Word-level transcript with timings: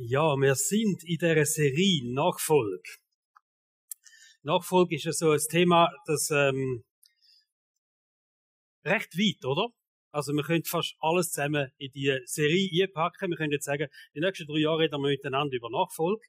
Ja, 0.00 0.36
wir 0.36 0.54
sind 0.54 1.02
in 1.02 1.18
der 1.18 1.44
Serie 1.44 2.14
Nachfolge. 2.14 2.88
Nachfolge 4.44 4.94
ist 4.94 5.06
ja 5.06 5.12
so 5.12 5.32
ein 5.32 5.40
Thema, 5.50 5.90
das 6.06 6.30
ähm, 6.30 6.84
recht 8.84 9.18
weit, 9.18 9.44
oder? 9.44 9.70
Also 10.12 10.32
wir 10.34 10.44
können 10.44 10.62
fast 10.62 10.94
alles 11.00 11.32
zusammen 11.32 11.72
in 11.78 11.90
die 11.90 12.16
Serie 12.26 12.84
einpacken. 12.84 13.30
Wir 13.30 13.36
können 13.36 13.50
jetzt 13.50 13.64
sagen, 13.64 13.88
die 14.14 14.20
nächsten 14.20 14.46
drei 14.46 14.60
Jahre 14.60 14.82
reden 14.82 15.02
wir 15.02 15.08
miteinander 15.08 15.56
über 15.56 15.68
Nachfolge. 15.68 16.22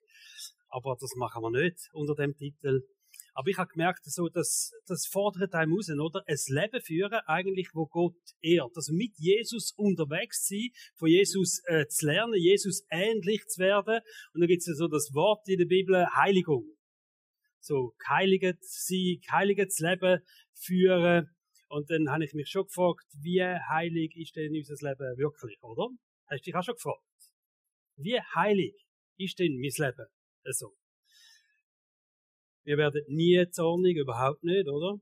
Aber 0.69 0.97
das 0.99 1.13
machen 1.15 1.43
wir 1.43 1.51
nicht 1.51 1.89
unter 1.93 2.15
dem 2.15 2.35
Titel. 2.35 2.81
Aber 3.39 3.47
ich 3.47 3.57
habe 3.57 3.71
gemerkt, 3.71 4.03
so, 4.03 4.27
dass, 4.27 4.73
das 4.85 5.05
fordert 5.05 5.53
einem 5.53 5.71
raus, 5.71 5.89
oder? 5.89 6.25
Ein 6.27 6.37
Leben 6.47 6.81
führen, 6.81 7.21
eigentlich, 7.25 7.69
wo 7.73 7.85
Gott 7.85 8.19
ehrt. 8.41 8.75
Also 8.75 8.91
mit 8.91 9.13
Jesus 9.15 9.71
unterwegs 9.77 10.45
sein, 10.45 10.67
von 10.97 11.07
Jesus 11.07 11.61
äh, 11.67 11.87
zu 11.87 12.07
lernen, 12.07 12.33
Jesus 12.33 12.85
ähnlich 12.91 13.45
zu 13.47 13.61
werden. 13.61 14.01
Und 14.33 14.41
dann 14.41 14.49
gibt 14.49 14.59
es 14.59 14.67
ja 14.67 14.73
so 14.73 14.89
das 14.89 15.13
Wort 15.13 15.47
in 15.47 15.57
der 15.57 15.67
Bibel, 15.67 16.05
Heiligung. 16.17 16.65
So, 17.61 17.93
geheiligt 17.99 18.57
sein, 18.59 19.21
geheiligtes 19.25 19.79
Leben 19.79 20.19
führen. 20.53 21.29
Und 21.69 21.89
dann 21.89 22.09
habe 22.09 22.25
ich 22.25 22.33
mich 22.33 22.49
schon 22.49 22.65
gefragt, 22.65 23.05
wie 23.21 23.41
heilig 23.41 24.17
ist 24.17 24.35
denn 24.35 24.53
unser 24.53 24.75
Leben 24.85 25.17
wirklich, 25.17 25.57
oder? 25.63 25.87
Hast 26.25 26.41
du 26.41 26.43
dich 26.43 26.55
auch 26.55 26.63
schon 26.63 26.75
gefragt? 26.75 27.05
Wie 27.95 28.19
heilig 28.35 28.75
ist 29.15 29.39
denn 29.39 29.53
mein 29.61 29.71
Leben? 29.77 30.07
Also, 30.43 30.75
wir 32.63 32.77
werden 32.77 33.03
nie 33.07 33.45
zornig, 33.51 33.97
überhaupt 33.97 34.43
nicht, 34.43 34.67
oder? 34.67 34.99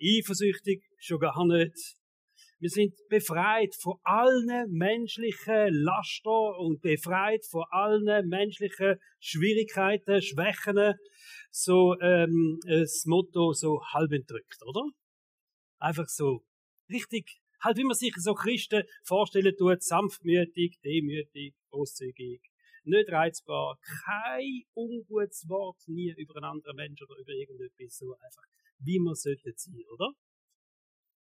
Eifersüchtig, 0.00 0.82
schon 0.98 1.18
gar 1.18 1.44
nicht. 1.46 1.98
Wir 2.60 2.70
sind 2.70 2.94
befreit 3.08 3.72
von 3.80 3.98
allen 4.02 4.72
menschlichen 4.72 5.68
Laster 5.70 6.58
und 6.58 6.80
befreit 6.80 7.46
von 7.46 7.64
allen 7.70 8.28
menschlichen 8.28 8.96
Schwierigkeiten, 9.20 10.20
Schwächen. 10.20 10.94
So 11.50 11.94
ähm, 12.00 12.58
das 12.66 13.04
Motto 13.06 13.52
so 13.52 13.80
halb 13.92 14.10
entrückt, 14.10 14.58
oder? 14.66 14.82
Einfach 15.78 16.08
so 16.08 16.44
richtig, 16.90 17.38
halt 17.62 17.78
wie 17.78 17.84
man 17.84 17.94
sich 17.94 18.14
so 18.16 18.34
Christen 18.34 18.82
vorstellen 19.04 19.54
tut, 19.56 19.82
sanftmütig, 19.82 20.80
demütig, 20.84 21.54
großzügig, 21.70 22.40
nicht 22.88 23.10
reizbar, 23.10 23.78
kein 24.04 24.62
ungutes 24.74 25.48
Wort 25.48 25.78
nie 25.86 26.14
über 26.16 26.36
einen 26.36 26.44
anderen 26.44 26.76
Menschen 26.76 27.06
oder 27.06 27.20
über 27.20 27.32
irgendetwas, 27.32 27.96
so 27.96 28.14
einfach, 28.14 28.44
wie 28.80 28.98
man 28.98 29.14
sollte 29.14 29.52
sein, 29.56 29.84
oder? 29.92 30.12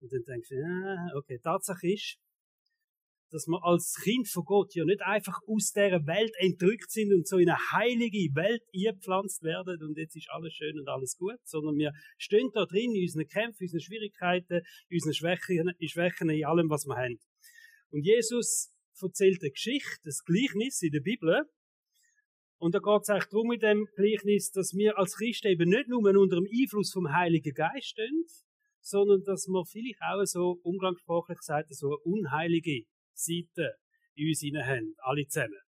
Und 0.01 0.13
dann 0.13 0.25
denkst 0.25 0.49
du, 0.49 0.57
ja, 0.57 1.09
okay, 1.17 1.39
Tatsache 1.39 1.93
ist, 1.93 2.19
dass 3.33 3.47
wir 3.47 3.65
als 3.65 3.95
Kind 4.03 4.29
von 4.29 4.45
Gott 4.45 4.75
ja 4.75 4.85
nicht 4.85 5.01
einfach 5.01 5.41
aus 5.47 5.73
dieser 5.73 6.07
Welt 6.07 6.33
entrückt 6.39 6.91
sind 6.91 7.15
und 7.15 7.27
so 7.27 7.39
in 7.39 7.49
eine 7.49 7.59
heilige 7.73 8.29
Welt 8.35 8.63
eingepflanzt 8.75 9.43
werden 9.43 9.83
und 9.83 9.97
jetzt 9.97 10.17
ist 10.17 10.29
alles 10.31 10.53
schön 10.53 10.79
und 10.79 10.89
alles 10.89 11.17
gut, 11.17 11.39
sondern 11.45 11.77
wir 11.77 11.93
stehen 12.19 12.51
da 12.53 12.67
drin 12.67 12.95
in 12.95 13.03
unseren 13.03 13.27
Kämpfen, 13.27 13.63
in 13.63 13.67
unseren 13.67 13.81
Schwierigkeiten, 13.81 14.61
in 14.89 14.97
unseren 14.97 15.15
Schwächen, 15.15 15.73
in 15.79 15.89
Schwächen, 15.89 16.29
in 16.29 16.45
allem, 16.45 16.69
was 16.69 16.85
wir 16.85 16.97
haben. 16.97 17.19
Und 17.91 18.05
Jesus 18.05 18.71
erzählt 19.01 19.41
eine 19.43 19.51
Geschichte, 19.51 20.01
das 20.05 20.25
Gleichnis 20.25 20.83
in 20.83 20.93
der 20.93 21.01
Bibel. 21.01 21.43
Und 22.59 22.75
da 22.75 22.79
geht 22.79 23.03
es 23.03 23.09
eigentlich 23.09 23.31
darum 23.31 23.53
in 23.53 23.61
dem 23.61 23.89
Gleichnis, 23.97 24.51
dass 24.51 24.73
wir 24.75 24.99
als 24.99 25.17
Christen 25.17 25.49
eben 25.49 25.71
nicht 25.71 25.89
nur 25.89 26.01
unter 26.01 26.37
dem 26.37 26.47
Einfluss 26.47 26.93
vom 26.93 27.13
Heiligen 27.13 27.55
Geist 27.55 27.89
stehen, 27.89 28.25
sondern 28.81 29.23
dass 29.25 29.47
wir 29.49 29.65
vielleicht 29.65 30.01
auch 30.03 30.25
so 30.25 30.59
umgangssprachlich 30.63 31.39
gesagt 31.39 31.75
so 31.75 31.87
eine 31.87 31.97
unheilige 31.99 32.85
Seite 33.15 33.77
in 34.15 34.29
uns 34.29 34.43
haben, 34.67 34.95
alle 34.99 35.27
zusammen. 35.27 35.61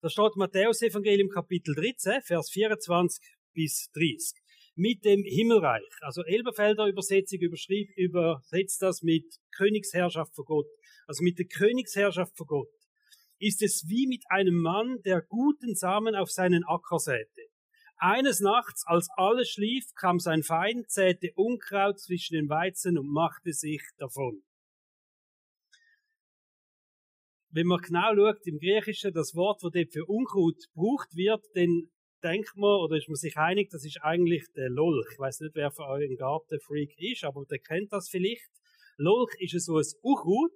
Da 0.00 0.08
steht 0.10 0.36
Matthäus 0.36 0.82
Evangelium 0.82 1.28
Kapitel 1.28 1.74
13, 1.74 2.22
Vers 2.22 2.50
24 2.50 3.24
bis 3.52 3.90
30. 3.94 4.43
Mit 4.76 5.04
dem 5.04 5.22
Himmelreich. 5.22 5.82
Also 6.00 6.22
Elberfelder 6.24 6.86
Übersetzung 6.86 7.38
überschreibt, 7.40 7.96
übersetzt 7.96 8.82
das 8.82 9.02
mit 9.02 9.24
Königsherrschaft 9.52 10.34
von 10.34 10.44
Gott 10.44 10.66
also 11.06 11.22
mit 11.22 11.38
der 11.38 11.46
Königsherrschaft 11.46 12.36
von 12.36 12.46
Gott, 12.46 12.68
ist 13.38 13.62
es 13.62 13.84
wie 13.88 14.06
mit 14.06 14.24
einem 14.28 14.56
Mann, 14.56 15.02
der 15.04 15.22
guten 15.22 15.74
Samen 15.74 16.14
auf 16.14 16.30
seinen 16.30 16.64
Acker 16.64 16.98
säte. 16.98 17.42
Eines 17.96 18.40
Nachts, 18.40 18.84
als 18.86 19.08
alles 19.16 19.50
schlief, 19.50 19.84
kam 19.94 20.18
sein 20.18 20.42
Feind, 20.42 20.90
säte 20.90 21.30
Unkraut 21.36 22.00
zwischen 22.00 22.34
den 22.34 22.48
Weizen 22.48 22.98
und 22.98 23.08
machte 23.08 23.52
sich 23.52 23.82
davon. 23.98 24.42
Wenn 27.50 27.68
man 27.68 27.80
genau 27.80 28.14
schaut 28.14 28.46
im 28.46 28.58
Griechischen, 28.58 29.12
das 29.12 29.34
Wort, 29.36 29.62
das 29.62 29.70
dort 29.72 29.92
für 29.92 30.06
Unkraut 30.06 30.56
gebraucht 30.74 31.14
wird, 31.14 31.44
dann 31.54 31.88
denkt 32.24 32.56
man, 32.56 32.80
oder 32.80 32.96
ist 32.96 33.08
man 33.08 33.16
sich 33.16 33.36
einig, 33.36 33.68
das 33.70 33.84
ist 33.84 33.98
eigentlich 34.02 34.44
der 34.56 34.70
Lolch. 34.70 35.06
Ich 35.12 35.18
weiß 35.18 35.40
nicht, 35.40 35.54
wer 35.54 35.70
von 35.70 35.86
euch 35.86 36.10
ein 36.10 36.16
Gartenfreak 36.16 36.94
ist, 36.98 37.24
aber 37.24 37.44
der 37.44 37.58
kennt 37.58 37.92
das 37.92 38.08
vielleicht. 38.08 38.50
Lolch 38.96 39.34
ist 39.38 39.64
so 39.64 39.76
ein 39.76 39.84
Unkraut, 40.02 40.52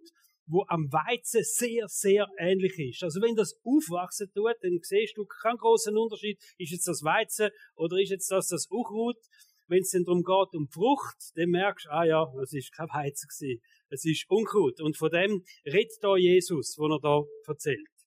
wo 0.47 0.65
am 0.69 0.91
Weizen 0.91 1.43
sehr, 1.45 1.87
sehr 1.89 2.27
ähnlich 2.39 2.79
ist. 2.79 3.03
Also 3.03 3.21
wenn 3.21 3.37
das 3.37 3.55
aufwachsen 3.65 4.31
tut, 4.35 4.57
dann 4.63 4.79
siehst 4.83 5.17
du 5.17 5.27
keinen 5.27 5.59
großen 5.59 5.97
Unterschied. 5.97 6.39
Ist 6.57 6.73
jetzt 6.73 6.89
das 6.89 7.03
Weizen 7.05 7.51
oder 7.77 7.99
ist 7.99 8.11
jetzt 8.11 8.31
das 8.31 8.49
das 8.49 8.67
Uchrut? 8.71 9.19
Wenn 9.67 9.81
es 9.81 9.91
dann 9.91 10.05
darum 10.05 10.23
geht, 10.23 10.59
um 10.59 10.67
Frucht, 10.69 11.17
dann 11.35 11.51
merkst 11.51 11.87
du, 11.87 11.91
ah 11.91 12.05
ja, 12.05 12.27
es 12.43 12.55
ist 12.55 12.73
kein 12.73 12.89
Weizen 12.89 13.29
gewesen. 13.29 13.61
Es 13.91 14.05
ist 14.07 14.25
Unkraut. 14.31 14.81
Und 14.81 14.97
von 14.97 15.11
dem 15.11 15.45
redet 15.67 15.99
da 16.01 16.17
Jesus, 16.17 16.77
wo 16.79 16.87
er 16.87 17.01
da 17.01 17.23
erzählt. 17.47 17.98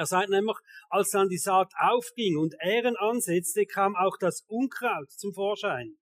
Er 0.00 0.06
sagt 0.06 0.30
nämlich, 0.30 0.56
als 0.88 1.10
dann 1.10 1.28
die 1.28 1.36
Saat 1.36 1.74
aufging 1.78 2.38
und 2.38 2.54
Ähren 2.58 2.96
ansetzte, 2.96 3.66
kam 3.66 3.94
auch 3.96 4.16
das 4.18 4.46
Unkraut 4.48 5.10
zum 5.10 5.34
Vorschein. 5.34 5.98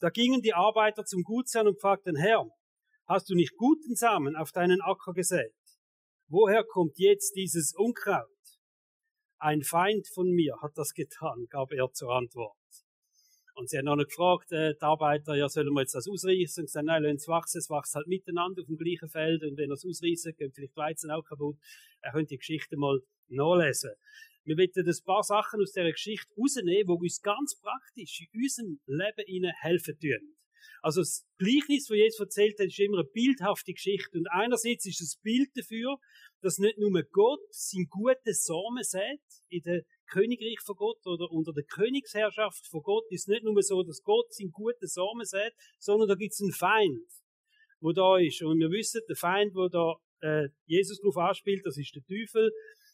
Da 0.00 0.08
gingen 0.08 0.40
die 0.40 0.54
Arbeiter 0.54 1.04
zum 1.04 1.24
Gutsherrn 1.24 1.68
und 1.68 1.78
fragten, 1.78 2.16
Herr, 2.16 2.46
Hast 3.06 3.28
du 3.28 3.34
nicht 3.34 3.54
guten 3.58 3.94
Samen 3.96 4.34
auf 4.34 4.50
deinen 4.50 4.80
Acker 4.80 5.12
gesät? 5.12 5.54
Woher 6.28 6.64
kommt 6.64 6.98
jetzt 6.98 7.36
dieses 7.36 7.74
Unkraut? 7.74 8.24
Ein 9.38 9.62
Feind 9.62 10.08
von 10.08 10.30
mir 10.30 10.56
hat 10.62 10.72
das 10.76 10.94
getan, 10.94 11.48
gab 11.50 11.70
er 11.72 11.92
zur 11.92 12.14
Antwort. 12.14 12.57
Und 13.58 13.68
sie 13.68 13.76
haben 13.76 13.86
noch 13.86 13.96
gefragt, 13.96 14.52
äh, 14.52 14.74
die 14.74 14.82
Arbeiter, 14.82 15.34
ja, 15.34 15.48
sollen 15.48 15.74
wir 15.74 15.80
jetzt 15.80 15.92
das 15.92 16.06
ausreißen? 16.06 16.62
Und 16.62 16.66
gesagt, 16.66 16.86
nein, 16.86 17.04
es 17.04 17.26
wachsen, 17.26 17.58
es 17.58 17.68
wächst 17.68 17.96
halt 17.96 18.06
miteinander 18.06 18.62
auf 18.62 18.68
dem 18.68 18.76
gleichen 18.76 19.08
Feld, 19.08 19.42
und 19.42 19.56
wenn 19.56 19.68
er 19.68 19.74
es 19.74 19.84
ausreißen, 19.84 20.36
gehen 20.36 20.52
vielleicht 20.54 20.76
Weizen 20.76 21.10
auch 21.10 21.24
kaputt. 21.24 21.56
Er 22.00 22.12
könnte 22.12 22.28
die 22.28 22.38
Geschichte 22.38 22.76
mal 22.76 23.00
nachlesen. 23.26 23.90
Wir 24.44 24.56
wollen 24.56 24.70
ein 24.76 25.04
paar 25.04 25.24
Sachen 25.24 25.60
aus 25.60 25.72
dieser 25.72 25.90
Geschichte 25.90 26.32
rausnehmen, 26.38 26.86
die 26.86 27.02
uns 27.02 27.20
ganz 27.20 27.58
praktisch 27.60 28.28
in 28.30 28.40
unserem 28.40 28.80
Leben 28.86 29.52
helfen 29.60 29.98
tun. 29.98 30.36
Also 30.80 31.00
das 31.00 31.26
Gleichnis, 31.38 31.86
das 31.86 31.96
Jesus 31.96 32.20
erzählt 32.20 32.60
hat, 32.60 32.66
ist 32.68 32.78
immer 32.78 32.98
eine 32.98 33.08
bildhafte 33.08 33.72
Geschichte. 33.72 34.18
Und 34.18 34.28
einerseits 34.30 34.86
ist 34.86 35.00
es 35.00 35.16
ein 35.16 35.22
Bild 35.22 35.50
dafür, 35.56 35.96
dass 36.42 36.58
nicht 36.58 36.78
nur 36.78 37.02
Gott 37.10 37.40
sein 37.50 37.88
gutes 37.90 38.44
Samen 38.44 38.84
sät 38.84 39.20
in 39.48 39.62
der 39.62 39.82
Königreich 40.08 40.60
von 40.64 40.76
Gott 40.76 41.06
oder 41.06 41.30
unter 41.30 41.52
der 41.52 41.64
Königsherrschaft 41.64 42.66
von 42.68 42.82
Gott 42.82 43.04
ist 43.10 43.28
nicht 43.28 43.44
nur 43.44 43.60
so, 43.62 43.82
dass 43.82 44.02
Gott 44.02 44.32
sein 44.32 44.50
gutes 44.50 44.94
Samen 44.94 45.24
sät, 45.24 45.52
sondern 45.78 46.08
da 46.08 46.14
gibt 46.14 46.32
es 46.32 46.40
einen 46.40 46.52
Feind, 46.52 47.08
wo 47.80 47.92
da 47.92 48.18
ist. 48.18 48.42
Und 48.42 48.58
wir 48.58 48.70
wissen, 48.70 49.00
der 49.08 49.16
Feind, 49.16 49.54
wo 49.54 49.68
da 49.68 49.94
äh, 50.20 50.48
Jesus 50.66 51.00
drauf 51.00 51.16
anspielt, 51.16 51.64
das 51.64 51.76
ist 51.78 51.94
der 51.94 52.02
Teufel. 52.02 52.50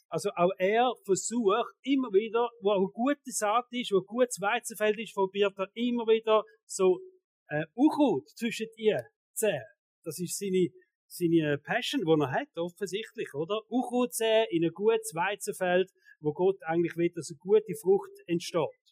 Also 0.09 0.31
auch 0.37 0.53
er 0.59 0.93
versucht 1.05 1.75
immer 1.83 2.13
wieder, 2.13 2.49
wo 2.61 2.71
eine 2.71 2.87
gute 2.87 3.31
Saat 3.33 3.67
ist, 3.71 3.93
wo 3.93 4.01
gutes 4.03 4.41
Weizenfeld 4.41 4.99
ist, 4.99 5.15
probiert 5.15 5.55
er 5.57 5.69
immer 5.75 6.07
wieder 6.07 6.45
so 6.67 7.01
äh, 7.49 7.65
Unkraut 7.75 8.29
zwischen 8.37 8.67
ihr 8.77 9.03
zählen. 9.33 9.65
Das 10.05 10.19
ist 10.19 10.39
seine, 10.39 10.69
seine 11.09 11.59
Passion, 11.59 12.03
die 12.03 12.23
er 12.23 12.31
hat, 12.31 12.57
offensichtlich, 12.57 13.33
oder? 13.35 13.61
Unkraut 13.69 14.13
säen 14.15 14.47
in 14.51 14.65
ein 14.65 14.73
gutes 14.73 15.15
Weizenfeld, 15.15 15.91
wo 16.25 16.33
Gott 16.33 16.63
eigentlich 16.65 16.97
will, 16.97 17.11
dass 17.15 17.31
eine 17.31 17.39
gute 17.39 17.75
Frucht 17.81 18.13
entsteht. 18.27 18.85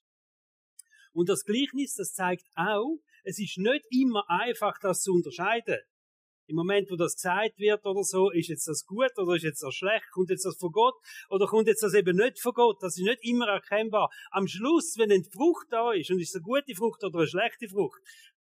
Und 1.12 1.28
das 1.28 1.44
Gleichnis, 1.44 1.94
das 1.94 2.12
zeigt 2.12 2.46
auch, 2.54 2.98
es 3.24 3.38
ist 3.38 3.58
nicht 3.58 3.84
immer 3.90 4.24
einfach, 4.28 4.78
das 4.80 5.02
zu 5.02 5.12
unterscheiden. 5.12 5.78
Im 6.46 6.56
Moment, 6.56 6.90
wo 6.90 6.96
das 6.96 7.14
gesagt 7.14 7.58
wird 7.58 7.86
oder 7.86 8.02
so, 8.02 8.30
ist 8.30 8.48
jetzt 8.48 8.66
das 8.66 8.84
gut 8.84 9.16
oder 9.16 9.36
ist 9.36 9.44
jetzt 9.44 9.62
das 9.62 9.74
schlecht? 9.74 10.10
Kommt 10.10 10.28
jetzt 10.28 10.44
das 10.44 10.58
von 10.58 10.72
Gott 10.72 10.94
oder 11.30 11.46
kommt 11.46 11.68
jetzt 11.68 11.82
das 11.82 11.94
eben 11.94 12.16
nicht 12.16 12.40
von 12.40 12.52
Gott? 12.52 12.82
Das 12.82 12.98
ist 12.98 13.04
nicht 13.04 13.20
immer 13.22 13.46
erkennbar. 13.46 14.10
Am 14.30 14.46
Schluss, 14.48 14.96
wenn 14.98 15.12
eine 15.12 15.24
Frucht 15.24 15.68
da 15.70 15.92
ist 15.92 16.10
und 16.10 16.18
ist 16.18 16.30
es 16.30 16.36
eine 16.36 16.42
gute 16.42 16.74
Frucht 16.74 17.04
oder 17.04 17.20
eine 17.20 17.28
schlechte 17.28 17.68
Frucht, 17.68 18.02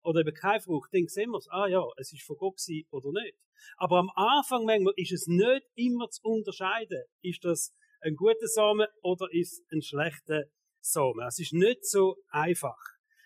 oder 0.05 0.21
eben 0.21 0.33
keine 0.35 0.61
Frucht, 0.61 0.93
dann 0.93 1.07
sehen 1.07 1.31
wir 1.31 1.39
es, 1.39 1.47
ah 1.49 1.67
ja, 1.67 1.83
es 1.97 2.13
ist 2.13 2.23
von 2.23 2.37
Gott 2.37 2.57
gewesen 2.57 2.87
oder 2.91 3.11
nicht. 3.11 3.37
Aber 3.77 3.97
am 3.97 4.11
Anfang 4.15 4.65
manchmal 4.65 4.93
ist 4.97 5.11
es 5.11 5.25
nicht 5.27 5.65
immer 5.75 6.09
zu 6.09 6.21
unterscheiden, 6.23 7.03
ist 7.21 7.43
das 7.43 7.73
ein 8.05 8.15
guter 8.15 8.47
Samen 8.47 8.87
oder 9.01 9.27
ist 9.31 9.63
ein 9.71 9.81
schlechter 9.81 10.45
Samen. 10.79 11.25
Es 11.27 11.39
ist 11.39 11.53
nicht 11.53 11.85
so 11.85 12.17
einfach. 12.29 12.77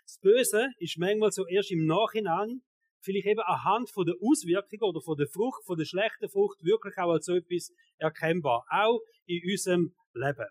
Das 0.05 0.17
Böse 0.21 0.69
ist 0.77 0.97
manchmal 0.97 1.31
so 1.31 1.45
erst 1.47 1.71
im 1.71 1.85
Nachhinein, 1.85 2.61
vielleicht 3.01 3.27
eben 3.27 3.41
anhand 3.41 3.91
von 3.91 4.05
der 4.05 4.15
Auswirkung 4.21 4.79
oder 4.81 5.01
von 5.01 5.17
der 5.17 5.27
Frucht, 5.27 5.65
von 5.65 5.77
der 5.77 5.85
schlechten 5.85 6.29
Frucht 6.29 6.63
wirklich 6.63 6.97
auch 6.97 7.11
als 7.11 7.25
so 7.25 7.35
etwas 7.35 7.73
erkennbar, 7.97 8.65
auch 8.71 9.01
in 9.25 9.41
unserem 9.51 9.93
Leben. 10.13 10.47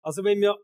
Also 0.00 0.24
wenn 0.24 0.40
wir 0.40 0.56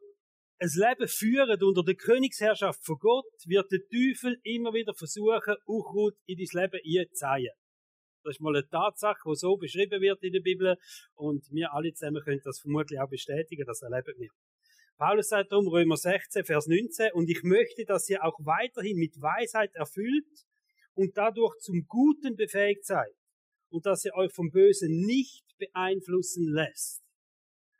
ein 0.58 0.70
Leben 0.74 1.08
führen 1.08 1.62
unter 1.62 1.82
der 1.82 1.96
Königsherrschaft 1.96 2.82
von 2.82 2.96
Gott, 2.98 3.26
wird 3.44 3.70
der 3.70 3.80
Teufel 3.80 4.40
immer 4.42 4.72
wieder 4.72 4.94
versuchen, 4.94 5.56
Unkraut 5.66 6.14
in 6.24 6.38
dein 6.38 6.62
Leben 6.62 6.80
einzuzeigen. 6.82 7.52
Das 8.24 8.36
ist 8.36 8.40
mal 8.40 8.56
eine 8.56 8.66
Tatsache, 8.66 9.20
die 9.26 9.36
so 9.36 9.56
beschrieben 9.56 10.00
wird 10.00 10.22
in 10.22 10.32
der 10.32 10.40
Bibel 10.40 10.76
und 11.14 11.44
wir 11.50 11.72
alle 11.72 11.92
zusammen 11.92 12.22
können 12.22 12.40
das 12.42 12.60
vermutlich 12.60 12.98
auch 12.98 13.08
bestätigen, 13.08 13.64
das 13.66 13.82
erleben 13.82 14.14
wir. 14.18 14.30
Paulus 14.96 15.28
sagt 15.28 15.52
darum, 15.52 15.68
Römer 15.68 15.96
16, 15.96 16.44
Vers 16.44 16.66
19, 16.66 17.12
und 17.12 17.28
ich 17.28 17.42
möchte, 17.42 17.84
dass 17.84 18.08
ihr 18.08 18.24
auch 18.24 18.38
weiterhin 18.40 18.96
mit 18.96 19.20
Weisheit 19.20 19.74
erfüllt 19.74 20.46
und 20.94 21.16
dadurch 21.16 21.58
zum 21.58 21.84
Guten 21.86 22.36
befähigt 22.36 22.86
seid 22.86 23.12
und 23.70 23.84
dass 23.86 24.04
ihr 24.04 24.14
euch 24.14 24.32
vom 24.32 24.50
Bösen 24.50 25.04
nicht 25.04 25.44
beeinflussen 25.58 26.52
lässt. 26.52 27.02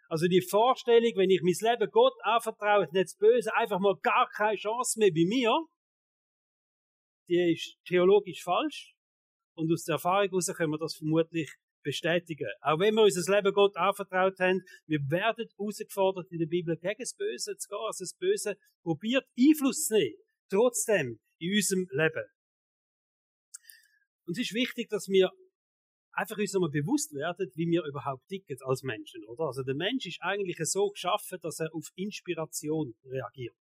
Also 0.08 0.26
die 0.26 0.42
Vorstellung, 0.42 1.12
wenn 1.16 1.30
ich 1.30 1.40
mein 1.42 1.72
Leben 1.72 1.90
Gott 1.90 2.14
anvertraue, 2.22 2.88
nicht 2.92 3.06
das 3.06 3.16
Böse 3.16 3.54
einfach 3.54 3.78
mal 3.78 3.96
gar 4.02 4.28
keine 4.30 4.56
Chance 4.56 4.98
mehr 4.98 5.10
bei 5.10 5.24
mir, 5.26 5.56
die 7.28 7.52
ist 7.52 7.78
theologisch 7.86 8.42
falsch. 8.42 8.93
Und 9.54 9.72
aus 9.72 9.84
der 9.84 9.94
Erfahrung 9.94 10.28
heraus 10.28 10.46
können 10.56 10.72
wir 10.72 10.78
das 10.78 10.96
vermutlich 10.96 11.54
bestätigen. 11.82 12.48
Auch 12.60 12.78
wenn 12.80 12.94
wir 12.94 13.02
unser 13.02 13.34
Leben 13.34 13.52
Gott 13.52 13.76
anvertraut 13.76 14.38
haben, 14.40 14.62
wir 14.86 14.98
werden 15.10 15.46
herausgefordert 15.56 16.30
in 16.32 16.38
der 16.38 16.46
Bibel 16.46 16.76
gegen 16.76 16.98
das 16.98 17.14
Böse 17.14 17.56
zu 17.56 17.68
gehen. 17.68 17.78
Also 17.86 18.04
das 18.04 18.14
Böse 18.14 18.56
probiert 18.82 19.24
Einfluss 19.38 19.86
zu 19.86 19.94
nehmen. 19.94 20.16
Trotzdem 20.50 21.20
in 21.38 21.54
unserem 21.54 21.86
Leben. 21.90 22.24
Und 24.26 24.38
es 24.38 24.50
ist 24.50 24.54
wichtig, 24.54 24.88
dass 24.88 25.08
wir 25.08 25.30
einfach 26.12 26.38
uns 26.38 26.52
nochmal 26.52 26.70
bewusst 26.70 27.12
werden, 27.12 27.50
wie 27.54 27.66
wir 27.66 27.84
überhaupt 27.84 28.26
ticken 28.28 28.56
als 28.64 28.82
Menschen, 28.82 29.24
oder? 29.26 29.44
Also 29.44 29.62
der 29.62 29.74
Mensch 29.74 30.06
ist 30.06 30.22
eigentlich 30.22 30.58
so 30.62 30.88
geschaffen, 30.90 31.38
dass 31.42 31.60
er 31.60 31.74
auf 31.74 31.88
Inspiration 31.96 32.94
reagiert. 33.04 33.56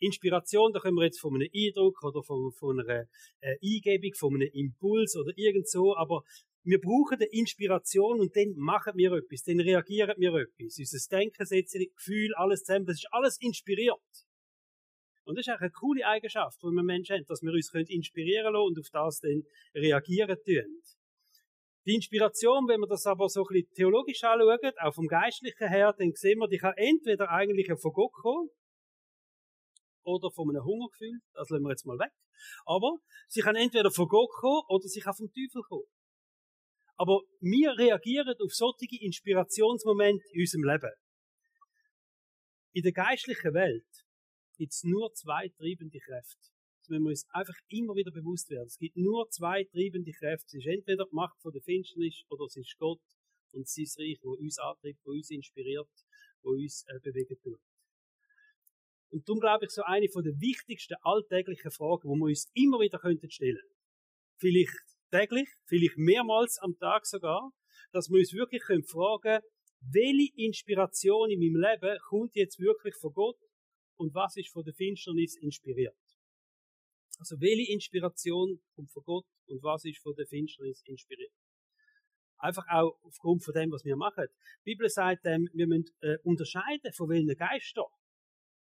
Inspiration, 0.00 0.72
da 0.72 0.80
können 0.80 0.96
wir 0.96 1.04
jetzt 1.04 1.20
von 1.20 1.34
einem 1.34 1.48
Eindruck 1.54 2.02
oder 2.02 2.22
von, 2.22 2.52
von 2.52 2.80
einer 2.80 3.06
äh, 3.40 3.56
Eingebung, 3.62 4.14
von 4.14 4.34
einem 4.34 4.50
Impuls 4.52 5.16
oder 5.16 5.32
irgend 5.36 5.68
so, 5.68 5.96
aber 5.96 6.22
wir 6.64 6.80
brauchen 6.80 7.14
eine 7.14 7.26
Inspiration 7.26 8.20
und 8.20 8.36
dann 8.36 8.54
machen 8.56 8.92
wir 8.96 9.12
etwas, 9.12 9.42
dann 9.42 9.60
reagieren 9.60 10.14
wir 10.18 10.34
etwas. 10.34 10.78
Unser 10.78 11.16
Denken, 11.16 11.46
Setzen, 11.46 11.86
Gefühl, 11.96 12.34
alles 12.34 12.64
zusammen, 12.64 12.86
das 12.86 12.96
ist 12.96 13.08
alles 13.10 13.38
inspiriert. 13.40 13.96
Und 15.24 15.36
das 15.36 15.46
ist 15.46 15.52
auch 15.52 15.60
eine 15.60 15.70
coole 15.70 16.06
Eigenschaft, 16.06 16.58
die 16.62 16.66
wir 16.66 16.82
Menschen 16.82 17.16
haben, 17.16 17.24
dass 17.26 17.42
wir 17.42 17.52
uns 17.52 17.72
inspirieren 17.74 18.52
lassen 18.52 18.66
und 18.66 18.78
auf 18.78 18.90
das 18.90 19.20
dann 19.20 19.42
reagieren 19.74 20.36
tun. 20.44 20.82
Die 21.86 21.94
Inspiration, 21.94 22.68
wenn 22.68 22.80
wir 22.80 22.86
das 22.86 23.06
aber 23.06 23.28
so 23.30 23.42
ein 23.44 23.46
bisschen 23.48 23.74
theologisch 23.74 24.22
anschauen, 24.22 24.72
auch 24.78 24.94
vom 24.94 25.06
Geistlichen 25.06 25.68
her, 25.68 25.94
dann 25.96 26.12
sehen 26.12 26.38
wir, 26.38 26.48
die 26.48 26.58
kann 26.58 26.74
entweder 26.76 27.30
eigentlich 27.30 27.68
von 27.80 27.92
Gott 27.92 28.12
kommen, 28.12 28.50
oder 30.08 30.30
von 30.30 30.48
einem 30.48 30.64
Hungergefühl, 30.64 31.20
das 31.34 31.50
lassen 31.50 31.64
wir 31.64 31.70
jetzt 31.70 31.84
mal 31.84 31.98
weg. 31.98 32.12
Aber 32.64 32.96
sie 33.28 33.40
kann 33.40 33.56
entweder 33.56 33.90
von 33.90 34.08
Gott 34.08 34.30
kommen, 34.40 34.62
oder 34.68 34.88
sie 34.88 35.00
kann 35.00 35.14
vom 35.14 35.28
Teufel 35.28 35.62
kommen. 35.68 35.84
Aber 36.96 37.20
wir 37.40 37.76
reagieren 37.76 38.34
auf 38.40 38.52
solche 38.52 38.96
Inspirationsmomente 39.00 40.24
in 40.32 40.40
unserem 40.40 40.64
Leben. 40.64 40.94
In 42.72 42.82
der 42.82 42.92
geistlichen 42.92 43.54
Welt 43.54 43.86
gibt 44.56 44.72
es 44.72 44.82
nur 44.82 45.12
zwei 45.14 45.48
treibende 45.48 45.98
Kräfte. 45.98 46.48
Das 46.80 46.88
müssen 46.88 47.04
wir 47.04 47.10
uns 47.10 47.26
einfach 47.30 47.54
immer 47.68 47.94
wieder 47.94 48.10
bewusst 48.10 48.48
werden. 48.50 48.66
Es 48.66 48.78
gibt 48.78 48.96
nur 48.96 49.28
zwei 49.30 49.64
treibende 49.64 50.12
Kräfte. 50.12 50.56
Es 50.56 50.64
ist 50.64 50.66
entweder 50.66 51.04
die 51.04 51.14
Macht 51.14 51.38
von 51.40 51.52
der 51.52 51.62
Finsternis 51.62 52.24
oder 52.30 52.46
es 52.46 52.56
ist 52.56 52.76
Gott 52.78 53.02
und 53.52 53.68
sein 53.68 53.86
Reich, 53.98 54.18
wo 54.22 54.32
uns 54.32 54.58
antreibt, 54.58 54.98
wo 55.04 55.12
uns 55.12 55.30
inspiriert, 55.30 55.90
wo 56.42 56.50
uns 56.50 56.84
äh, 56.88 56.98
bewegen 57.00 57.36
tut. 57.42 57.60
Und 59.10 59.28
darum 59.28 59.40
glaube 59.40 59.64
ich, 59.64 59.70
so 59.70 59.82
eine 59.82 60.08
von 60.08 60.22
der 60.22 60.38
wichtigsten 60.40 60.96
alltäglichen 61.02 61.70
Fragen, 61.70 62.08
wo 62.08 62.14
wir 62.14 62.26
uns 62.26 62.50
immer 62.54 62.78
wieder 62.80 62.98
könnten 62.98 63.30
stellen. 63.30 63.62
Vielleicht 64.36 64.76
täglich, 65.10 65.48
vielleicht 65.66 65.96
mehrmals 65.96 66.58
am 66.58 66.76
Tag 66.78 67.06
sogar, 67.06 67.50
dass 67.92 68.10
wir 68.10 68.18
uns 68.18 68.32
wirklich 68.32 68.62
können 68.62 68.84
fragen, 68.84 69.42
welche 69.80 70.32
Inspiration 70.36 71.30
in 71.30 71.38
meinem 71.38 71.56
Leben 71.56 71.98
kommt 72.08 72.34
jetzt 72.34 72.58
wirklich 72.58 72.94
von 72.96 73.12
Gott 73.12 73.38
und 73.96 74.14
was 74.14 74.36
ist 74.36 74.50
von 74.52 74.64
der 74.64 74.74
Finsternis 74.74 75.36
inspiriert? 75.36 75.96
Also 77.18 77.40
welche 77.40 77.72
Inspiration 77.72 78.60
kommt 78.74 78.90
von 78.90 79.02
Gott 79.04 79.26
und 79.46 79.62
was 79.62 79.84
ist 79.84 80.00
von 80.02 80.14
der 80.14 80.26
Finsternis 80.26 80.82
inspiriert? 80.84 81.32
Einfach 82.38 82.64
auch 82.70 82.96
aufgrund 83.02 83.44
von 83.44 83.54
dem, 83.54 83.72
was 83.72 83.84
wir 83.84 83.96
machen. 83.96 84.26
Die 84.64 84.72
Bibel 84.72 84.88
sagt, 84.88 85.24
ähm, 85.24 85.48
wir 85.52 85.66
müssen 85.66 85.90
äh, 86.00 86.18
unterscheiden, 86.22 86.92
von 86.92 87.08
welchen 87.08 87.34
Geistern, 87.36 87.86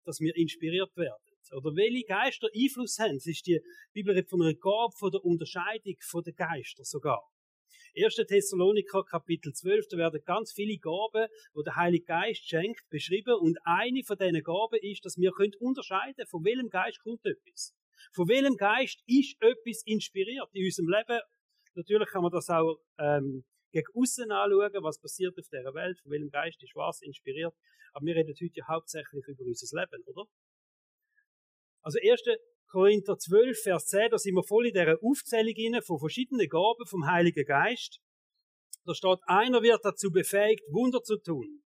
dass 0.05 0.19
wir 0.19 0.35
inspiriert 0.35 0.95
werden. 0.95 1.21
Oder 1.51 1.75
welche 1.75 2.05
Geister 2.05 2.47
Einfluss 2.55 2.97
haben. 2.97 3.17
Es 3.17 3.27
ist 3.27 3.45
die 3.45 3.61
Bibel 3.93 4.23
von 4.25 4.41
einer 4.41 4.55
Gabe 4.55 4.93
von 4.97 5.11
der 5.11 5.23
Unterscheidung 5.23 5.95
von 6.01 6.23
den 6.23 6.35
Geistern 6.35 6.85
sogar. 6.85 7.21
1. 7.97 8.15
Thessaloniker 8.27 9.03
Kapitel 9.05 9.53
12, 9.53 9.87
da 9.89 9.97
werden 9.97 10.21
ganz 10.25 10.51
viele 10.51 10.77
Gaben, 10.77 11.27
wo 11.53 11.61
der 11.61 11.75
Heilige 11.75 12.05
Geist 12.05 12.47
schenkt, 12.47 12.89
beschrieben. 12.89 13.35
Und 13.35 13.57
eine 13.63 14.03
von 14.03 14.17
diesen 14.17 14.43
Gaben 14.43 14.79
ist, 14.81 15.05
dass 15.05 15.17
wir 15.17 15.31
unterscheiden 15.59 16.15
können, 16.15 16.27
von 16.27 16.43
welchem 16.43 16.69
Geist 16.69 16.99
kommt 16.99 17.25
etwas. 17.25 17.73
Von 18.11 18.27
welchem 18.27 18.57
Geist 18.57 19.01
ist 19.05 19.37
etwas 19.39 19.81
inspiriert 19.85 20.49
in 20.51 20.65
unserem 20.65 20.89
Leben? 20.89 21.21
Natürlich 21.75 22.09
kann 22.09 22.23
man 22.23 22.31
das 22.31 22.49
auch 22.49 22.79
ähm, 22.99 23.45
gegen 23.75 23.91
außen 23.93 24.31
anschauen, 24.31 24.83
was 24.83 25.01
passiert 25.01 25.37
auf 25.37 25.47
dieser 25.51 25.73
Welt, 25.73 25.99
von 25.99 26.11
welchem 26.11 26.29
Geist 26.29 26.63
ist 26.63 26.75
was 26.75 27.01
inspiriert. 27.01 27.53
Aber 27.93 28.05
wir 28.05 28.15
reden 28.15 28.33
heute 28.33 28.55
ja 28.55 28.67
hauptsächlich 28.67 29.27
über 29.27 29.43
unser 29.43 29.79
Leben, 29.79 30.03
oder? 30.07 30.23
Also 31.81 31.99
1. 32.01 32.21
Korinther 32.71 33.17
12, 33.17 33.61
Vers 33.61 33.85
10, 33.87 34.09
da 34.11 34.17
sind 34.17 34.35
wir 34.35 34.43
voll 34.43 34.67
in 34.67 34.73
dieser 34.73 34.97
Aufzählung 35.01 35.81
von 35.83 35.99
verschiedenen 35.99 36.47
Gaben 36.47 36.85
vom 36.87 37.05
Heiligen 37.05 37.45
Geist. 37.45 37.99
Da 38.85 38.93
steht, 38.93 39.19
einer 39.27 39.61
wird 39.61 39.83
dazu 39.83 40.09
befähigt, 40.09 40.63
Wunder 40.71 41.01
zu 41.03 41.17
tun. 41.17 41.63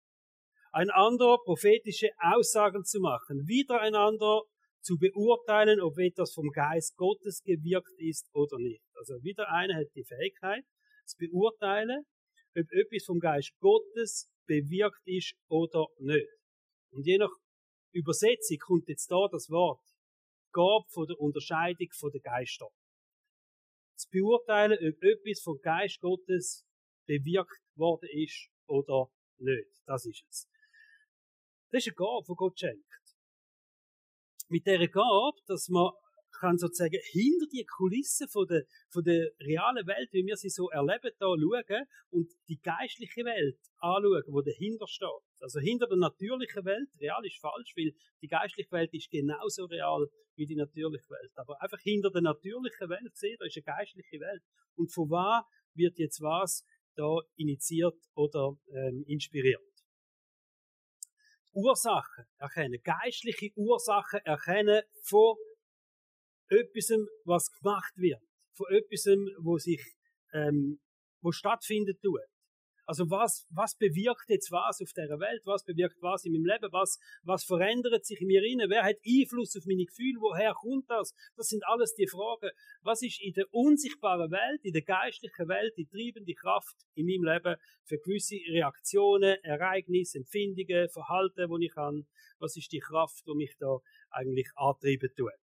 Ein 0.72 0.90
anderer 0.90 1.38
prophetische 1.44 2.10
Aussagen 2.18 2.84
zu 2.86 3.00
machen. 3.00 3.48
Wieder 3.48 3.82
ein 3.82 3.96
anderer 3.96 4.44
zu 4.82 4.98
beurteilen, 4.98 5.82
ob 5.82 5.98
etwas 5.98 6.34
vom 6.34 6.50
Geist 6.50 6.96
Gottes 6.96 7.42
gewirkt 7.44 7.94
ist 7.98 8.30
oder 8.34 8.58
nicht. 8.58 8.84
Also 8.96 9.16
wieder 9.24 9.50
einer 9.50 9.76
hat 9.76 9.88
die 9.96 10.06
Fähigkeit, 10.06 10.64
zu 11.10 11.18
beurteilen, 11.18 12.06
ob 12.56 12.72
etwas 12.72 13.06
vom 13.06 13.20
Geist 13.20 13.54
Gottes 13.60 14.30
bewirkt 14.46 15.02
ist 15.06 15.36
oder 15.48 15.88
nicht. 16.00 16.30
Und 16.92 17.06
je 17.06 17.18
nach 17.18 17.32
Übersetzung 17.92 18.58
kommt 18.60 18.88
jetzt 18.88 19.10
da 19.12 19.28
das 19.32 19.50
Wort 19.50 19.84
Gab 20.52 20.90
von 20.92 21.06
der 21.06 21.20
Unterscheidung 21.20 21.90
von 21.92 22.12
den 22.12 22.22
Geistern. 22.22 22.70
Zu 23.96 24.10
beurteilen, 24.10 24.78
ob 24.80 25.04
etwas 25.04 25.42
vom 25.44 25.60
Geist 25.62 26.00
Gottes 26.00 26.66
bewirkt 27.06 27.62
worden 27.76 28.10
ist 28.12 28.50
oder 28.68 29.12
nicht. 29.38 29.70
Das 29.86 30.06
ist 30.06 30.24
es. 30.28 30.50
Das 31.72 31.86
ist 31.86 31.90
eine 31.90 31.96
Gabe, 31.96 32.26
die 32.28 32.36
Gott 32.36 32.60
schenkt 32.60 32.90
mit 34.50 34.66
dieser 34.66 34.88
Gabe, 34.88 35.38
dass 35.48 35.70
man 35.70 35.92
kann 36.40 36.58
sozusagen 36.58 37.00
hinter 37.12 37.46
die 37.52 37.66
Kulissen 37.66 38.28
von 38.28 38.48
der, 38.48 38.64
von 38.90 39.04
der 39.04 39.30
realen 39.42 39.86
Welt, 39.88 40.10
wie 40.12 40.26
wir 40.26 40.38
sie 40.38 40.50
so 40.50 40.70
erleben, 40.70 41.12
da 41.20 41.28
schauen 41.28 41.86
und 42.10 42.32
die 42.48 42.60
geistliche 42.60 43.26
Welt 43.26 43.60
anschauen, 43.78 44.24
wo 44.28 44.42
dahinter 44.42 44.88
steht. 44.88 45.10
Also 45.42 45.60
hinter 45.60 45.88
der 45.88 45.98
natürlichen 45.98 46.66
Welt, 46.66 46.90
real 47.00 47.26
ist 47.26 47.40
falsch, 47.40 47.74
weil 47.76 47.94
die 48.22 48.28
geistliche 48.28 48.72
Welt 48.72 48.94
ist 48.94 49.10
genauso 49.10 49.66
real 49.66 50.08
wie 50.36 50.46
die 50.46 50.56
natürliche 50.56 51.10
Welt. 51.10 51.32
Aber 51.36 51.62
einfach 51.62 51.80
hinter 51.82 52.10
der 52.12 52.22
natürlichen 52.22 52.90
Welt 52.90 53.16
sehen, 53.16 53.38
da 53.40 53.46
ist 53.46 53.58
eine 53.58 53.64
geistliche 53.64 54.20
Welt. 54.20 54.42
Und 54.76 54.94
von 54.94 55.10
was 55.10 55.44
wird 55.74 55.98
jetzt 56.00 56.22
was 56.22 56.66
da 56.96 57.20
initiiert 57.36 57.98
oder 58.16 58.58
ähm, 58.72 59.04
inspiriert? 59.08 59.62
Ursachen 61.54 62.26
erkennen, 62.38 62.80
geistliche 62.84 63.52
Ursachen 63.56 64.20
erkennen 64.24 64.84
von 65.04 65.36
etwas, 66.50 66.92
was 67.26 67.52
gemacht 67.52 67.94
wird, 67.96 68.22
von 68.54 68.68
etwas, 68.72 69.06
wo 69.40 69.58
sich, 69.58 69.82
ähm, 70.34 70.80
wo 71.22 71.32
stattfindet 71.32 72.02
tut. 72.02 72.22
Also 72.90 73.08
was, 73.12 73.46
was 73.52 73.76
bewirkt 73.78 74.30
jetzt 74.30 74.52
was 74.52 74.82
auf 74.82 74.92
der 74.94 75.20
Welt? 75.20 75.44
Was 75.46 75.64
bewirkt 75.64 76.02
was 76.02 76.26
in 76.26 76.34
meinem 76.34 76.46
Leben? 76.46 76.74
Was, 76.74 76.98
was 77.22 77.44
verändert 77.44 78.04
sich 78.04 78.20
in 78.20 78.26
mir 78.26 78.42
rein? 78.42 78.68
Wer 78.68 78.82
hat 78.82 78.96
Einfluss 79.06 79.56
auf 79.56 79.66
meine 79.68 79.86
Gefühle? 79.86 80.20
Woher 80.20 80.56
kommt 80.56 80.90
das? 80.90 81.14
Das 81.36 81.50
sind 81.50 81.64
alles 81.68 81.94
die 81.94 82.08
Fragen. 82.08 82.50
Was 82.82 83.04
ist 83.04 83.22
in 83.22 83.34
der 83.34 83.46
unsichtbaren 83.54 84.32
Welt, 84.32 84.66
in 84.66 84.74
der 84.74 84.82
geistlichen 84.82 85.48
Welt 85.48 85.78
die 85.78 85.86
treibende 85.86 86.34
Kraft 86.34 86.78
in 86.96 87.06
meinem 87.06 87.32
Leben 87.32 87.62
für 87.84 88.00
gewisse 88.00 88.38
Reaktionen, 88.50 89.38
Ereignisse, 89.44 90.18
Empfindungen, 90.18 90.90
Verhalten, 90.90 91.48
wo 91.48 91.60
ich 91.60 91.72
kann? 91.72 92.08
Was 92.40 92.58
ist 92.58 92.72
die 92.72 92.80
Kraft, 92.80 93.22
die 93.28 93.36
mich 93.36 93.54
da 93.60 93.78
eigentlich 94.10 94.50
antreiben 94.56 95.12
tut? 95.16 95.38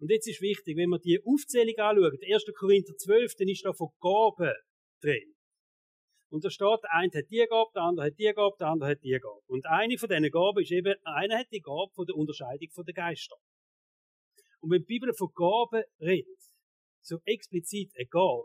Und 0.00 0.10
jetzt 0.10 0.26
ist 0.26 0.40
wichtig, 0.40 0.76
wenn 0.76 0.88
man 0.88 1.00
die 1.00 1.20
Aufzählung 1.22 1.76
anschaut, 1.76 2.20
1. 2.24 2.44
Korinther 2.58 2.96
12, 2.96 3.34
dann 3.36 3.48
ist 3.48 3.64
da 3.64 3.72
von 3.72 3.90
Gaben 4.00 4.54
drin. 5.02 5.34
Und 6.30 6.44
da 6.44 6.50
steht, 6.50 6.78
der 6.82 6.94
eine 6.94 7.12
hat 7.12 7.30
die 7.30 7.44
Gabe, 7.48 7.70
der 7.74 7.82
andere 7.82 8.06
hat 8.06 8.18
die 8.18 8.32
Gabe, 8.32 8.56
der 8.58 8.68
andere 8.68 8.90
hat 8.90 9.02
die 9.02 9.18
Gabe. 9.18 9.42
Und 9.46 9.66
eine 9.66 9.98
von 9.98 10.08
diesen 10.08 10.30
Gaben 10.30 10.62
ist 10.62 10.70
eben, 10.70 10.94
einer 11.04 11.38
hat 11.38 11.48
die 11.52 11.60
Gabe 11.60 11.92
von 11.92 12.06
der 12.06 12.16
Unterscheidung 12.16 12.70
von 12.72 12.84
den 12.84 12.94
Geistern. 12.94 13.38
Und 14.60 14.70
wenn 14.70 14.82
die 14.82 14.86
Bibel 14.86 15.12
von 15.12 15.28
Gaben 15.34 15.82
redet, 16.00 16.40
so 17.02 17.18
explizit 17.24 17.90
eine 17.96 18.06
Gabe, 18.06 18.44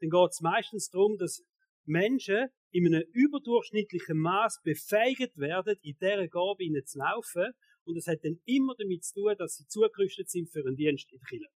dann 0.00 0.10
geht 0.10 0.30
es 0.30 0.40
meistens 0.40 0.90
darum, 0.90 1.16
dass 1.16 1.42
Menschen 1.86 2.48
in 2.72 2.86
einem 2.86 3.04
überdurchschnittlichen 3.12 4.18
Maß 4.18 4.60
befähigt 4.64 5.38
werden, 5.38 5.76
in 5.82 5.96
dieser 6.00 6.28
Gabe 6.28 6.64
laufen. 6.94 7.52
Und 7.86 7.96
das 7.96 8.06
hat 8.06 8.24
dann 8.24 8.40
immer 8.46 8.74
damit 8.78 9.04
zu 9.04 9.20
tun, 9.20 9.34
dass 9.38 9.56
sie 9.56 9.66
zugerüstet 9.66 10.30
sind 10.30 10.50
für 10.50 10.60
einen 10.60 10.76
Dienst 10.76 11.12
in 11.12 11.18
der 11.18 11.26
Kirche. 11.26 11.52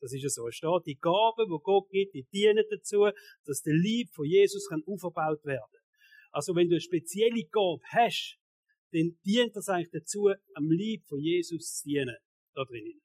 Das 0.00 0.12
ist 0.12 0.22
ja 0.22 0.28
so. 0.28 0.46
Es 0.46 0.56
steht, 0.56 0.86
die 0.86 0.96
Gaben, 0.96 1.48
die 1.48 1.62
Gott 1.62 1.88
gibt, 1.90 2.14
die 2.14 2.26
dienen 2.32 2.64
dazu, 2.70 3.08
dass 3.44 3.62
der 3.62 3.74
Lieb 3.74 4.10
von 4.14 4.26
Jesus 4.26 4.68
kann 4.68 4.82
aufgebaut 4.86 5.42
werden. 5.44 5.80
Also 6.30 6.54
wenn 6.54 6.68
du 6.68 6.74
eine 6.74 6.80
spezielle 6.80 7.44
Gabe 7.50 7.80
hast, 7.92 8.36
dann 8.92 9.18
dient 9.24 9.56
das 9.56 9.68
eigentlich 9.68 9.90
dazu, 9.90 10.30
am 10.54 10.70
Lieb 10.70 11.04
von 11.06 11.18
Jesus 11.18 11.78
zu 11.78 11.88
dienen. 11.88 12.16
Da 12.54 12.64
drinnen. 12.64 13.00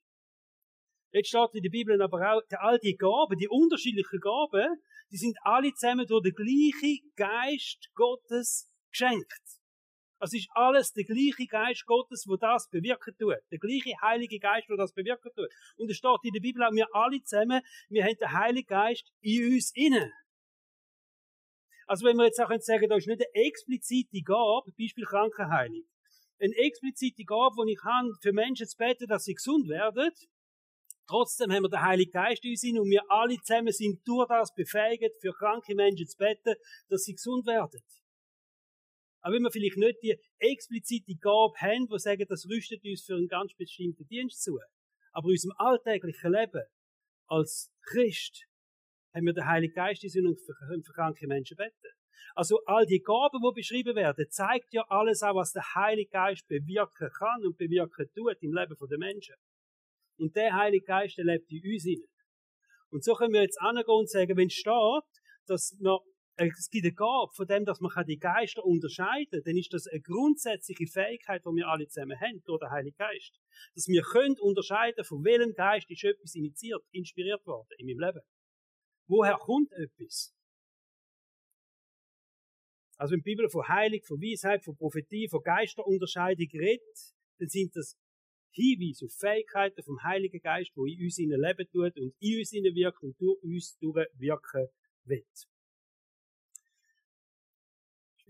Jetzt 1.13 1.29
steht 1.29 1.49
in 1.53 1.63
der 1.63 1.69
Bibel 1.69 2.01
aber 2.01 2.19
auch, 2.19 2.41
all 2.59 2.79
die 2.79 2.95
Gaben, 2.95 3.37
die 3.37 3.49
unterschiedlichen 3.49 4.19
Gaben, 4.19 4.77
die 5.11 5.17
sind 5.17 5.37
alle 5.43 5.73
zusammen 5.73 6.05
durch 6.07 6.23
den 6.23 6.33
gleichen 6.33 7.11
Geist 7.15 7.89
Gottes 7.93 8.71
geschenkt. 8.91 9.60
Es 10.23 10.33
ist 10.33 10.49
alles 10.53 10.93
der 10.93 11.03
gleiche 11.03 11.47
Geist 11.47 11.85
Gottes, 11.87 12.25
wo 12.27 12.37
das 12.37 12.69
bewirken 12.69 13.15
tut. 13.17 13.37
Der 13.49 13.57
gleiche 13.57 13.93
Heilige 14.01 14.37
Geist, 14.37 14.69
wo 14.69 14.75
das 14.75 14.93
bewirken 14.93 15.31
tut. 15.35 15.49
Und 15.77 15.89
es 15.89 15.97
steht 15.97 16.19
in 16.23 16.33
der 16.33 16.41
Bibel 16.41 16.63
auch, 16.63 16.71
wir 16.71 16.87
alle 16.93 17.23
zusammen, 17.23 17.61
wir 17.89 18.03
haben 18.03 18.15
den 18.15 18.31
Heiligen 18.31 18.67
Geist 18.67 19.11
in 19.21 19.53
uns 19.53 19.71
inne. 19.73 20.11
Also 21.87 22.05
wenn 22.05 22.17
wir 22.17 22.25
jetzt 22.25 22.39
auch 22.39 22.51
sagen, 22.59 22.87
da 22.87 22.97
ist 22.97 23.07
nicht 23.07 23.19
eine 23.19 23.45
explizite 23.47 24.21
Gabe, 24.21 24.71
Beispiel 24.77 25.05
Krankenheilung. 25.05 25.85
Eine 26.39 26.55
explizite 26.55 27.23
Gabe, 27.23 27.65
die 27.65 27.73
ich 27.73 27.83
habe, 27.83 28.13
für 28.21 28.31
Menschen 28.31 28.67
zu 28.67 28.77
beten, 28.77 29.07
dass 29.07 29.23
sie 29.23 29.33
gesund 29.33 29.67
werden, 29.69 30.11
Trotzdem 31.07 31.51
haben 31.51 31.63
wir 31.63 31.69
den 31.69 31.81
Heiligen 31.81 32.11
Geist 32.11 32.45
in 32.45 32.51
uns 32.51 32.63
und 32.63 32.89
wir 32.89 33.03
alle 33.09 33.35
zusammen 33.41 33.73
sind 33.73 33.99
durch 34.07 34.29
das 34.29 34.53
befähigt, 34.53 35.19
für 35.19 35.33
kranke 35.33 35.75
Menschen 35.75 36.07
zu 36.07 36.17
beten, 36.17 36.55
dass 36.87 37.03
sie 37.03 37.15
gesund 37.15 37.45
werden. 37.47 37.81
Aber 39.21 39.35
wenn 39.35 39.43
wir 39.43 39.51
vielleicht 39.51 39.77
nicht 39.77 40.01
die 40.01 40.17
explizite 40.39 41.15
Gabe 41.15 41.53
haben, 41.57 41.87
die 41.87 41.99
sagen, 41.99 42.25
das 42.27 42.47
rüstet 42.49 42.83
uns 42.83 43.03
für 43.03 43.15
einen 43.15 43.27
ganz 43.27 43.53
bestimmten 43.53 44.07
Dienst 44.07 44.43
zu. 44.43 44.59
Aber 45.11 45.27
in 45.27 45.33
unserem 45.33 45.55
alltäglichen 45.57 46.31
Leben, 46.31 46.63
als 47.27 47.71
Christ, 47.83 48.45
haben 49.13 49.25
wir 49.25 49.33
den 49.33 49.45
Heiligen 49.45 49.73
Geist 49.73 50.03
in 50.03 50.27
uns 50.27 50.47
und 50.47 50.55
können 50.55 50.83
für 50.83 50.93
kranke 50.93 51.27
Menschen 51.27 51.57
beten. 51.57 51.93
Also 52.33 52.59
all 52.65 52.85
die 52.85 53.01
Gaben, 53.01 53.39
die 53.41 53.53
beschrieben 53.53 53.95
werden, 53.95 54.25
zeigt 54.29 54.73
ja 54.73 54.85
alles 54.87 55.21
auch, 55.21 55.35
was 55.35 55.51
der 55.51 55.63
Heilige 55.75 56.11
Geist 56.11 56.47
bewirken 56.47 57.09
kann 57.17 57.45
und 57.45 57.57
bewirken 57.57 58.09
tut 58.15 58.37
im 58.41 58.53
Leben 58.53 58.75
der 58.89 58.97
Menschen. 58.97 59.35
Und 60.17 60.35
der 60.35 60.53
Heilige 60.53 60.85
Geist, 60.85 61.17
der 61.17 61.25
lebt 61.25 61.51
in 61.51 61.73
uns 61.73 61.83
hinein. 61.83 62.07
Und 62.89 63.03
so 63.03 63.13
können 63.13 63.33
wir 63.33 63.41
jetzt 63.41 63.59
angehen 63.61 63.85
und 63.87 64.09
sagen, 64.09 64.37
wenn 64.37 64.47
es 64.47 64.53
steht, 64.53 65.03
dass 65.47 65.77
äh, 65.81 65.97
es 66.49 66.69
gibt 66.69 66.85
eine 66.85 66.93
Gabe 66.93 67.31
von 67.33 67.47
dem, 67.47 67.65
dass 67.65 67.81
man 67.81 67.91
die 68.05 68.17
Geister 68.17 68.63
unterscheiden 68.65 69.29
kann, 69.31 69.43
dann 69.43 69.57
ist 69.57 69.73
das 69.73 69.87
eine 69.87 70.01
grundsätzliche 70.01 70.87
Fähigkeit, 70.87 71.43
die 71.45 71.55
wir 71.55 71.67
alle 71.67 71.87
zusammen 71.87 72.19
haben, 72.19 72.41
durch 72.45 72.59
den 72.59 72.71
Heiligen 72.71 72.97
Geist. 72.97 73.39
Dass 73.75 73.87
wir 73.87 74.01
können 74.01 74.39
unterscheiden, 74.39 75.03
von 75.03 75.23
welchem 75.23 75.53
Geist 75.53 75.89
ist 75.89 76.03
etwas 76.03 76.35
initiiert, 76.35 76.83
inspiriert 76.91 77.45
worden 77.45 77.67
in 77.77 77.87
meinem 77.87 77.99
Leben. 77.99 78.21
Woher 79.07 79.35
kommt 79.35 79.71
etwas? 79.73 80.33
Also 82.97 83.13
wenn 83.13 83.19
die 83.21 83.31
Bibel 83.31 83.49
von 83.49 83.67
Heilig, 83.67 84.05
von 84.05 84.21
Weisheit, 84.21 84.63
von 84.63 84.77
Prophetie, 84.77 85.27
von 85.27 85.41
Geisterunterscheidung 85.43 86.47
redet, 86.53 86.97
dann 87.39 87.49
sind 87.49 87.75
das 87.75 87.97
Hinweis 88.53 89.01
auf 89.03 89.11
Fähigkeiten 89.17 89.81
vom 89.83 90.01
Heiligen 90.03 90.39
Geist, 90.39 90.71
wo 90.75 90.85
in 90.85 91.01
uns 91.03 91.17
Leben 91.17 91.67
tut 91.71 91.97
und 91.97 92.13
in 92.19 92.39
uns 92.39 92.51
wirkt 92.51 93.01
und 93.01 93.19
durch 93.19 93.41
uns 93.43 93.77
durchwirken 93.79 94.67
wird. 95.05 95.50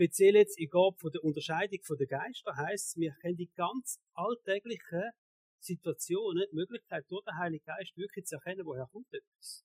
Speziell 0.02 0.34
jetzt 0.34 0.58
in 0.58 0.68
Gabe 0.68 0.98
von 0.98 1.12
der 1.12 1.24
Unterscheidung 1.24 1.78
von 1.84 1.96
der 1.96 2.08
Geister 2.08 2.56
heisst, 2.56 2.98
wir 2.98 3.14
kennen 3.22 3.38
die 3.38 3.52
ganz 3.54 4.00
alltäglichen 4.14 5.12
Situationen, 5.60 6.44
die 6.52 6.56
Möglichkeit 6.56 7.06
durch 7.08 7.24
den 7.24 7.38
Heiligen 7.38 7.64
Geist 7.64 7.96
wirklich 7.96 8.26
zu 8.26 8.34
erkennen, 8.34 8.66
woher 8.66 8.88
kommt 8.88 9.14
etwas. 9.14 9.64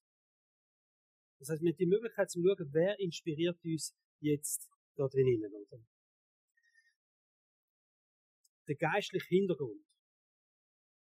Das 1.39 1.49
heißt, 1.49 1.63
wir 1.63 1.71
haben 1.71 1.77
die 1.77 1.87
Möglichkeit 1.87 2.29
zu 2.29 2.39
schauen, 2.39 2.69
wer 2.71 2.99
inspiriert 2.99 3.57
uns 3.63 3.95
jetzt 4.19 4.69
da 4.95 5.07
drinnen, 5.07 5.51
oder? 5.51 5.81
Der 8.67 8.75
geistliche 8.75 9.29
Hintergrund 9.29 9.83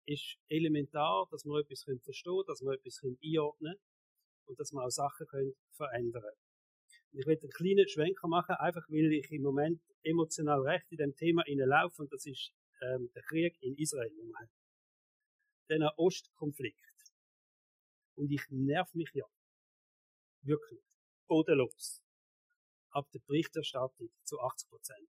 ist 0.06 0.38
elementar, 0.46 1.26
dass 1.32 1.44
wir 1.44 1.58
etwas 1.58 1.82
verstehen 1.82 2.06
können, 2.22 2.46
dass 2.46 2.60
wir 2.60 2.72
etwas 2.74 3.02
einordnen 3.02 3.74
können 3.74 3.82
und 4.44 4.60
dass 4.60 4.70
wir 4.70 4.84
auch 4.84 4.90
Sachen 4.90 5.26
können 5.26 5.54
verändern 5.72 6.22
können. 6.22 6.43
Ich 7.16 7.26
will 7.26 7.38
einen 7.40 7.50
kleinen 7.50 7.88
Schwenker 7.88 8.26
machen, 8.26 8.56
einfach 8.56 8.84
weil 8.88 9.12
ich 9.12 9.30
im 9.30 9.42
Moment 9.42 9.80
emotional 10.02 10.60
recht 10.62 10.90
in 10.90 10.98
dem 10.98 11.14
Thema 11.14 11.44
laufe 11.46 12.02
und 12.02 12.12
das 12.12 12.26
ist 12.26 12.52
ähm, 12.82 13.10
der 13.14 13.22
Krieg 13.22 13.56
in 13.62 13.76
Israel. 13.76 14.10
Den 15.70 15.82
Ostkonflikt. 15.96 16.80
Und 18.16 18.30
ich 18.32 18.42
nerv 18.50 18.92
mich 18.94 19.10
ja. 19.14 19.24
Wirklich. 20.42 20.82
Bodenlos. 21.28 22.02
Ab 22.90 23.08
der 23.12 23.20
Berichterstattung 23.20 24.10
zu 24.24 24.40
80 24.40 24.68
Prozent. 24.68 25.08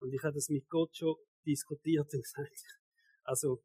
Und 0.00 0.14
ich 0.14 0.22
habe 0.22 0.34
das 0.34 0.48
mit 0.48 0.68
Gott 0.68 0.96
schon 0.96 1.16
diskutiert 1.44 2.12
und 2.14 2.22
gesagt, 2.22 2.80
also, 3.24 3.62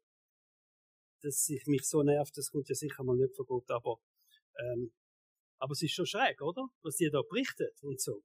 dass 1.22 1.48
ich 1.48 1.64
mich 1.66 1.88
so 1.88 2.02
nervt, 2.02 2.36
das 2.36 2.50
kommt 2.50 2.68
ja 2.68 2.74
sicher 2.74 3.04
mal 3.04 3.16
nicht 3.16 3.34
von 3.36 3.46
Gott, 3.46 3.70
aber, 3.70 4.00
ähm, 4.58 4.92
aber 5.58 5.72
es 5.72 5.82
ist 5.82 5.94
schon 5.94 6.06
schräg, 6.06 6.40
oder? 6.40 6.66
Was 6.82 6.96
dir 6.96 7.10
da 7.10 7.22
berichtet 7.22 7.74
und 7.82 8.00
so. 8.00 8.22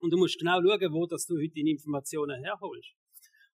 Und 0.00 0.12
du 0.12 0.16
musst 0.16 0.38
genau 0.38 0.60
schauen, 0.62 0.92
wo 0.92 1.06
dass 1.06 1.26
du 1.26 1.36
heute 1.36 1.54
deine 1.54 1.70
Informationen 1.70 2.42
herholst. 2.42 2.94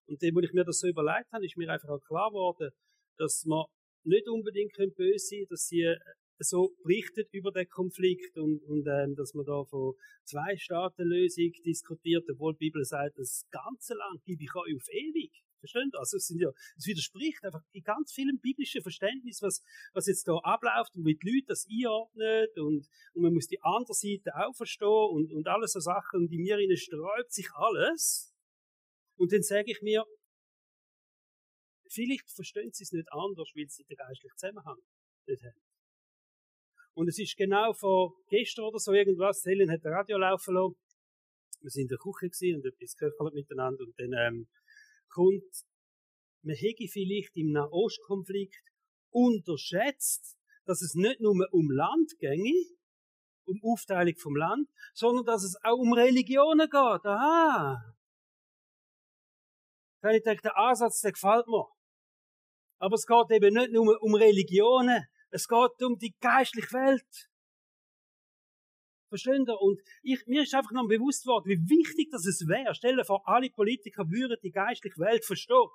Und 0.07 0.21
dem, 0.21 0.35
wo 0.35 0.39
ich 0.39 0.53
mir 0.53 0.63
das 0.63 0.79
so 0.79 0.87
überlegt 0.87 1.31
habe, 1.31 1.45
ist 1.45 1.57
mir 1.57 1.71
einfach 1.71 1.89
auch 1.89 2.01
klar 2.01 2.29
geworden, 2.29 2.71
dass 3.17 3.43
man 3.45 3.65
nicht 4.03 4.27
unbedingt 4.27 4.75
böse 4.95 5.17
sein 5.17 5.45
dass 5.49 5.65
sie 5.67 5.81
äh, 5.81 5.97
so 6.37 6.75
berichtet 6.83 7.29
über 7.31 7.51
den 7.51 7.67
Konflikt 7.69 8.37
und, 8.37 8.61
und 8.63 8.85
ähm, 8.87 9.15
dass 9.15 9.33
man 9.33 9.45
da 9.45 9.63
von 9.63 9.93
zwei 10.25 10.57
Staatenlösung 10.57 11.51
diskutiert, 11.65 12.29
obwohl 12.29 12.53
die 12.53 12.67
Bibel 12.67 12.83
sagt, 12.83 13.17
das 13.17 13.47
ganze 13.51 13.95
Land 13.95 14.23
gebe 14.25 14.43
ich 14.43 14.53
euch 14.53 14.75
auf 14.75 14.87
ewig. 14.91 15.44
Verstehen 15.65 15.91
Also 15.97 16.17
es, 16.17 16.27
sind 16.27 16.39
ja, 16.39 16.49
es 16.77 16.85
widerspricht 16.85 17.43
einfach 17.43 17.61
in 17.71 17.83
ganz 17.83 18.11
vielen 18.11 18.39
biblischen 18.39 18.81
Verständnis, 18.81 19.41
was, 19.41 19.63
was 19.93 20.07
jetzt 20.07 20.27
da 20.27 20.37
abläuft 20.43 20.95
und 20.95 21.05
wie 21.05 21.15
die 21.15 21.29
Leute 21.29 21.47
das 21.47 21.67
einordnen 21.69 22.47
und, 22.57 22.87
und 23.13 23.21
man 23.21 23.33
muss 23.33 23.47
die 23.47 23.61
andere 23.61 23.93
Seite 23.93 24.35
auch 24.35 24.55
verstehen 24.55 25.09
und, 25.11 25.33
und 25.33 25.47
alles 25.47 25.73
so 25.73 25.79
Sachen 25.79 26.21
und 26.21 26.31
in 26.31 26.41
mir 26.41 26.59
innen 26.59 26.77
sträubt 26.77 27.31
sich 27.31 27.49
alles. 27.53 28.33
Und 29.17 29.31
dann 29.31 29.41
sage 29.41 29.71
ich 29.71 29.81
mir, 29.81 30.05
vielleicht 31.89 32.29
verstehen 32.31 32.71
sie 32.71 32.83
es 32.83 32.91
nicht 32.91 33.07
anders, 33.11 33.51
weil 33.55 33.67
sie 33.67 33.85
den 33.85 33.97
geistlichen 33.97 34.37
Zusammenhang 34.37 34.77
nicht 35.27 35.43
haben. 35.43 35.61
Und 36.93 37.09
es 37.09 37.19
ist 37.19 37.35
genau 37.35 37.73
vor 37.73 38.13
gestern 38.29 38.65
oder 38.65 38.79
so 38.79 38.93
irgendwas, 38.93 39.43
Helen 39.45 39.69
hat 39.69 39.85
ein 39.85 39.93
Radio 39.93 40.17
laufen 40.17 40.53
lassen. 40.53 40.75
Wir 41.61 41.69
sind 41.71 41.83
in 41.83 41.87
der 41.89 41.97
Küche 41.97 42.55
und 42.55 42.65
etwas 42.65 42.95
geköchelt 42.95 43.33
miteinander 43.33 43.83
und 43.83 43.99
dann, 43.99 44.13
ähm, 44.13 44.47
kommt, 45.09 45.65
man 46.43 46.55
hätte 46.55 46.87
vielleicht 46.87 47.35
im 47.35 47.51
Nahostkonflikt 47.51 48.63
unterschätzt, 49.11 50.37
dass 50.65 50.81
es 50.81 50.93
nicht 50.95 51.19
nur 51.19 51.35
um 51.51 51.71
Land 51.71 52.17
ginge, 52.19 52.53
um 53.45 53.59
Aufteilung 53.63 54.15
vom 54.17 54.35
Land, 54.35 54.69
sondern 54.93 55.25
dass 55.25 55.43
es 55.43 55.55
auch 55.63 55.77
um 55.77 55.93
Religionen 55.93 56.69
geht. 56.69 57.05
Aha. 57.05 57.95
Da 60.01 60.11
ich 60.11 60.23
denke, 60.23 60.43
der 60.43 60.57
Ansatz, 60.57 61.01
der 61.01 61.13
gefällt 61.13 61.47
mir. 61.47 61.65
Aber 62.77 62.95
es 62.95 63.05
geht 63.05 63.31
eben 63.31 63.55
nicht 63.55 63.71
nur 63.71 64.01
um 64.01 64.15
Religionen, 64.15 65.05
es 65.31 65.47
geht 65.47 65.81
um 65.83 65.97
die 65.97 66.15
geistliche 66.19 66.71
Welt. 66.73 67.29
Verstehen 69.09 69.45
ihr? 69.47 69.59
Und 69.61 69.81
ich, 70.01 70.25
mir 70.25 70.43
ist 70.43 70.53
einfach 70.53 70.71
noch 70.71 70.87
bewusst 70.87 71.25
worden, 71.25 71.45
wie 71.49 71.69
wichtig 71.69 72.09
das 72.11 72.25
es 72.25 72.47
wäre. 72.47 72.73
Stellen 72.73 73.03
vor, 73.05 73.21
alle 73.27 73.49
Politiker 73.49 74.03
würden 74.09 74.37
die 74.41 74.51
geistliche 74.51 74.97
Welt 74.97 75.23
verstehen. 75.25 75.69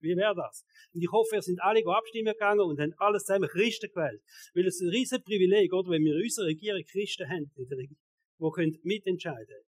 Wie 0.00 0.14
wäre 0.14 0.34
das? 0.34 0.64
Und 0.92 1.02
ich 1.02 1.10
hoffe, 1.10 1.32
wir 1.32 1.42
sind 1.42 1.60
alle 1.62 1.82
abstimmen 1.86 2.32
gegangen 2.32 2.60
und 2.60 2.78
haben 2.78 2.92
alles 2.98 3.24
zusammen 3.24 3.48
Christen 3.48 3.88
gewählt. 3.88 4.22
Weil 4.54 4.66
es 4.66 4.80
ein 4.80 4.90
riesen 4.90 5.22
Privileg, 5.22 5.72
oder? 5.72 5.90
Wenn 5.90 6.04
wir 6.04 6.14
in 6.14 6.22
unserer 6.22 6.46
Regierung 6.46 6.82
Christen 6.84 7.28
haben, 7.28 7.50
die 7.56 7.66
können 8.50 8.78
mitentscheiden. 8.82 9.64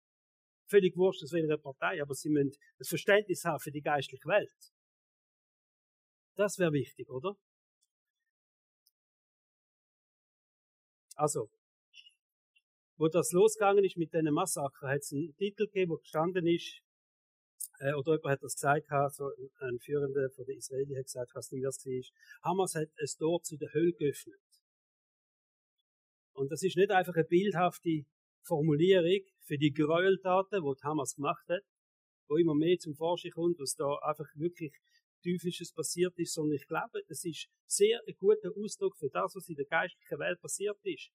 Völlig 0.68 0.98
wurscht 0.98 1.24
aus 1.24 1.32
welcher 1.32 1.58
Partei, 1.58 2.02
aber 2.02 2.16
sie 2.16 2.30
müssen 2.30 2.52
das 2.80 2.90
Verständnis 2.90 3.44
haben 3.46 3.60
für 3.60 3.72
die 3.72 3.82
geistliche 3.82 4.28
Welt. 4.28 4.74
Das 6.36 6.58
wäre 6.58 6.74
wichtig, 6.74 7.08
oder? 7.10 7.38
Also, 11.16 11.50
Wo 12.98 13.10
das 13.10 13.32
losgegangen 13.32 13.84
ist 13.84 13.98
mit 13.98 14.14
diesen 14.14 14.34
Massaker, 14.34 14.88
hat 14.88 15.02
es 15.02 15.12
einen 15.12 15.36
Titel 15.36 15.66
gegeben, 15.66 15.92
wo 15.92 15.98
gestanden 15.98 16.48
ist, 16.48 16.82
äh, 17.80 17.94
oder 17.94 18.14
jemand 18.14 18.34
hat 18.34 18.44
das 18.44 18.56
gesagt, 18.56 18.88
so 19.14 19.30
ein 19.60 19.80
Führender 19.80 20.30
von 20.30 20.46
der 20.46 20.56
Israeli 20.56 20.96
hat 20.96 21.06
gesagt, 21.06 21.32
was 21.34 21.52
nicht 21.52 21.66
das 21.66 21.86
war, 21.86 22.52
Hamas 22.52 22.76
hat 22.76 22.88
ein 22.98 23.08
Tor 23.18 23.42
zu 23.44 23.58
der 23.58 23.74
Hölle 23.74 23.92
geöffnet. 23.94 24.40
Und 26.34 26.52
das 26.52 26.64
ist 26.64 26.78
nicht 26.78 26.92
einfach 26.92 27.16
eine 27.16 27.26
bildhafte 27.26 28.04
Formulierung 28.44 29.22
für 29.44 29.58
die 29.58 29.74
Gräueltaten, 29.74 30.64
die, 30.64 30.74
die 30.76 30.84
Hamas 30.84 31.16
gemacht 31.16 31.46
hat, 31.50 31.64
wo 32.30 32.38
immer 32.38 32.56
mehr 32.56 32.78
zum 32.78 32.96
Vorschein 32.96 33.32
kommt, 33.32 33.60
was 33.60 33.76
da 33.76 33.98
einfach 34.04 34.28
wirklich 34.36 34.74
Teuflisches 35.22 35.74
passiert 35.74 36.14
ist, 36.18 36.34
sondern 36.34 36.56
ich 36.56 36.68
glaube, 36.68 37.02
das 37.08 37.26
ist 37.26 37.48
sehr 37.66 38.00
ein 38.08 38.16
guter 38.20 38.52
Ausdruck 38.56 38.96
für 38.98 39.10
das, 39.10 39.34
was 39.36 39.50
in 39.50 39.56
der 39.56 39.66
geistlichen 39.66 40.20
Welt 40.20 40.40
passiert 40.40 40.78
ist. 40.84 41.10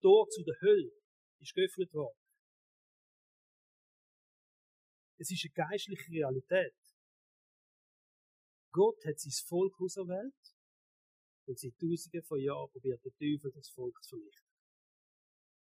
Tor 0.00 0.28
zu 0.28 0.42
der 0.42 0.56
Hölle 0.60 0.90
ist 1.42 1.54
geöffnet 1.54 1.92
worden. 1.92 2.18
Es 5.18 5.30
ist 5.30 5.44
eine 5.44 5.68
geistliche 5.68 6.10
Realität. 6.10 6.74
Gott 8.72 9.04
hat 9.04 9.18
sein 9.18 9.32
Volk 9.46 9.78
auserwählt 9.80 10.34
und 11.46 11.58
seit 11.58 11.78
Tausenden 11.78 12.22
von 12.24 12.40
Jahren 12.40 12.70
probiert 12.70 13.04
der 13.04 13.12
Teufel 13.12 13.52
das 13.52 13.68
Volk 13.70 14.02
zu 14.02 14.16
vernichten. 14.16 14.48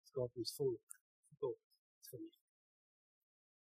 Es 0.05 0.13
geht 0.13 0.35
ums 0.35 0.53
Volk 0.53 0.83
von 1.29 1.39
Gott 1.39 1.61
zu 2.03 2.11
vernichten. 2.11 2.49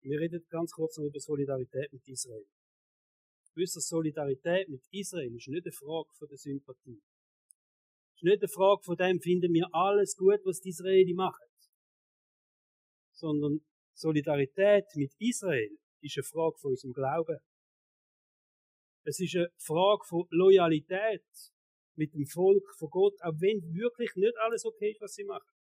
Wir 0.01 0.19
reden 0.19 0.45
ganz 0.49 0.71
kurz 0.71 0.97
noch 0.97 1.05
über 1.05 1.19
Solidarität 1.19 1.93
mit 1.93 2.07
Israel. 2.07 2.47
Wisst 3.55 3.81
Solidarität 3.81 4.69
mit 4.69 4.81
Israel 4.91 5.35
ist 5.35 5.47
nicht 5.47 5.65
eine 5.65 5.71
Frage 5.73 6.09
von 6.17 6.27
der 6.29 6.37
Sympathie. 6.37 7.01
Es 8.13 8.15
ist 8.15 8.23
nicht 8.23 8.41
eine 8.41 8.47
Frage 8.47 8.81
von 8.83 8.95
dem, 8.95 9.19
finden 9.19 9.53
wir 9.53 9.67
alles 9.73 10.15
gut, 10.15 10.39
was 10.45 10.61
die 10.61 10.69
Israeli 10.69 11.13
machen. 11.13 11.48
Sondern 13.19 13.59
Solidarität 13.93 14.85
mit 14.95 15.11
Israel 15.19 15.77
ist 16.01 16.17
eine 16.17 16.23
Frage 16.23 16.57
von 16.57 16.71
unserem 16.71 16.93
Glauben. 16.93 17.37
Es 19.03 19.19
ist 19.19 19.35
eine 19.35 19.49
Frage 19.57 20.05
von 20.07 20.25
Loyalität 20.29 21.25
mit 21.95 22.13
dem 22.13 22.25
Volk 22.25 22.63
von 22.77 22.89
Gott, 22.89 23.21
auch 23.21 23.33
wenn 23.39 23.61
wirklich 23.73 24.15
nicht 24.15 24.37
alles 24.37 24.63
okay 24.63 24.91
ist, 24.91 25.01
was 25.01 25.13
sie 25.15 25.25
machen. 25.25 25.51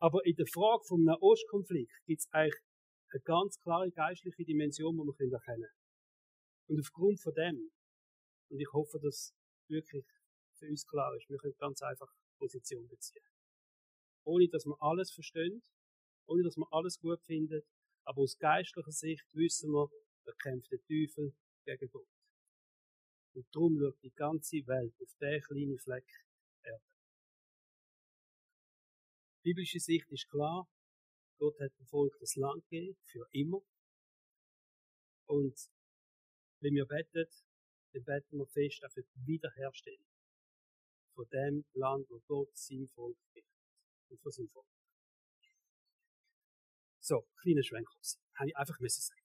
Aber 0.00 0.26
in 0.26 0.34
der 0.34 0.46
Frage 0.46 0.82
vom 0.88 1.04
Nahostkonflikt 1.04 1.92
gibt 2.04 2.20
es 2.20 2.28
eigentlich 2.32 2.60
eine 3.12 3.22
ganz 3.22 3.60
klare 3.60 3.90
geistliche 3.92 4.44
Dimension, 4.44 4.96
die 4.96 5.02
wir 5.02 5.32
erkennen 5.32 5.40
können. 5.44 5.70
Und 6.68 6.80
aufgrund 6.80 7.20
von 7.20 7.32
dem, 7.34 7.70
und 8.50 8.60
ich 8.60 8.72
hoffe, 8.72 8.98
dass 9.00 9.32
wirklich 9.68 10.04
für 10.58 10.66
uns 10.66 10.84
klar 10.86 11.14
ist, 11.16 11.28
wir 11.28 11.38
können 11.38 11.54
ganz 11.58 11.80
einfach 11.82 12.08
Position 12.38 12.88
beziehen. 12.88 13.24
Ohne 14.24 14.48
dass 14.48 14.66
wir 14.66 14.76
alles 14.80 15.12
verstehen, 15.12 15.62
ohne 16.26 16.42
dass 16.42 16.56
wir 16.56 16.66
alles 16.72 16.98
gut 16.98 17.22
finden, 17.22 17.62
aber 18.04 18.22
aus 18.22 18.38
geistlicher 18.38 18.92
Sicht 18.92 19.26
wissen 19.34 19.72
wir, 19.72 19.88
da 20.24 20.32
kämpft 20.32 20.70
der 20.70 20.80
Teufel 20.80 21.34
gegen 21.64 21.90
Gott. 21.90 22.08
Und 23.34 23.46
darum 23.52 23.78
schaut 23.78 24.02
die 24.02 24.12
ganze 24.12 24.66
Welt 24.66 24.94
auf 25.00 25.14
den 25.20 25.42
kleinen 25.42 25.78
Fleck 25.78 26.06
Erde. 26.62 26.82
Biblische 29.42 29.80
Sicht 29.80 30.10
ist 30.10 30.28
klar, 30.28 30.68
Gott 31.38 31.58
hat 31.60 31.76
dem 31.78 31.86
Volk 31.86 32.16
das 32.18 32.34
Land 32.36 32.62
gegeben, 32.68 32.96
für 33.04 33.28
immer. 33.32 33.60
Und 35.26 35.58
wenn 36.60 36.74
wir 36.74 36.86
beten, 36.86 37.26
dann 37.92 38.04
beten 38.04 38.38
wir 38.38 38.46
fest 38.46 38.84
auf 38.84 38.94
die 38.94 39.26
Wiederherstellung 39.26 40.06
von 41.14 41.26
dem 41.32 41.64
Land, 41.74 42.08
wo 42.10 42.20
Gott 42.26 42.56
sein 42.56 42.86
Volk 42.88 43.18
gibt. 43.32 43.48
Und 44.08 44.20
von 44.20 44.32
seinem 44.32 44.48
Volk. 44.48 44.75
So, 47.06 47.24
kleiner 47.40 47.62
Schwenk 47.62 47.86
Habe 48.34 48.48
ich 48.48 48.56
einfach 48.56 48.80
müssen 48.80 49.00
sagen. 49.00 49.20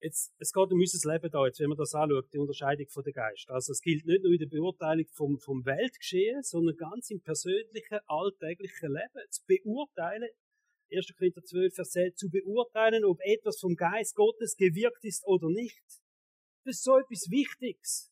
Jetzt, 0.00 0.32
es 0.38 0.52
geht 0.52 0.70
um 0.70 0.78
unser 0.78 1.12
Leben 1.12 1.28
da, 1.28 1.44
jetzt, 1.44 1.58
wenn 1.58 1.70
man 1.70 1.76
das 1.78 1.92
anschaut, 1.92 2.32
die 2.32 2.38
Unterscheidung 2.38 2.86
von 2.88 3.02
der 3.02 3.12
Geist. 3.12 3.50
Also, 3.50 3.72
es 3.72 3.80
gilt 3.80 4.06
nicht 4.06 4.22
nur 4.22 4.32
in 4.32 4.38
der 4.38 4.46
Beurteilung 4.46 5.06
vom, 5.12 5.40
vom 5.40 5.64
Weltgeschehen, 5.64 6.44
sondern 6.44 6.76
ganz 6.76 7.10
im 7.10 7.20
persönlichen, 7.20 7.98
alltäglichen 8.06 8.92
Leben. 8.92 9.30
Zu 9.30 9.42
beurteilen, 9.44 10.28
1. 10.92 11.16
Korinther 11.18 11.42
12, 11.42 11.74
Vers 11.74 11.90
10, 11.90 12.14
zu 12.14 12.30
beurteilen, 12.30 13.04
ob 13.04 13.18
etwas 13.22 13.58
vom 13.58 13.74
Geist 13.74 14.14
Gottes 14.14 14.56
gewirkt 14.56 15.04
ist 15.04 15.24
oder 15.26 15.48
nicht. 15.48 15.82
Das 16.64 16.76
ist 16.76 16.84
so 16.84 16.96
etwas 16.96 17.28
Wichtiges. 17.28 18.11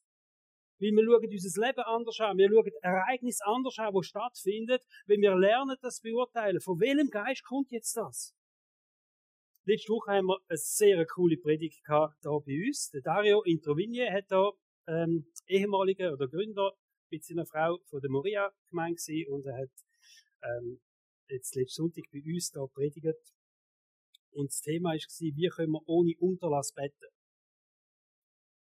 Weil 0.80 0.92
wir 0.92 1.04
schauen 1.04 1.30
unser 1.30 1.60
Leben 1.60 1.84
anders 1.84 2.20
an. 2.20 2.38
Wir 2.38 2.48
schauen 2.48 2.72
Ereignisse 2.80 3.44
anders 3.44 3.78
an, 3.78 3.92
die 3.94 4.02
stattfinden, 4.02 4.78
wenn 5.06 5.20
wir 5.20 5.36
lernen, 5.36 5.76
das 5.82 6.00
beurteilen. 6.00 6.60
Von 6.60 6.80
welchem 6.80 7.10
Geist 7.10 7.44
kommt 7.44 7.70
jetzt 7.70 7.96
das? 7.96 8.34
Letzte 9.66 9.92
Woche 9.92 10.12
haben 10.12 10.26
wir 10.26 10.38
eine 10.48 10.56
sehr 10.56 11.04
coole 11.06 11.36
Predigt 11.36 11.84
gehabt, 11.84 12.16
da 12.22 12.30
bei 12.30 12.56
uns. 12.66 12.90
Der 12.90 13.02
Dario 13.02 13.42
Introvigne 13.42 14.10
hat 14.10 14.24
da, 14.28 14.50
ähm, 14.88 15.26
ehemaliger 15.46 16.14
oder 16.14 16.26
Gründer 16.28 16.72
mit 17.10 17.24
seiner 17.24 17.44
Frau 17.44 17.78
von 17.90 18.00
der 18.00 18.10
Moria 18.10 18.50
gemeint 18.70 19.00
und 19.28 19.44
er 19.44 19.58
hat, 19.58 19.70
ähm, 20.42 20.80
jetzt 21.28 21.54
letzten 21.54 21.82
Sonntag 21.82 22.04
bei 22.10 22.22
uns 22.24 22.50
da 22.50 22.66
predigt. 22.66 23.20
Und 24.32 24.48
das 24.48 24.60
Thema 24.60 24.90
war, 24.90 24.96
wie 24.96 25.48
können 25.48 25.72
wir 25.72 25.82
ohne 25.86 26.14
Unterlass 26.18 26.72
beten? 26.72 27.12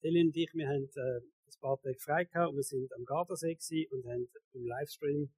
Helen 0.01 0.29
und 0.29 0.37
ich, 0.37 0.51
wir 0.55 0.69
haben, 0.69 0.85
äh, 0.85 1.38
ein 1.49 1.61
paar 1.61 1.79
frei 1.99 2.25
gehabt 2.25 2.55
wir 2.55 2.63
sind 2.63 2.93
am 2.95 3.05
Gardasee 3.05 3.57
und 3.91 4.05
haben 4.07 4.29
im 4.53 4.67
Livestream 4.67 5.31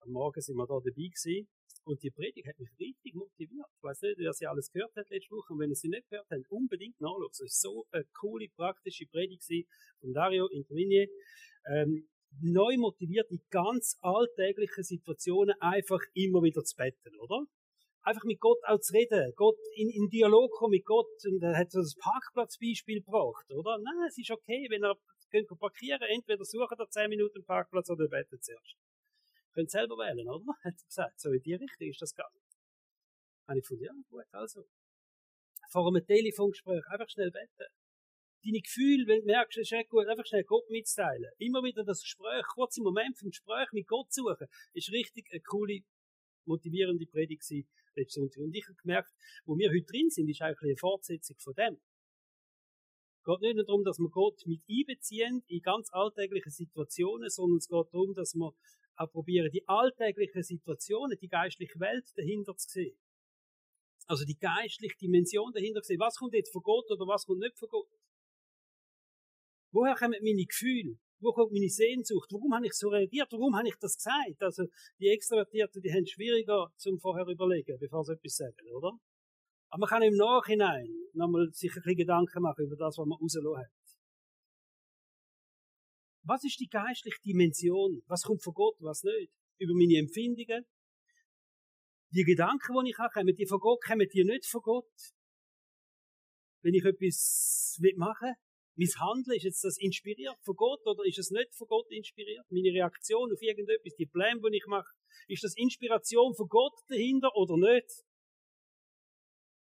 am 0.00 0.12
Morgen 0.12 0.40
sind 0.40 0.56
wir 0.56 0.66
da 0.66 0.74
dabei 0.74 0.90
gewesen. 0.90 1.48
Und 1.84 2.02
die 2.02 2.10
Predigt 2.10 2.46
hat 2.46 2.58
mich 2.58 2.70
richtig 2.78 3.14
motiviert. 3.14 3.66
Ich 3.76 3.82
weiß 3.82 4.02
nicht, 4.02 4.18
wer 4.18 4.32
sie 4.32 4.46
alles 4.46 4.70
gehört 4.70 4.94
hat 4.94 5.08
letzte 5.08 5.34
Woche. 5.34 5.54
Und 5.54 5.60
wenn 5.60 5.70
ihr 5.70 5.76
sie 5.76 5.88
nicht 5.88 6.08
gehört 6.08 6.26
habt, 6.30 6.50
unbedingt 6.50 7.00
nachschauen. 7.00 7.30
Es 7.30 7.40
war 7.40 7.48
so 7.48 7.86
eine 7.90 8.04
coole, 8.12 8.46
praktische 8.54 9.06
Predigt 9.06 9.42
von 10.00 10.12
Dario 10.12 10.48
Introvigne. 10.48 11.08
Ähm, 11.66 12.08
neu 12.40 12.76
motiviert, 12.76 13.30
die 13.30 13.40
ganz 13.50 13.96
alltäglichen 14.00 14.84
Situationen 14.84 15.54
einfach 15.60 16.00
immer 16.14 16.42
wieder 16.42 16.62
zu 16.62 16.76
betten, 16.76 17.18
oder? 17.20 17.44
Einfach 18.02 18.24
mit 18.24 18.40
Gott 18.40 18.58
auch 18.64 18.80
zu 18.80 18.92
reden, 18.92 19.32
Gott 19.36 19.58
in, 19.74 19.90
in 19.90 20.08
Dialog 20.08 20.50
kommen 20.52 20.72
mit 20.72 20.84
Gott, 20.84 21.08
und 21.24 21.42
er 21.42 21.56
hat 21.56 21.70
so 21.70 21.80
das 21.80 21.96
Parkplatzbeispiel 21.96 23.00
gebracht, 23.00 23.50
oder? 23.50 23.78
Nein, 23.78 24.06
es 24.06 24.18
ist 24.18 24.30
okay, 24.30 24.66
wenn 24.70 24.84
er 24.84 24.96
könnt 25.30 25.48
parkieren, 25.58 26.02
entweder 26.08 26.44
suchen 26.44 26.76
ihr 26.78 26.88
10 26.88 27.08
Minuten 27.08 27.44
Parkplatz 27.44 27.90
oder 27.90 28.08
betet 28.08 28.44
zuerst. 28.44 28.76
Könnt 29.52 29.70
selber 29.70 29.96
wählen, 29.96 30.28
oder? 30.28 30.44
Hat 30.64 30.74
er 30.74 30.86
gesagt. 30.86 31.20
So 31.20 31.30
in 31.32 31.42
die 31.42 31.54
Richtung 31.54 31.88
ist 31.88 32.00
das 32.00 32.14
gegangen. 32.14 32.40
Habe 33.46 33.58
ich 33.58 33.64
gefunden, 33.64 33.84
ja, 33.84 33.92
gut, 34.08 34.26
also. 34.32 34.64
Vor 35.70 35.88
einem 35.88 36.04
Telefongespräch 36.04 36.84
einfach 36.88 37.08
schnell 37.08 37.30
beten. 37.30 37.72
Deine 38.44 38.60
Gefühle, 38.60 39.06
wenn 39.06 39.20
du 39.20 39.26
merkst, 39.26 39.58
es 39.58 39.70
ist 39.70 39.72
echt 39.72 39.90
gut, 39.90 40.06
einfach 40.06 40.24
schnell 40.24 40.44
Gott 40.44 40.68
mitteilen. 40.70 41.30
Immer 41.38 41.62
wieder 41.62 41.84
das 41.84 42.02
Gespräch, 42.02 42.44
kurz 42.54 42.76
im 42.78 42.84
Moment 42.84 43.18
vom 43.18 43.30
Gespräch 43.30 43.68
mit 43.72 43.86
Gott 43.86 44.12
suchen, 44.12 44.46
ist 44.72 44.92
richtig 44.92 45.26
eine 45.32 45.40
coole, 45.40 45.80
motivierende 46.46 47.06
Predigt 47.06 47.42
gewesen, 47.42 47.68
letzten 47.96 48.20
Sonntag. 48.20 48.38
Und 48.44 48.54
ich 48.54 48.64
habe 48.66 48.76
gemerkt, 48.76 49.10
wo 49.44 49.58
wir 49.58 49.68
heute 49.68 49.84
drin 49.84 50.08
sind, 50.08 50.28
ist 50.28 50.40
eigentlich 50.40 50.62
eine 50.62 50.76
Fortsetzung 50.76 51.36
von 51.38 51.54
dem 51.54 51.80
geht 53.28 53.40
nicht 53.42 53.56
nur 53.56 53.64
darum, 53.64 53.84
dass 53.84 53.98
wir 53.98 54.08
Gott 54.08 54.40
mit 54.46 54.62
einbeziehen 54.68 55.42
in 55.48 55.60
ganz 55.60 55.90
alltägliche 55.92 56.50
Situationen, 56.50 57.28
sondern 57.28 57.58
es 57.58 57.68
geht 57.68 57.92
darum, 57.92 58.14
dass 58.14 58.34
wir 58.34 58.52
auch 58.96 59.12
probieren, 59.12 59.50
die 59.52 59.66
alltäglichen 59.68 60.42
Situationen, 60.42 61.18
die 61.20 61.28
geistliche 61.28 61.78
Welt 61.78 62.06
dahinter 62.16 62.56
zu 62.56 62.68
sehen. 62.68 62.98
Also 64.06 64.24
die 64.24 64.38
geistliche 64.38 64.96
Dimension 64.96 65.52
dahinter 65.52 65.82
zu 65.82 65.88
sehen. 65.88 66.00
Was 66.00 66.16
kommt 66.16 66.32
jetzt 66.32 66.52
von 66.52 66.62
Gott 66.62 66.90
oder 66.90 67.06
was 67.06 67.26
kommt 67.26 67.40
nicht 67.40 67.58
von 67.58 67.68
Gott? 67.68 67.88
Woher 69.72 69.94
kommen 69.94 70.18
meine 70.22 70.46
Gefühle? 70.46 70.98
Wo 71.20 71.32
kommt 71.32 71.52
meine 71.52 71.68
Sehnsucht? 71.68 72.30
Warum 72.32 72.54
habe 72.54 72.66
ich 72.66 72.72
so 72.72 72.88
reagiert? 72.88 73.30
Warum 73.32 73.54
habe 73.54 73.68
ich 73.68 73.76
das 73.78 73.96
gesagt? 73.96 74.40
Also, 74.40 74.64
die 74.98 75.08
Extrovertierten, 75.08 75.82
die 75.82 75.92
haben 75.92 76.06
schwieriger 76.06 76.72
zum 76.76 76.98
vorher 76.98 77.26
überlegen, 77.26 77.76
bevor 77.78 78.04
sie 78.04 78.14
etwas 78.14 78.36
sagen, 78.36 78.72
oder? 78.72 78.98
Aber 79.70 79.80
man 79.80 79.88
kann 79.88 80.02
im 80.02 80.16
Nachhinein 80.16 80.88
nochmal 81.12 81.48
sich 81.52 81.70
ein 81.70 81.82
bisschen 81.82 81.96
Gedanken 81.96 82.42
machen 82.42 82.64
über 82.64 82.76
das, 82.76 82.96
was 82.96 83.06
man 83.06 83.18
rausgelassen 83.18 83.58
hat. 83.58 83.72
Was 86.22 86.44
ist 86.44 86.60
die 86.60 86.68
geistliche 86.68 87.20
Dimension? 87.22 88.02
Was 88.06 88.22
kommt 88.22 88.42
von 88.42 88.54
Gott, 88.54 88.76
was 88.80 89.02
nicht? 89.02 89.32
Über 89.58 89.74
meine 89.74 89.98
Empfindungen? 89.98 90.64
Die 92.10 92.24
Gedanken, 92.24 92.84
die 92.84 92.90
ich 92.90 92.98
habe, 92.98 93.12
kommen 93.12 93.34
die 93.34 93.46
von 93.46 93.58
Gott, 93.58 93.80
kommen 93.84 94.08
die 94.12 94.24
nicht 94.24 94.46
von 94.46 94.62
Gott? 94.62 94.92
Wenn 96.62 96.74
ich 96.74 96.84
etwas 96.84 97.78
machen 97.96 98.28
will, 98.28 98.48
mein 98.78 99.00
Handeln, 99.00 99.36
ist 99.36 99.44
jetzt 99.44 99.64
das 99.64 99.76
inspiriert 99.78 100.38
von 100.44 100.54
Gott 100.54 100.86
oder 100.86 101.04
ist 101.04 101.18
es 101.18 101.30
nicht 101.30 101.54
von 101.54 101.66
Gott 101.66 101.90
inspiriert? 101.90 102.46
Meine 102.48 102.72
Reaktion 102.72 103.32
auf 103.32 103.42
irgendetwas, 103.42 103.94
die 103.98 104.06
Pläne, 104.06 104.40
die 104.40 104.56
ich 104.56 104.66
mache, 104.66 104.92
ist 105.26 105.42
das 105.42 105.56
Inspiration 105.56 106.34
von 106.34 106.48
Gott 106.48 106.78
dahinter 106.88 107.34
oder 107.34 107.56
nicht? 107.56 108.04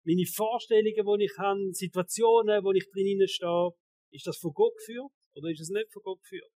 Meine 0.04 0.26
Vorstellungen, 0.26 1.18
die 1.18 1.24
ich 1.24 1.38
habe, 1.38 1.72
Situationen, 1.72 2.64
wo 2.64 2.72
ich 2.72 2.88
drin 2.90 3.26
stehe, 3.28 3.70
ist 4.12 4.26
das 4.26 4.38
von 4.38 4.52
Gott 4.52 4.76
geführt 4.78 5.12
oder 5.34 5.50
ist 5.50 5.60
es 5.60 5.70
nicht 5.70 5.92
von 5.92 6.02
Gott 6.02 6.20
geführt? 6.22 6.50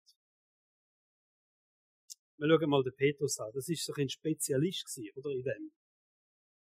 wir 2.41 2.49
schauen 2.49 2.71
mal 2.71 2.83
den 2.83 2.95
Petrus 2.97 3.39
an. 3.39 3.51
Das 3.53 3.69
ist 3.69 3.85
so 3.85 3.93
ein 3.97 4.09
Spezialist 4.09 4.87
gewesen, 4.87 5.13
oder, 5.17 5.31
in 5.31 5.43
dem. 5.43 5.73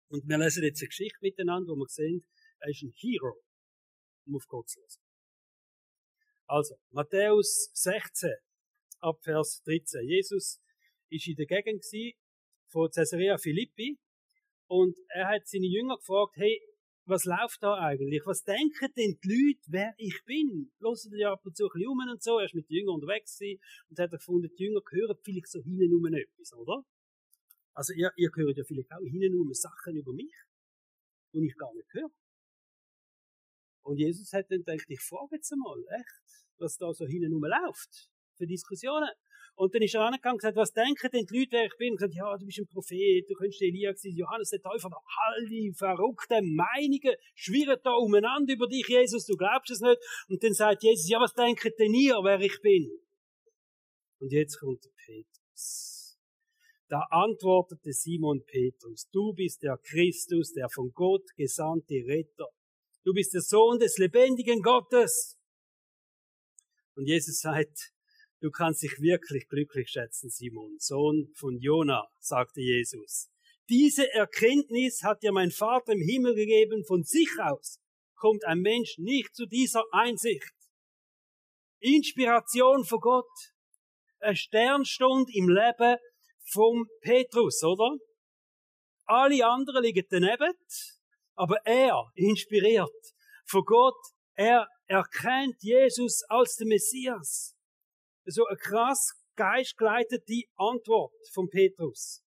Und 0.09 0.27
wir 0.27 0.37
lesen 0.37 0.63
jetzt 0.63 0.81
eine 0.81 0.89
Geschichte 0.89 1.17
miteinander, 1.21 1.71
wo 1.71 1.77
wir 1.77 1.87
sehen, 1.87 2.25
er 2.59 2.69
ist 2.69 2.83
ein 2.83 2.91
Hero, 2.97 3.41
um 4.25 4.35
auf 4.35 4.45
Gott 4.47 4.67
zu 4.67 4.81
lassen. 4.81 5.01
Also, 6.47 6.75
Matthäus 6.91 7.69
16, 7.73 8.29
ab 8.99 9.19
Vers 9.23 9.61
13. 9.65 10.05
Jesus 10.05 10.59
ist 11.09 11.27
in 11.27 11.35
der 11.35 11.45
Gegend 11.45 11.85
von 12.67 12.89
Caesarea 12.89 13.37
Philippi 13.37 13.97
und 14.69 14.95
er 15.09 15.27
hat 15.27 15.47
seine 15.47 15.65
Jünger 15.65 15.97
gefragt, 15.97 16.37
hey, 16.37 16.61
was 17.05 17.25
läuft 17.25 17.63
da 17.63 17.73
eigentlich? 17.73 18.21
Was 18.25 18.43
denken 18.43 18.93
denn 18.95 19.17
die 19.23 19.27
Leute, 19.27 19.65
wer 19.67 19.93
ich 19.97 20.21
bin? 20.25 20.71
Hören 20.79 21.11
die 21.11 21.25
ab 21.25 21.41
und 21.43 21.57
zu 21.57 21.65
ein 21.65 21.69
bisschen 21.73 21.89
um 21.89 21.99
und 22.07 22.21
so. 22.21 22.37
Er 22.37 22.45
ist 22.45 22.53
mit 22.53 22.69
den 22.69 22.77
Jüngern 22.77 22.95
unterwegs 23.01 23.37
gewesen 23.37 23.59
und 23.89 23.99
hat 23.99 24.11
gefunden, 24.11 24.49
die 24.55 24.63
Jünger 24.63 24.81
hören 24.91 25.17
vielleicht 25.23 25.47
so 25.47 25.59
hinten 25.59 25.95
um 25.95 26.05
etwas, 26.05 26.53
oder? 26.53 26.85
Also 27.73 27.93
ihr, 27.93 28.11
ihr 28.15 28.29
hört 28.35 28.57
ja 28.57 28.63
vielleicht 28.63 28.91
auch 28.91 29.01
hinten 29.01 29.39
um 29.41 29.51
Sachen 29.53 29.95
über 29.95 30.13
mich, 30.13 30.35
die 31.33 31.47
ich 31.47 31.57
gar 31.57 31.73
nicht 31.73 31.91
höre. 31.91 32.11
Und 33.81 33.97
Jesus 33.97 34.31
hat 34.33 34.51
dann 34.51 34.59
gedacht, 34.59 34.85
ich 34.87 35.01
frage 35.01 35.35
jetzt 35.35 35.51
einmal, 35.51 35.79
echt, 35.89 36.45
was 36.59 36.77
da 36.77 36.93
so 36.93 37.07
hinten 37.07 37.33
um 37.33 37.41
läuft 37.43 38.11
für 38.35 38.45
Diskussionen. 38.45 39.09
Und 39.59 39.75
dann 39.75 39.81
ist 39.81 39.93
er 39.93 40.05
angegangen 40.05 40.35
und 40.35 40.39
gesagt, 40.39 40.55
was 40.55 40.71
denken 40.71 41.09
denn 41.11 41.25
die 41.25 41.39
Leute, 41.39 41.51
wer 41.51 41.65
ich 41.65 41.77
bin? 41.77 41.91
Und 41.91 41.97
gesagt, 41.97 42.15
ja, 42.15 42.37
du 42.37 42.45
bist 42.45 42.59
ein 42.59 42.67
Prophet, 42.67 43.25
du 43.27 43.33
könntest 43.33 43.61
Elia 43.61 43.93
sein, 43.93 44.15
Johannes 44.15 44.51
der 44.51 44.61
Täufer, 44.61 44.87
all 44.87 45.45
die 45.47 45.73
verrückten 45.75 46.55
Meinungen 46.55 47.15
schwirren 47.35 47.77
da 47.83 47.91
umeinander 47.91 48.53
über 48.53 48.67
dich, 48.67 48.87
Jesus, 48.87 49.25
du 49.25 49.35
glaubst 49.35 49.69
es 49.71 49.81
nicht. 49.81 49.99
Und 50.29 50.41
dann 50.41 50.53
sagt 50.53 50.81
Jesus, 50.83 51.09
ja, 51.09 51.19
was 51.19 51.33
denken 51.33 51.73
denn 51.77 51.93
ihr, 51.93 52.15
wer 52.23 52.39
ich 52.39 52.57
bin? 52.61 52.89
Und 54.19 54.31
jetzt 54.31 54.61
kommt 54.61 54.81
der 54.85 54.91
Petrus. 54.95 56.17
Da 56.87 57.01
antwortete 57.09 57.91
Simon 57.91 58.41
Petrus, 58.45 59.09
du 59.11 59.33
bist 59.33 59.61
der 59.61 59.77
Christus, 59.83 60.53
der 60.53 60.69
von 60.69 60.93
Gott 60.93 61.35
gesandte 61.35 61.95
Retter. 62.07 62.47
Du 63.03 63.11
bist 63.11 63.33
der 63.33 63.41
Sohn 63.41 63.77
des 63.77 63.97
lebendigen 63.97 64.61
Gottes. 64.61 65.37
Und 66.95 67.07
Jesus 67.07 67.41
sagt, 67.41 67.91
Du 68.41 68.51
kannst 68.51 68.83
dich 68.83 69.01
wirklich 69.01 69.47
glücklich 69.49 69.89
schätzen, 69.89 70.29
Simon, 70.29 70.77
Sohn 70.79 71.29
von 71.35 71.59
Jona, 71.59 72.07
sagte 72.19 72.61
Jesus. 72.61 73.29
Diese 73.67 74.11
Erkenntnis 74.13 75.03
hat 75.03 75.21
dir 75.21 75.33
mein 75.33 75.51
Vater 75.51 75.91
im 75.91 76.01
Himmel 76.01 76.35
gegeben. 76.35 76.85
Von 76.85 77.03
sich 77.03 77.29
aus 77.41 77.79
kommt 78.15 78.45
ein 78.45 78.59
Mensch 78.59 78.97
nicht 78.97 79.35
zu 79.35 79.45
dieser 79.45 79.83
Einsicht. 79.91 80.53
Inspiration 81.79 82.85
von 82.85 82.99
Gott. 82.99 83.29
Ein 84.19 84.35
Sternstund 84.37 85.29
im 85.33 85.49
Leben 85.49 85.97
vom 86.49 86.87
Petrus, 87.01 87.61
oder? 87.63 87.95
Alle 89.05 89.45
anderen 89.45 89.83
liegen 89.83 90.05
daneben, 90.09 90.53
aber 91.35 91.57
er, 91.65 92.11
inspiriert 92.15 92.89
von 93.45 93.63
Gott, 93.65 93.99
er 94.35 94.67
erkennt 94.87 95.55
Jesus 95.61 96.23
als 96.29 96.55
den 96.55 96.69
Messias 96.69 97.58
so 98.31 98.45
eine 98.45 98.57
krass 98.57 99.13
geistgeleitete 99.35 100.43
Antwort 100.55 101.13
von 101.33 101.49
Petrus. 101.49 102.23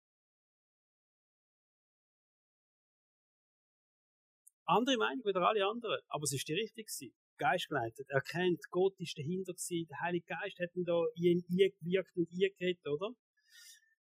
Andere 4.65 4.97
Meinung 4.97 5.23
wieder 5.23 5.47
alle 5.47 5.65
anderen, 5.65 6.01
aber 6.07 6.23
es 6.23 6.33
ist 6.33 6.47
die 6.47 6.53
richtige. 6.53 7.11
Geistgeleitet. 7.37 8.07
Er 8.09 8.21
kennt, 8.21 8.59
Gott 8.71 8.99
ist 8.99 9.15
dahinter 9.15 9.53
gewesen, 9.53 9.87
der 9.87 9.99
Heilige 10.01 10.25
Geist 10.25 10.59
hat 10.59 10.75
ihn 10.75 10.83
da 10.85 11.05
in 11.15 11.43
ihn 11.47 11.71
gewirkt 11.79 12.17
und 12.17 12.27
eingeredet, 12.31 12.85
oder? 12.87 13.11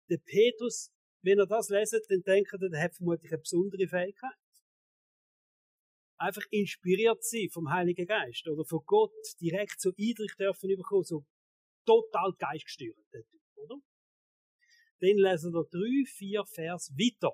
Der 0.08 0.16
Petrus, 0.24 0.90
wenn 1.22 1.38
er 1.38 1.46
das 1.46 1.68
leset, 1.68 2.06
dann 2.08 2.22
denkt 2.22 2.52
er, 2.52 2.58
der 2.58 2.82
hat 2.82 2.96
vermutlich 2.96 3.30
eine 3.30 3.40
besondere 3.40 3.86
Fähigkeit. 3.86 4.38
Einfach 6.18 6.44
inspiriert 6.50 7.22
sie 7.22 7.50
vom 7.52 7.70
Heiligen 7.70 8.06
Geist 8.06 8.48
oder 8.48 8.64
von 8.64 8.80
Gott 8.86 9.12
direkt 9.38 9.80
so 9.80 9.90
Eindruck 9.90 10.34
dürfen 10.38 10.74
bekommen, 10.74 11.04
so 11.04 11.26
total 11.86 12.32
geistgesteuert, 12.38 12.98
der 13.12 13.22
Typ, 13.22 13.40
oder? 13.56 13.76
Dann 15.00 15.16
lesen 15.16 15.52
wir 15.52 15.64
drei, 15.70 16.04
vier 16.06 16.44
Vers 16.44 16.92
weiter. 16.92 17.32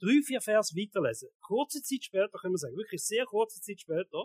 Drei, 0.00 0.20
vier 0.24 0.40
Vers 0.40 0.74
weiterlesen. 0.74 1.28
Kurze 1.40 1.82
Zeit 1.82 2.04
später, 2.04 2.38
können 2.38 2.54
wir 2.54 2.58
sagen, 2.58 2.76
wirklich 2.76 3.02
sehr 3.02 3.24
kurze 3.24 3.60
Zeit 3.60 3.80
später, 3.80 4.24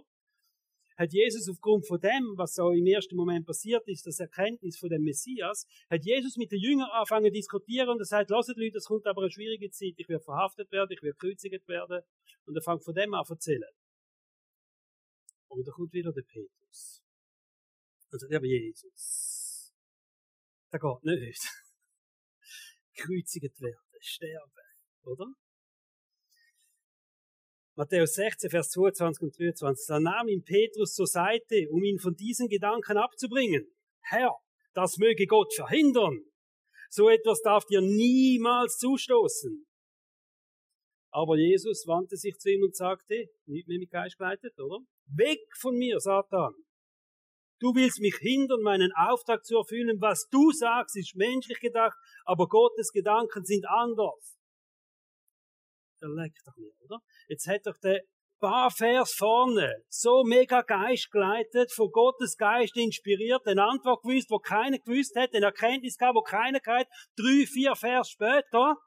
hat 0.98 1.14
Jesus 1.14 1.50
aufgrund 1.50 1.88
von 1.88 2.00
dem, 2.00 2.38
was 2.38 2.54
so 2.54 2.70
im 2.70 2.86
ersten 2.86 3.16
Moment 3.16 3.46
passiert 3.46 3.88
ist, 3.88 4.06
das 4.06 4.20
Erkenntnis 4.20 4.78
von 4.78 4.90
dem 4.90 5.04
Messias, 5.04 5.66
hat 5.90 6.06
Jesus 6.06 6.38
mit 6.38 6.52
den 6.52 6.60
Jüngern 6.60 6.90
angefangen 6.92 7.26
zu 7.26 7.32
diskutieren 7.32 7.90
und 7.90 8.00
er 8.00 8.06
sagt, 8.06 8.30
lasst 8.30 8.54
Leute, 8.56 8.78
es 8.78 8.86
kommt 8.86 9.08
aber 9.08 9.22
eine 9.22 9.32
schwierige 9.32 9.72
Zeit, 9.72 9.94
ich 9.98 10.08
werde 10.10 10.24
verhaftet 10.24 10.72
werden, 10.72 10.92
ich 10.92 11.02
werde 11.02 11.18
gekreuzigt 11.18 11.68
werden. 11.68 12.02
Und 12.46 12.56
er 12.56 12.62
fängt 12.62 12.84
von 12.84 12.94
dem 12.94 13.14
an 13.14 13.26
zu 13.26 13.34
erzählen. 13.34 13.72
Und 15.48 15.68
da 15.68 15.72
kommt 15.72 15.94
wieder 15.94 16.12
der 16.12 16.24
Petrus. 16.24 17.04
Also, 18.12 18.28
der 18.28 18.44
Jesus. 18.44 19.31
Das 20.72 20.82
geht 20.82 21.04
nicht. 21.04 21.44
Kreuzigt 22.96 23.62
werden, 23.62 24.00
sterben, 24.00 24.52
oder? 25.04 25.28
Matthäus 27.76 28.14
16, 28.14 28.50
Vers 28.50 28.70
22 28.72 29.24
und 29.24 29.38
23. 29.38 29.86
Da 29.88 30.00
nahm 30.00 30.28
ihn 30.28 30.44
Petrus 30.44 30.94
zur 30.94 31.08
Seite, 31.08 31.68
um 31.72 31.84
ihn 31.84 32.00
von 32.00 32.16
diesen 32.16 32.48
Gedanken 32.48 32.98
abzubringen. 32.98 33.66
Herr, 34.02 34.36
das 34.74 34.98
möge 34.98 35.26
Gott 35.26 35.54
verhindern. 35.54 36.26
So 36.90 37.10
etwas 37.10 37.42
darf 37.42 37.66
dir 37.66 37.82
niemals 37.82 38.78
zustoßen. 38.78 39.66
Aber 41.12 41.38
Jesus 41.38 41.86
wandte 41.88 42.18
sich 42.18 42.38
zu 42.38 42.50
ihm 42.50 42.64
und 42.64 42.76
sagte, 42.76 43.26
nicht 43.46 43.68
mehr 43.68 43.80
mit 43.80 43.92
Geist 43.92 44.18
geleitet, 44.18 44.58
oder? 44.60 44.80
Weg 45.08 45.40
von 45.60 45.76
mir, 45.76 46.00
Satan. 46.00 46.54
Du 47.62 47.76
willst 47.76 48.00
mich 48.00 48.16
hindern, 48.20 48.62
meinen 48.62 48.92
Auftrag 48.94 49.46
zu 49.46 49.56
erfüllen. 49.58 50.02
Was 50.02 50.28
du 50.30 50.52
sagst, 50.52 50.98
ist 50.98 51.16
menschlich 51.16 51.60
gedacht, 51.60 51.96
aber 52.26 52.48
Gottes 52.48 52.92
Gedanken 52.92 53.46
sind 53.46 53.68
anders. 53.68 54.40
Er 56.02 56.10
leckt 56.10 56.42
doch 56.46 56.58
nicht, 56.58 56.82
oder? 56.82 57.00
Jetzt 57.28 57.48
hat 57.48 57.68
doch 57.68 57.78
der 57.78 58.02
paar 58.40 58.72
Vers 58.72 59.14
vorne 59.14 59.84
so 59.88 60.24
mega 60.24 60.64
Geist 60.64 61.12
geleitet, 61.12 61.72
von 61.72 61.92
Gottes 61.92 62.36
Geist 62.36 62.76
inspiriert, 62.76 63.46
eine 63.46 63.64
Antwort 63.64 64.02
gewusst, 64.02 64.32
wo 64.32 64.40
keiner 64.40 64.80
gewusst 64.80 65.16
hat, 65.16 65.36
eine 65.36 65.46
Erkenntnis 65.46 65.98
gehabt, 65.98 66.16
wo 66.16 66.24
keiner 66.24 66.60
gehabt 66.60 66.90
Drei, 67.16 67.46
vier 67.46 67.76
Vers 67.76 68.10
später 68.10 68.78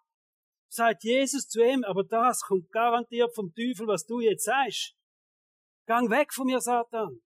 sagt 0.69 1.05
Jesus 1.05 1.47
zu 1.47 1.63
ihm, 1.63 1.85
aber 1.85 2.03
das 2.03 2.41
kommt 2.41 2.73
garantiert 2.73 3.33
vom 3.37 3.55
Teufel, 3.55 3.87
was 3.87 4.05
du 4.05 4.19
jetzt 4.19 4.45
sagst. 4.45 4.97
Gang 5.87 6.11
weg 6.11 6.35
von 6.35 6.47
mir, 6.47 6.61
Satan. 6.61 7.23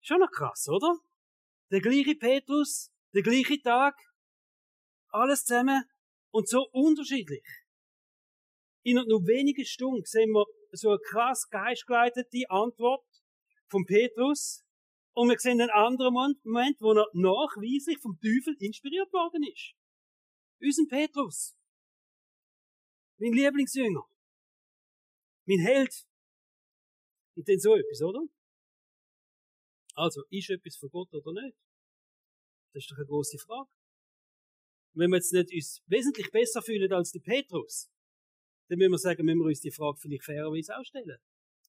Schon 0.00 0.20
noch 0.20 0.30
krass, 0.30 0.68
oder? 0.68 0.98
Der 1.70 1.80
gleiche 1.80 2.14
Petrus, 2.14 2.90
der 3.14 3.22
gleiche 3.22 3.60
Tag, 3.60 3.94
alles 5.08 5.44
zusammen 5.44 5.84
und 6.30 6.48
so 6.48 6.68
unterschiedlich. 6.72 7.44
In 8.82 8.96
nur 8.96 9.26
wenigen 9.26 9.64
Stunden 9.64 10.04
sehen 10.04 10.30
wir 10.30 10.46
so 10.72 10.90
eine 10.90 10.98
krass 10.98 11.48
geistgeleitete 11.50 12.48
Antwort 12.48 13.04
von 13.68 13.84
Petrus 13.84 14.64
und 15.12 15.28
wir 15.28 15.38
sehen 15.38 15.60
einen 15.60 15.70
anderen 15.70 16.14
Moment, 16.14 16.80
wo 16.80 16.92
er 16.92 17.06
nachweislich 17.12 17.98
vom 17.98 18.18
Teufel 18.20 18.56
inspiriert 18.58 19.12
worden 19.12 19.42
ist. 19.42 19.74
Unseren 20.62 20.88
Petrus. 20.88 21.56
Mein 23.18 23.32
Lieblingsjünger. 23.32 24.04
Mein 25.46 25.58
Held. 25.58 26.06
Und 27.36 27.48
dann 27.48 27.58
so 27.58 27.74
etwas, 27.76 28.02
oder? 28.02 28.20
Also, 29.94 30.22
ist 30.30 30.50
etwas 30.50 30.76
von 30.76 30.90
Gott 30.90 31.12
oder 31.12 31.32
nicht? 31.42 31.56
Das 32.72 32.84
ist 32.84 32.90
doch 32.90 32.96
eine 32.96 33.06
große 33.06 33.38
Frage. 33.38 33.70
Wenn 34.94 35.10
wir 35.10 35.16
jetzt 35.16 35.32
nicht 35.32 35.52
uns 35.52 35.82
wesentlich 35.86 36.30
besser 36.30 36.62
fühlen 36.62 36.92
als 36.92 37.12
der 37.12 37.20
Petrus, 37.20 37.88
dann 38.68 38.78
müssen 38.78 38.92
wir 38.92 38.98
sagen, 38.98 39.24
müssen 39.24 39.38
wir 39.38 39.46
uns 39.46 39.60
die 39.60 39.72
Frage 39.72 39.98
vielleicht 40.00 40.24
fairerweise 40.24 40.76
auch 40.76 40.84
stellen. 40.84 41.18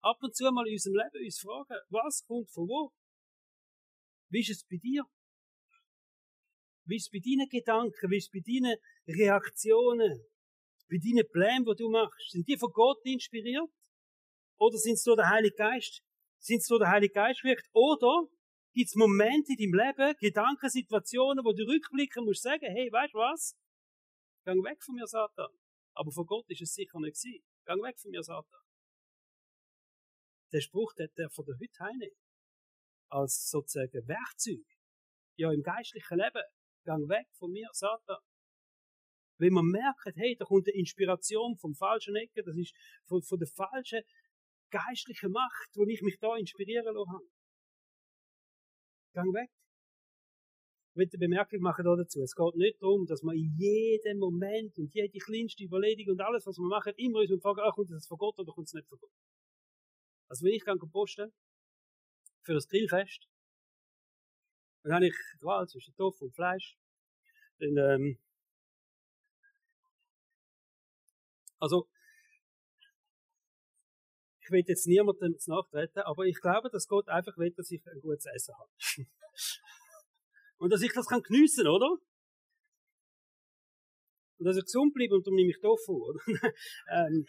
Ab 0.02 0.18
und 0.22 0.36
zu 0.36 0.52
mal 0.52 0.68
in 0.68 0.74
unserem 0.74 0.96
Leben 0.96 1.26
uns 1.26 1.40
fragen, 1.40 1.76
was 1.90 2.24
kommt 2.26 2.50
von 2.52 2.68
wo? 2.68 2.92
Wie 4.30 4.42
ist 4.42 4.50
es 4.50 4.64
bei 4.64 4.78
dir? 4.78 5.04
Wie 6.86 6.96
ist 6.96 7.06
es 7.06 7.12
bei 7.12 7.20
deinen 7.20 7.50
Gedanken? 7.50 8.10
Wie 8.10 8.18
ist 8.18 8.30
es 8.30 8.32
bei 8.32 8.42
deinen 8.46 8.78
Reaktionen? 9.08 10.26
Bei 10.90 10.98
deinen 10.98 11.30
Plänen, 11.30 11.66
die 11.66 11.76
du 11.78 11.90
machst? 11.90 12.32
Sind 12.32 12.48
die 12.48 12.58
von 12.58 12.72
Gott 12.72 13.00
inspiriert? 13.04 13.70
Oder 14.58 14.78
sind 14.78 14.94
es 14.94 15.06
nur 15.06 15.16
der 15.16 15.30
Heilige 15.30 15.56
Geist, 15.56 16.02
sind 16.42 16.58
es 16.58 16.70
nur 16.70 16.80
der 16.80 16.90
Heilige 16.90 17.14
Geist 17.14 17.44
wirkt? 17.44 17.70
Oder 17.72 18.28
gibt 18.74 18.88
es 18.88 18.96
Momente 18.96 19.54
in 19.54 19.72
deinem 19.72 19.86
Leben, 19.86 20.18
Gedankensituationen, 20.20 21.46
wo 21.46 21.54
du 21.54 21.64
rückblicken 21.64 22.26
musst, 22.26 22.42
sagen, 22.42 22.66
hey, 22.66 22.92
weißt 22.92 23.14
du 23.14 23.20
was? 23.20 23.56
Gang 24.44 24.64
weg 24.64 24.84
von 24.84 24.96
mir, 24.96 25.08
Satan. 25.08 25.52
Aber 25.94 26.12
von 26.12 26.26
Gott 26.26 26.50
ist 26.50 26.62
es 26.62 26.74
sicher 26.74 27.00
nicht 27.00 27.22
gewesen. 27.22 27.44
Gang 27.66 27.82
weg 27.84 28.00
von 28.00 28.12
mir, 28.12 28.24
Satan. 28.24 28.60
Der 30.52 30.62
Spruch, 30.62 30.94
der, 30.98 31.10
der 31.10 31.30
von 31.30 31.46
der 31.46 31.56
heute 31.56 31.80
heine 31.80 32.12
als 33.10 33.50
sozusagen 33.50 34.08
Werkzeug, 34.08 34.66
ja, 35.38 35.52
im 35.52 35.62
geistlichen 35.62 36.18
Leben, 36.18 36.44
Gang 36.84 37.08
weg 37.08 37.28
von 37.38 37.52
mir, 37.52 37.70
Satan. 37.74 38.18
Wenn 39.38 39.54
man 39.54 39.66
merkt, 39.66 40.16
hey, 40.16 40.36
da 40.38 40.46
kommt 40.46 40.68
eine 40.68 40.78
Inspiration 40.78 41.58
vom 41.58 41.76
falschen 41.76 42.16
Ecke, 42.16 42.44
das 42.44 42.56
ist 42.56 42.74
von, 43.06 43.22
von 43.22 43.38
der 43.38 43.48
falschen 43.48 44.02
geistlichen 44.72 45.32
Macht, 45.32 45.70
wo 45.76 45.86
ich 45.86 46.02
mich 46.02 46.18
da 46.20 46.36
inspirieren 46.36 46.96
lasse. 46.96 47.20
Gang 49.14 49.34
weg. 49.34 49.50
Ich 50.94 50.98
will 50.98 51.08
eine 51.10 51.20
Bemerkung 51.20 51.62
machen 51.62 51.86
dazu. 51.86 52.22
Es 52.22 52.36
geht 52.36 52.56
nicht 52.56 52.82
darum, 52.82 53.06
dass 53.06 53.24
man 53.24 53.36
in 53.36 53.56
jedem 53.58 54.18
Moment 54.20 54.78
und 54.78 54.94
jede 54.94 55.20
kleinste 55.20 55.64
Überlegung 55.64 56.14
und 56.14 56.22
alles, 56.22 56.46
was 56.46 56.58
wir 56.58 56.68
machen, 56.68 56.94
immer 56.98 57.20
uns 57.20 57.42
fragen, 57.42 57.62
ah, 57.62 57.72
kommt 57.72 57.92
das 57.92 58.08
von 58.08 58.18
Gott 58.18 58.38
oder 58.40 58.52
kommt 58.52 58.68
es 58.68 58.74
nicht 58.74 58.88
von 58.88 59.00
Gott? 59.00 59.12
Also 60.28 60.46
wenn 60.46 60.54
ich 60.54 60.66
kann 60.66 60.80
posten 60.80 61.32
für 62.44 62.54
das 62.54 62.68
Grillfest, 62.68 63.28
dann 64.84 64.94
habe 64.94 65.08
ich 65.08 65.16
die 65.40 65.46
Wahl 65.46 65.68
zwischen 65.68 65.96
Tofu 65.96 66.26
und 66.26 66.36
Fleisch. 66.36 66.78
Dann, 67.60 67.78
ähm, 67.78 68.18
also, 71.60 71.88
ich 74.52 74.66
will 74.66 74.66
jetzt 74.68 74.86
niemandem 74.86 75.38
nachtreten, 75.48 76.02
aber 76.02 76.26
ich 76.26 76.40
glaube, 76.42 76.70
dass 76.70 76.88
Gott 76.88 77.08
einfach 77.08 77.38
will, 77.38 77.52
dass 77.52 77.72
ich 77.72 77.82
ein 77.88 78.02
gutes 78.02 78.26
Essen 78.26 78.54
habe. 78.58 78.70
und 80.58 80.70
dass 80.72 80.82
ich 80.82 80.92
das 80.94 81.08
kann 81.08 81.22
geniessen, 81.22 81.68
oder? 81.68 81.98
Und 84.40 84.46
dass 84.46 84.58
ich 84.58 84.64
gesund 84.64 84.94
bleibe 84.94 85.16
und 85.16 85.26
darum 85.26 85.36
nehme 85.36 85.52
ich 85.52 85.60
Tofu, 85.62 86.04
oder? 86.04 86.20
ähm, 86.92 87.26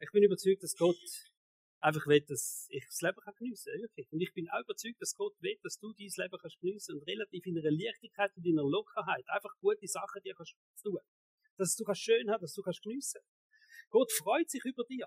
ich 0.00 0.10
bin 0.12 0.22
überzeugt, 0.22 0.62
dass 0.62 0.76
Gott 0.76 0.94
einfach 1.80 2.06
will, 2.06 2.20
dass 2.20 2.68
ich 2.70 2.84
das 2.84 3.00
Leben 3.00 3.20
kann 3.20 3.34
geniessen 3.34 3.72
kann. 3.72 4.04
Und 4.12 4.20
ich 4.20 4.32
bin 4.34 4.48
auch 4.50 4.60
überzeugt, 4.60 5.00
dass 5.00 5.14
Gott 5.16 5.34
will, 5.40 5.58
dass 5.64 5.78
du 5.78 5.92
dein 5.94 6.10
Leben 6.16 6.38
kannst 6.40 6.60
geniessen 6.60 6.94
und 6.96 7.06
relativ 7.08 7.44
in 7.44 7.58
einer 7.58 7.70
Leichtigkeit 7.72 8.30
und 8.36 8.46
in 8.46 8.58
einer 8.58 8.68
Lockerheit 8.68 9.24
einfach 9.28 9.54
gute 9.60 9.86
Sachen 9.88 10.22
dir 10.22 10.34
kannst 10.36 10.54
tun. 10.80 10.98
Dass 11.56 11.74
du 11.74 11.82
kannst 11.84 12.02
schön 12.02 12.30
haben, 12.30 12.40
dass 12.40 12.54
du 12.54 12.62
kannst 12.62 12.82
geniessen. 12.82 13.20
Gott 13.90 14.12
freut 14.12 14.50
sich 14.50 14.64
über 14.64 14.84
dir. 14.84 15.06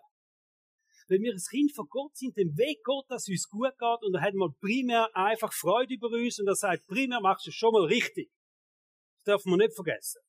Wenn 1.08 1.24
wir 1.24 1.34
ein 1.34 1.40
Kind 1.50 1.74
von 1.74 1.88
Gott 1.90 2.16
sind, 2.16 2.38
dann 2.38 2.56
will 2.58 2.76
Gott, 2.84 3.06
dass 3.10 3.24
es 3.24 3.30
uns 3.30 3.50
gut 3.50 3.78
geht 3.78 4.04
und 4.04 4.16
er 4.16 4.22
hat 4.22 4.34
mal 4.34 4.50
primär 4.62 5.10
einfach 5.14 5.52
Freude 5.52 5.94
über 5.94 6.08
uns 6.08 6.40
und 6.40 6.48
er 6.48 6.56
sagt, 6.56 6.88
primär 6.88 7.20
machst 7.20 7.46
du 7.46 7.50
es 7.50 7.56
schon 7.56 7.74
mal 7.74 7.86
richtig. 7.86 8.32
Das 9.18 9.36
darf 9.36 9.46
man 9.46 9.60
nicht 9.60 9.74
vergessen. 9.74 10.22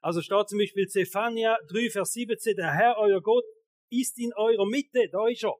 Also 0.00 0.20
steht 0.20 0.48
zum 0.48 0.58
Beispiel 0.58 0.86
Zephania 0.86 1.56
3, 1.68 1.90
Vers 1.90 2.12
17, 2.12 2.56
der 2.56 2.74
Herr, 2.74 2.96
euer 2.98 3.22
Gott, 3.22 3.44
ist 3.90 4.18
in 4.18 4.32
eurer 4.34 4.66
Mitte, 4.66 5.08
da 5.10 5.28
ist 5.28 5.44
er. 5.44 5.54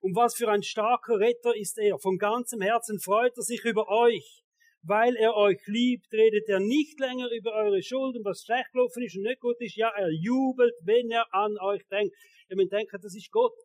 Und 0.00 0.16
was 0.16 0.34
für 0.34 0.50
ein 0.50 0.62
starker 0.62 1.20
Retter 1.20 1.54
ist 1.54 1.78
er. 1.78 1.98
Von 1.98 2.18
ganzem 2.18 2.60
Herzen 2.60 2.98
freut 2.98 3.36
er 3.36 3.42
sich 3.42 3.64
über 3.64 3.88
euch. 3.88 4.42
Weil 4.88 5.16
er 5.16 5.34
euch 5.34 5.60
liebt, 5.66 6.12
redet 6.12 6.48
er 6.48 6.60
nicht 6.60 7.00
länger 7.00 7.28
über 7.32 7.52
eure 7.54 7.82
Schulden, 7.82 8.24
was 8.24 8.44
schlecht 8.44 8.70
gelaufen 8.70 9.02
ist 9.02 9.16
und 9.16 9.24
nicht 9.24 9.40
gut 9.40 9.56
ist. 9.58 9.74
Ja, 9.74 9.90
er 9.96 10.10
jubelt, 10.12 10.74
wenn 10.82 11.10
er 11.10 11.26
an 11.34 11.58
euch 11.58 11.84
denkt. 11.88 12.14
Ihr 12.48 12.56
müsst 12.56 12.70
denken, 12.70 12.96
das 13.02 13.14
ist 13.16 13.32
Gott. 13.32 13.58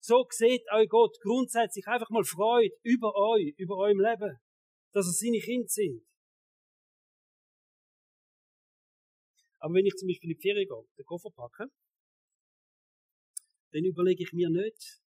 So 0.00 0.24
seht 0.30 0.62
euch 0.72 0.88
Gott 0.88 1.18
grundsätzlich 1.20 1.86
einfach 1.88 2.10
mal 2.10 2.22
freut 2.24 2.72
über 2.82 3.14
euch, 3.16 3.52
über 3.56 3.76
eurem 3.76 4.00
Leben, 4.00 4.38
dass 4.92 5.06
er 5.06 5.12
seine 5.12 5.40
Kinder 5.40 5.68
sind. 5.68 6.04
Aber 9.58 9.74
wenn 9.74 9.86
ich 9.86 9.94
zum 9.94 10.08
Beispiel 10.08 10.30
in 10.30 10.36
die 10.36 10.42
Ferien 10.42 10.68
gehe, 10.68 10.88
den 10.98 11.04
Koffer 11.04 11.30
packe, 11.30 11.66
dann 13.72 13.84
überlege 13.84 14.22
ich 14.22 14.32
mir 14.32 14.50
nicht, 14.50 15.02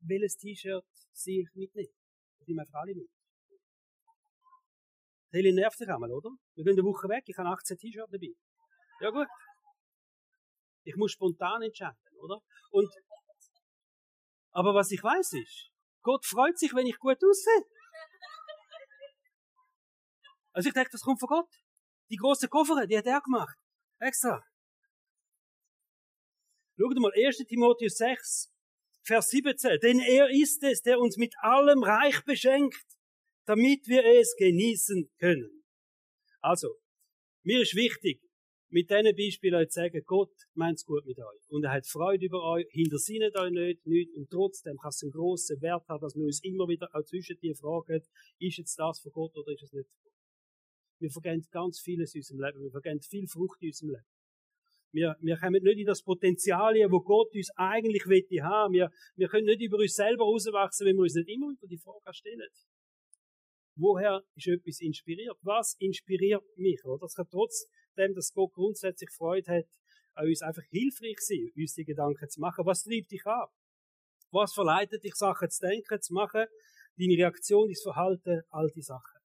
welches 0.00 0.36
T-Shirt 0.36 0.86
sehe 1.12 1.42
ich 1.42 1.54
mitnehmen. 1.54 1.92
Ich 2.40 2.48
nehme 2.48 2.62
einfach 2.62 2.80
alle 2.80 2.94
mit. 2.94 3.10
Heli 5.32 5.52
nervt 5.52 5.78
sich 5.78 5.88
einmal, 5.88 6.10
oder? 6.10 6.30
Wir 6.54 6.64
gehen 6.64 6.78
eine 6.78 6.84
Woche 6.84 7.08
weg, 7.08 7.24
ich 7.26 7.36
habe 7.38 7.48
18 7.48 7.78
T-Shirts 7.78 8.10
dabei. 8.10 8.34
Ja 9.00 9.10
gut. 9.10 9.28
Ich 10.82 10.96
muss 10.96 11.12
spontan 11.12 11.62
entscheiden, 11.62 11.98
oder? 12.18 12.40
Und, 12.70 12.90
aber 14.50 14.74
was 14.74 14.90
ich 14.90 15.02
weiß 15.02 15.32
ist, 15.34 15.70
Gott 16.02 16.24
freut 16.26 16.58
sich, 16.58 16.74
wenn 16.74 16.86
ich 16.86 16.98
gut 16.98 17.18
aussehe. 17.22 17.64
Also 20.52 20.68
ich 20.68 20.74
denke, 20.74 20.90
das 20.90 21.02
kommt 21.02 21.20
von 21.20 21.28
Gott. 21.28 21.50
Die 22.10 22.16
große 22.16 22.48
Koffer, 22.48 22.86
die 22.86 22.98
hat 22.98 23.06
er 23.06 23.20
gemacht. 23.20 23.56
Extra. 24.00 24.42
Schaut 26.76 26.98
mal, 26.98 27.12
1. 27.14 27.36
Timotheus 27.46 27.96
6, 27.98 28.50
Vers 29.04 29.28
17. 29.28 29.78
Denn 29.80 30.00
er 30.00 30.28
ist 30.30 30.62
es, 30.62 30.82
der 30.82 30.98
uns 30.98 31.16
mit 31.18 31.34
allem 31.38 31.84
reich 31.84 32.24
beschenkt, 32.24 32.84
damit 33.50 33.88
wir 33.88 34.04
es 34.04 34.36
genießen 34.38 35.10
können. 35.18 35.64
Also, 36.40 36.76
mir 37.42 37.60
ist 37.60 37.74
wichtig, 37.74 38.22
mit 38.68 38.88
diesen 38.88 39.16
Beispielen 39.16 39.68
zu 39.68 39.80
sagen, 39.80 40.00
Gott 40.06 40.32
meint's 40.54 40.84
gut 40.84 41.04
mit 41.04 41.18
euch. 41.18 41.50
Und 41.50 41.64
er 41.64 41.72
hat 41.72 41.84
Freude 41.84 42.26
über 42.26 42.44
euch, 42.44 42.66
hintersinnet 42.70 43.36
euch 43.36 43.50
nicht, 43.50 43.84
nicht. 43.84 44.14
Und 44.14 44.30
trotzdem 44.30 44.76
kann 44.76 44.90
es 44.90 45.02
einen 45.02 45.10
grossen 45.10 45.60
Wert 45.60 45.82
haben, 45.88 46.00
dass 46.00 46.14
wir 46.14 46.24
uns 46.24 46.44
immer 46.44 46.68
wieder 46.68 46.88
auch 46.92 47.02
zwischen 47.02 47.40
dir 47.40 47.56
fragen, 47.56 48.00
ist 48.38 48.58
jetzt 48.58 48.78
das 48.78 49.00
von 49.00 49.10
Gott 49.10 49.36
oder 49.36 49.50
ist 49.50 49.64
es 49.64 49.72
nicht 49.72 49.88
von 49.88 49.98
Gott? 50.04 50.12
Wir 51.00 51.10
vergehen 51.10 51.44
ganz 51.50 51.80
vieles 51.80 52.14
in 52.14 52.20
unserem 52.20 52.40
Leben. 52.42 52.62
Wir 52.62 52.70
vergehen 52.70 53.00
viel 53.00 53.26
Frucht 53.26 53.60
in 53.62 53.70
unserem 53.70 53.90
Leben. 53.90 54.06
Wir, 54.92 55.16
wir 55.20 55.36
kommen 55.38 55.62
nicht 55.62 55.78
in 55.78 55.86
das 55.86 56.02
Potenzial, 56.02 56.74
wo 56.88 57.00
Gott 57.00 57.34
uns 57.34 57.50
eigentlich 57.56 58.06
wette 58.06 58.44
haben. 58.44 58.74
Wir, 58.74 58.90
wir 59.16 59.28
können 59.28 59.46
nicht 59.46 59.62
über 59.62 59.78
uns 59.78 59.94
selber 59.94 60.22
rauswachsen, 60.22 60.86
wenn 60.86 60.96
wir 60.96 61.02
uns 61.02 61.14
nicht 61.14 61.28
immer 61.28 61.48
unter 61.48 61.66
die 61.66 61.78
Frage 61.78 62.14
stellen. 62.14 62.48
Woher 63.80 64.22
ist 64.34 64.46
etwas 64.46 64.80
inspiriert? 64.80 65.36
Was 65.42 65.74
inspiriert 65.78 66.44
mich? 66.56 66.84
Oder? 66.84 66.98
Das 67.00 67.14
kann 67.14 67.28
trotzdem, 67.30 68.14
dass 68.14 68.32
Gott 68.32 68.52
grundsätzlich 68.52 69.10
Freude 69.10 69.50
hat, 69.50 69.68
an 70.14 70.26
uns 70.26 70.42
einfach 70.42 70.62
hilfreich 70.70 71.18
sein, 71.20 71.50
uns 71.56 71.74
die 71.74 71.84
Gedanken 71.84 72.28
zu 72.28 72.40
machen. 72.40 72.66
Was 72.66 72.82
treibt 72.82 73.10
dich 73.10 73.24
an? 73.24 73.46
Was 74.30 74.52
verleitet 74.52 75.02
dich, 75.02 75.14
Sachen 75.14 75.48
zu 75.48 75.66
denken, 75.66 76.00
zu 76.00 76.12
machen? 76.12 76.44
Deine 76.96 77.16
Reaktion, 77.16 77.68
dein 77.68 77.82
Verhalten, 77.82 78.42
all 78.50 78.70
die 78.70 78.82
Sachen. 78.82 79.20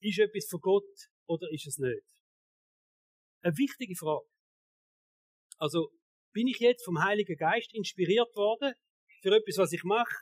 Ist 0.00 0.18
etwas 0.18 0.46
von 0.50 0.60
Gott 0.60 1.10
oder 1.26 1.50
ist 1.52 1.66
es 1.66 1.78
nicht? 1.78 2.02
eine 3.42 3.56
wichtige 3.56 3.96
Frage. 3.96 4.26
Also, 5.58 5.90
bin 6.32 6.46
ich 6.46 6.58
jetzt 6.58 6.84
vom 6.84 7.02
Heiligen 7.02 7.36
Geist 7.36 7.74
inspiriert 7.74 8.34
worden 8.34 8.74
für 9.22 9.34
etwas, 9.34 9.58
was 9.58 9.72
ich 9.72 9.82
mache? 9.84 10.14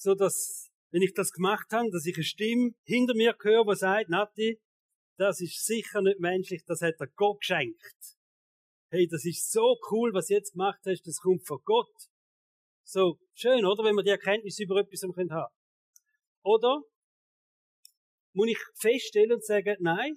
So 0.00 0.14
dass, 0.14 0.70
wenn 0.92 1.02
ich 1.02 1.12
das 1.12 1.32
gemacht 1.32 1.66
habe, 1.72 1.90
dass 1.90 2.06
ich 2.06 2.14
eine 2.14 2.22
Stimme 2.22 2.70
hinter 2.84 3.14
mir 3.14 3.36
höre, 3.42 3.64
die 3.64 3.76
sagt, 3.76 4.08
Nati, 4.08 4.60
das 5.16 5.40
ist 5.40 5.66
sicher 5.66 6.02
nicht 6.02 6.20
menschlich, 6.20 6.62
das 6.64 6.82
hat 6.82 6.94
er 7.00 7.08
Gott 7.16 7.40
geschenkt. 7.40 8.16
Hey, 8.90 9.08
das 9.08 9.24
ist 9.24 9.50
so 9.50 9.76
cool, 9.90 10.14
was 10.14 10.28
du 10.28 10.34
jetzt 10.34 10.52
gemacht 10.52 10.78
hast, 10.86 11.02
das 11.04 11.18
kommt 11.18 11.44
von 11.44 11.58
Gott. 11.64 11.92
So, 12.84 13.18
schön, 13.34 13.66
oder? 13.66 13.82
Wenn 13.82 13.96
wir 13.96 14.04
die 14.04 14.10
Erkenntnis 14.10 14.60
über 14.60 14.78
etwas 14.78 15.02
haben 15.02 15.14
können. 15.14 15.44
Oder? 16.42 16.80
Muss 18.34 18.48
ich 18.50 18.58
feststellen 18.76 19.32
und 19.32 19.44
sagen, 19.44 19.76
nein, 19.80 20.16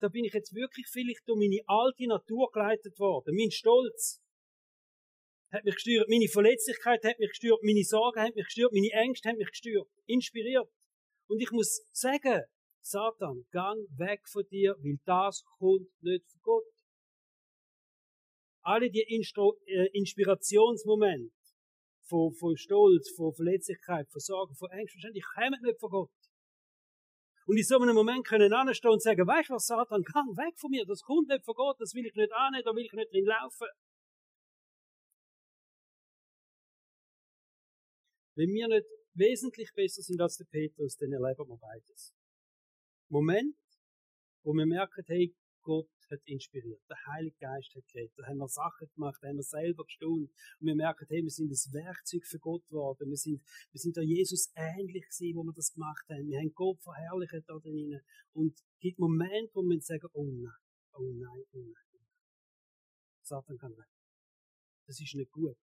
da 0.00 0.08
bin 0.08 0.24
ich 0.24 0.32
jetzt 0.32 0.52
wirklich 0.52 0.88
vielleicht 0.90 1.22
durch 1.28 1.38
meine 1.38 1.62
alte 1.68 2.08
Natur 2.08 2.50
geleitet 2.52 2.98
worden. 2.98 3.36
Mein 3.36 3.52
Stolz 3.52 4.20
hat 5.52 5.64
mich 5.64 5.74
gestört, 5.74 6.08
meine 6.08 6.28
Verletzlichkeit 6.28 7.04
hat 7.04 7.18
mich 7.18 7.30
gestört, 7.30 7.62
meine 7.62 7.84
Sorgen 7.84 8.20
hat 8.20 8.34
mich 8.34 8.44
gestört, 8.46 8.72
meine 8.72 8.90
Ängste 8.92 9.28
haben 9.28 9.38
mich 9.38 9.50
gestört, 9.50 9.88
inspiriert. 10.06 10.68
Und 11.28 11.40
ich 11.40 11.50
muss 11.50 11.82
sagen, 11.92 12.42
Satan, 12.80 13.46
gang 13.50 13.78
weg 13.98 14.20
von 14.28 14.44
dir, 14.50 14.76
weil 14.78 14.98
das 15.04 15.44
kommt 15.58 15.90
nicht 16.02 16.24
von 16.30 16.40
Gott. 16.42 16.64
Alle 18.62 18.90
die 18.90 19.04
Instru 19.08 19.54
äh, 19.66 19.88
Inspirationsmomente 19.92 21.34
von, 22.08 22.32
von 22.32 22.56
Stolz, 22.56 23.10
von 23.16 23.34
Verletzlichkeit, 23.34 24.08
von 24.10 24.20
Sorgen, 24.20 24.54
von 24.54 24.70
Ängsten, 24.70 24.98
wahrscheinlich 24.98 25.24
kommen 25.34 25.62
nicht 25.62 25.80
von 25.80 25.90
Gott. 25.90 26.10
Und 27.46 27.56
in 27.56 27.62
so 27.62 27.78
einem 27.78 27.94
Moment 27.94 28.26
können 28.26 28.52
anstehen 28.52 28.90
und 28.90 29.02
sagen, 29.02 29.26
weißt 29.26 29.50
du 29.50 29.54
was, 29.54 29.66
Satan, 29.66 30.02
kann 30.02 30.26
weg 30.36 30.58
von 30.58 30.70
mir, 30.70 30.84
das 30.84 31.02
kommt 31.02 31.28
nicht 31.28 31.44
von 31.44 31.54
Gott, 31.54 31.76
das 31.78 31.94
will 31.94 32.06
ich 32.06 32.14
nicht 32.14 32.32
annehmen, 32.32 32.64
da 32.64 32.74
will 32.74 32.84
ich 32.84 32.92
nicht 32.92 33.12
drin 33.12 33.24
laufen. 33.24 33.68
Wenn 38.36 38.52
wir 38.52 38.68
nicht 38.68 38.86
wesentlich 39.14 39.72
besser 39.74 40.02
sind 40.02 40.20
als 40.20 40.36
der 40.36 40.44
Petrus, 40.44 40.96
dann 40.96 41.12
erleben 41.12 41.48
wir 41.48 41.56
beides. 41.56 42.14
Moment, 43.08 43.56
wo 44.44 44.52
wir 44.52 44.66
merken, 44.66 45.02
hey, 45.06 45.34
Gott 45.62 45.88
hat 46.10 46.20
inspiriert. 46.26 46.80
Der 46.88 46.96
Heilige 47.06 47.36
Geist 47.40 47.74
hat 47.74 47.88
geredet. 47.88 48.12
Da 48.16 48.26
haben 48.26 48.38
wir 48.38 48.48
Sachen 48.48 48.88
gemacht, 48.94 49.18
da 49.20 49.28
haben 49.28 49.36
wir 49.36 49.42
selber 49.42 49.84
gestaunt. 49.84 50.30
Und 50.60 50.66
wir 50.66 50.76
merken, 50.76 51.06
hey, 51.08 51.22
wir 51.22 51.30
sind 51.30 51.50
ein 51.50 51.72
Werkzeug 51.72 52.24
für 52.26 52.38
Gott 52.38 52.64
geworden. 52.68 53.08
Wir 53.08 53.16
sind, 53.16 53.42
wir 53.72 53.80
sind 53.80 53.96
da 53.96 54.02
Jesus 54.02 54.52
ähnlich 54.54 55.08
gewesen, 55.08 55.36
wo 55.36 55.42
wir 55.42 55.52
das 55.52 55.72
gemacht 55.72 56.04
haben. 56.08 56.28
Wir 56.28 56.38
haben 56.38 56.52
Gott 56.54 56.80
verherrlicht 56.82 57.34
da 57.48 57.58
drinnen. 57.58 58.00
Und 58.32 58.54
es 58.54 58.64
gibt 58.80 58.98
Momente, 58.98 59.50
wo 59.54 59.62
wir 59.62 59.80
sagen, 59.80 60.06
oh 60.12 60.24
nein, 60.24 60.52
oh 60.92 61.10
nein, 61.10 61.44
oh 61.52 61.58
nein. 61.58 61.86
Oh 61.92 61.98
nein. 61.98 62.16
Satan 63.22 63.58
kann 63.58 63.76
weg. 63.76 63.90
Das 64.86 65.00
ist 65.00 65.14
nicht 65.14 65.32
gut. 65.32 65.56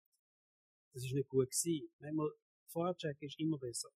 Das 0.93 1.05
ist 1.05 1.13
nicht 1.13 1.29
gut 1.29 1.49
gewesen. 1.49 1.87
Manchmal 1.99 2.31
Vorher 2.73 2.95
checken 2.95 3.27
ist 3.27 3.39
immer 3.39 3.59
besser. 3.59 3.89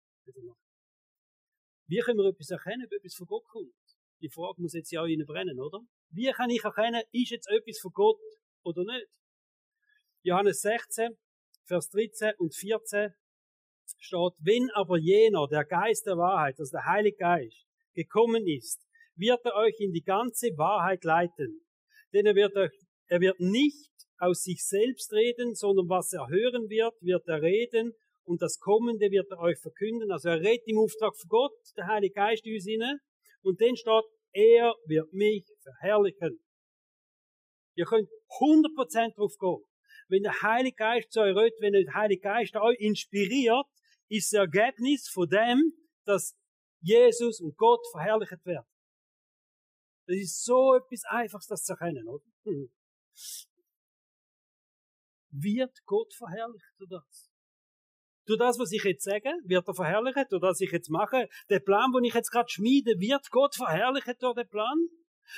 Wie 1.88 2.00
können 2.00 2.18
wir 2.18 2.30
etwas 2.30 2.50
erkennen, 2.50 2.86
ob 2.86 2.92
etwas 2.92 3.16
von 3.16 3.28
Gott 3.28 3.46
kommt? 3.48 3.74
Die 4.22 4.30
Frage 4.30 4.62
muss 4.62 4.74
jetzt 4.74 4.92
ja 4.92 5.02
auch 5.02 5.08
Ihnen 5.08 5.26
brennen, 5.26 5.60
oder? 5.60 5.80
Wie 6.10 6.32
kann 6.32 6.50
ich 6.50 6.64
erkennen, 6.64 7.02
ist 7.12 7.32
jetzt 7.32 7.48
etwas 7.50 7.80
von 7.80 7.92
Gott 7.94 8.20
oder 8.64 8.84
nicht? 8.84 9.08
Johannes 10.24 10.62
16, 10.62 11.16
Vers 11.66 11.90
13 11.90 12.34
und 12.38 12.56
14 12.56 13.14
steht, 14.00 14.34
wenn 14.40 14.70
aber 14.72 14.98
jener, 14.98 15.48
der 15.48 15.64
Geist 15.64 16.06
der 16.06 16.18
Wahrheit, 16.18 16.60
also 16.60 16.72
der 16.72 16.86
Heilige 16.86 17.18
Geist, 17.18 17.66
gekommen 17.94 18.46
ist, 18.48 18.82
wird 19.16 19.46
er 19.46 19.56
euch 19.56 19.80
in 19.80 19.94
die 19.94 20.04
ganze 20.04 20.48
Wahrheit 20.58 21.04
leiten. 21.04 21.66
Denn 22.12 22.26
er 22.26 22.36
wird 22.36 22.56
euch, 22.56 22.72
er 23.08 23.22
wird 23.22 23.40
nicht 23.40 23.92
aus 24.18 24.44
sich 24.44 24.66
selbst 24.66 25.14
reden, 25.14 25.54
sondern 25.54 25.88
was 25.88 26.12
er 26.14 26.28
hören 26.28 26.70
wird, 26.70 26.96
wird 27.02 27.28
er 27.28 27.42
reden 27.42 27.94
und 28.26 28.42
das 28.42 28.60
Kommende 28.60 29.12
wird 29.12 29.30
er 29.32 29.40
euch 29.40 29.60
verkünden. 29.60 30.12
Also 30.12 30.30
er 30.30 30.40
redet 30.40 30.68
im 30.68 30.80
Auftrag 30.80 31.16
von 31.16 31.30
Gott, 31.30 31.58
der 31.78 31.88
Heilige 31.88 32.14
Geist 32.14 32.46
in 32.46 32.56
uns 32.56 32.68
inne. 32.68 33.00
Und 33.44 33.62
dann 33.62 33.76
steht, 33.76 34.04
er 34.34 34.74
wird 34.86 35.14
mich 35.14 35.46
verherrlichen. 35.62 36.44
Ihr 37.76 37.86
könnt 37.86 38.10
100% 38.40 39.16
drauf 39.16 39.38
gehen. 39.38 39.64
Wenn 40.08 40.24
der 40.24 40.42
Heilige 40.42 40.76
Geist 40.76 41.12
zu 41.12 41.22
euch 41.22 41.36
redet, 41.36 41.62
wenn 41.62 41.74
der 41.74 41.94
Heilige 41.94 42.22
Geist 42.22 42.56
euch 42.56 42.80
inspiriert, 42.80 43.66
ist 44.10 44.34
das 44.34 44.40
Ergebnis 44.40 45.08
von 45.10 45.30
dem, 45.30 45.74
dass 46.06 46.36
Jesus 46.82 47.40
und 47.42 47.56
Gott 47.58 47.86
verherrlicht 47.92 48.46
werden. 48.46 48.68
Das 50.08 50.18
ist 50.18 50.44
so 50.44 50.76
etwas 50.76 51.04
Einfaches, 51.10 51.48
das 51.48 51.64
zu 51.64 51.74
erkennen, 51.74 52.08
oder? 52.08 52.24
Wird 55.32 55.84
Gott 55.86 56.14
verherrlicht 56.14 56.66
durch 56.78 56.90
das? 56.90 57.35
Durch 58.26 58.40
das, 58.40 58.58
was 58.58 58.72
ich 58.72 58.84
jetzt 58.84 59.04
sage, 59.04 59.32
wird 59.44 59.68
er 59.68 59.76
verherrlicht, 59.76 60.32
durch 60.32 60.42
das, 60.42 60.52
was 60.52 60.62
ich 60.62 60.72
jetzt 60.72 60.90
mache. 60.90 61.30
Der 61.50 61.60
Plan, 61.60 61.92
den 61.92 62.04
ich 62.04 62.14
jetzt 62.14 62.32
gerade 62.32 62.50
schmiede, 62.50 63.00
wird 63.00 63.30
Gott 63.30 63.56
verherrlicht 63.56 64.22
durch 64.22 64.36
den 64.36 64.50
Plan? 64.50 64.88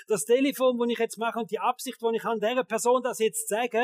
Das 0.08 0.26
Telefon, 0.26 0.78
das 0.78 0.90
ich 0.90 1.00
jetzt 1.00 1.18
mache 1.18 1.40
und 1.40 1.52
die 1.52 1.60
Absicht, 1.60 2.02
die 2.02 2.16
ich 2.16 2.26
an 2.26 2.40
dieser 2.40 2.64
Person 2.64 3.02
das 3.04 3.20
jetzt 3.20 3.48
sage, 3.48 3.84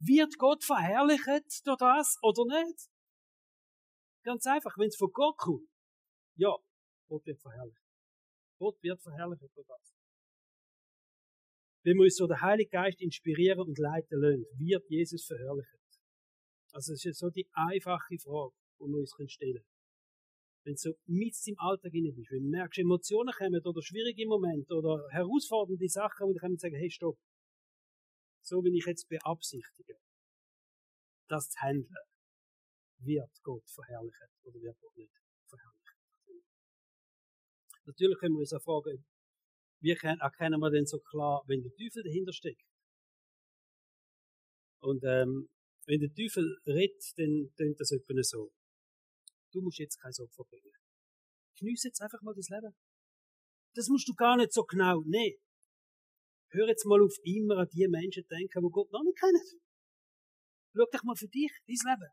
wird 0.00 0.36
Gott 0.38 0.64
verherrlicht 0.64 1.66
durch 1.66 1.78
das 1.78 2.18
oder 2.22 2.44
nicht? 2.44 2.88
Ganz 4.22 4.46
einfach, 4.46 4.76
wenn 4.76 4.88
es 4.88 4.96
von 4.96 5.10
Gott 5.12 5.36
kommt, 5.36 5.68
ja, 6.36 6.54
Gott 7.08 7.24
wird 7.24 7.40
verherrlicht. 7.40 7.80
Gott 8.58 8.82
wird 8.82 9.00
verherrlicht 9.00 9.42
durch 9.42 9.66
das. 9.66 9.94
Wenn 11.84 11.96
wir 11.96 12.04
uns 12.04 12.16
so 12.16 12.26
der 12.26 12.40
Heilige 12.40 12.70
Geist 12.70 13.00
inspirieren 13.00 13.60
und 13.60 13.78
leiten 13.78 14.20
lassen, 14.20 14.44
wird 14.58 14.84
Jesus 14.90 15.24
verherrlicht. 15.24 15.70
Also 16.76 16.92
es 16.92 17.06
ist 17.06 17.20
so 17.20 17.30
die 17.30 17.48
einfache 17.54 18.18
Frage, 18.18 18.52
die 18.78 18.84
wir 18.84 18.98
uns 18.98 19.32
stellen 19.32 19.54
können. 19.54 19.64
Wenn 20.64 20.74
du 20.74 20.92
mit 21.06 21.34
im 21.46 21.58
Alltag 21.58 21.90
hinein 21.90 22.14
bist, 22.14 22.30
wenn 22.30 22.42
du 22.42 22.50
merkst, 22.50 22.78
Emotionen 22.80 23.32
kommen 23.32 23.62
oder 23.64 23.80
schwierige 23.80 24.26
Momente 24.26 24.74
oder 24.74 25.08
herausfordernde 25.10 25.88
Sachen, 25.88 26.28
wo 26.28 26.34
du 26.34 26.38
kannst 26.38 26.60
sagen, 26.60 26.76
hey, 26.76 26.90
stopp. 26.90 27.16
So 28.42 28.62
wie 28.62 28.76
ich 28.76 28.84
jetzt 28.84 29.08
beabsichtige, 29.08 29.96
das 31.28 31.48
zu 31.48 31.58
handeln, 31.60 31.88
wird 32.98 33.32
Gott 33.42 33.64
verherrlichen 33.70 34.28
oder 34.44 34.60
wird 34.60 34.78
Gott 34.78 34.96
nicht 34.98 35.14
verherrlichen. 35.48 35.96
Natürlich 37.86 38.18
können 38.18 38.34
wir 38.34 38.40
uns 38.40 38.52
auch 38.52 38.62
fragen, 38.62 39.02
wie 39.80 39.92
erkennen 39.92 40.60
wir 40.60 40.70
denn 40.70 40.84
so 40.84 40.98
klar, 40.98 41.42
wenn 41.46 41.62
der 41.62 41.72
Teufel 41.72 42.02
dahinter 42.02 42.34
steckt? 42.34 42.68
Und 44.80 45.02
ähm, 45.04 45.48
wenn 45.86 46.00
der 46.00 46.12
Teufel 46.12 46.58
redet, 46.66 47.02
dann 47.16 47.52
tönt 47.56 47.80
das 47.80 47.92
etwa 47.92 48.22
so. 48.22 48.52
Du 49.52 49.60
musst 49.62 49.78
jetzt 49.78 49.98
kein 50.00 50.12
Opfer 50.18 50.44
bringen. 50.44 50.72
Genieß 51.58 51.84
jetzt 51.84 52.02
einfach 52.02 52.20
mal 52.22 52.34
das 52.34 52.48
Leben. 52.48 52.74
Das 53.74 53.88
musst 53.88 54.08
du 54.08 54.14
gar 54.14 54.36
nicht 54.36 54.52
so 54.52 54.64
genau. 54.64 55.02
Nee. 55.06 55.38
Hör 56.50 56.68
jetzt 56.68 56.86
mal 56.86 57.02
auf 57.02 57.16
immer 57.22 57.58
an 57.58 57.68
die 57.72 57.86
Menschen 57.88 58.26
denken, 58.28 58.62
die 58.62 58.70
Gott 58.70 58.90
noch 58.90 59.02
nicht 59.02 59.18
kennen. 59.18 59.60
Schau 60.74 60.84
dich 60.92 61.02
mal 61.02 61.16
für 61.16 61.28
dich, 61.28 61.52
dein 61.66 61.76
Leben. 61.76 62.12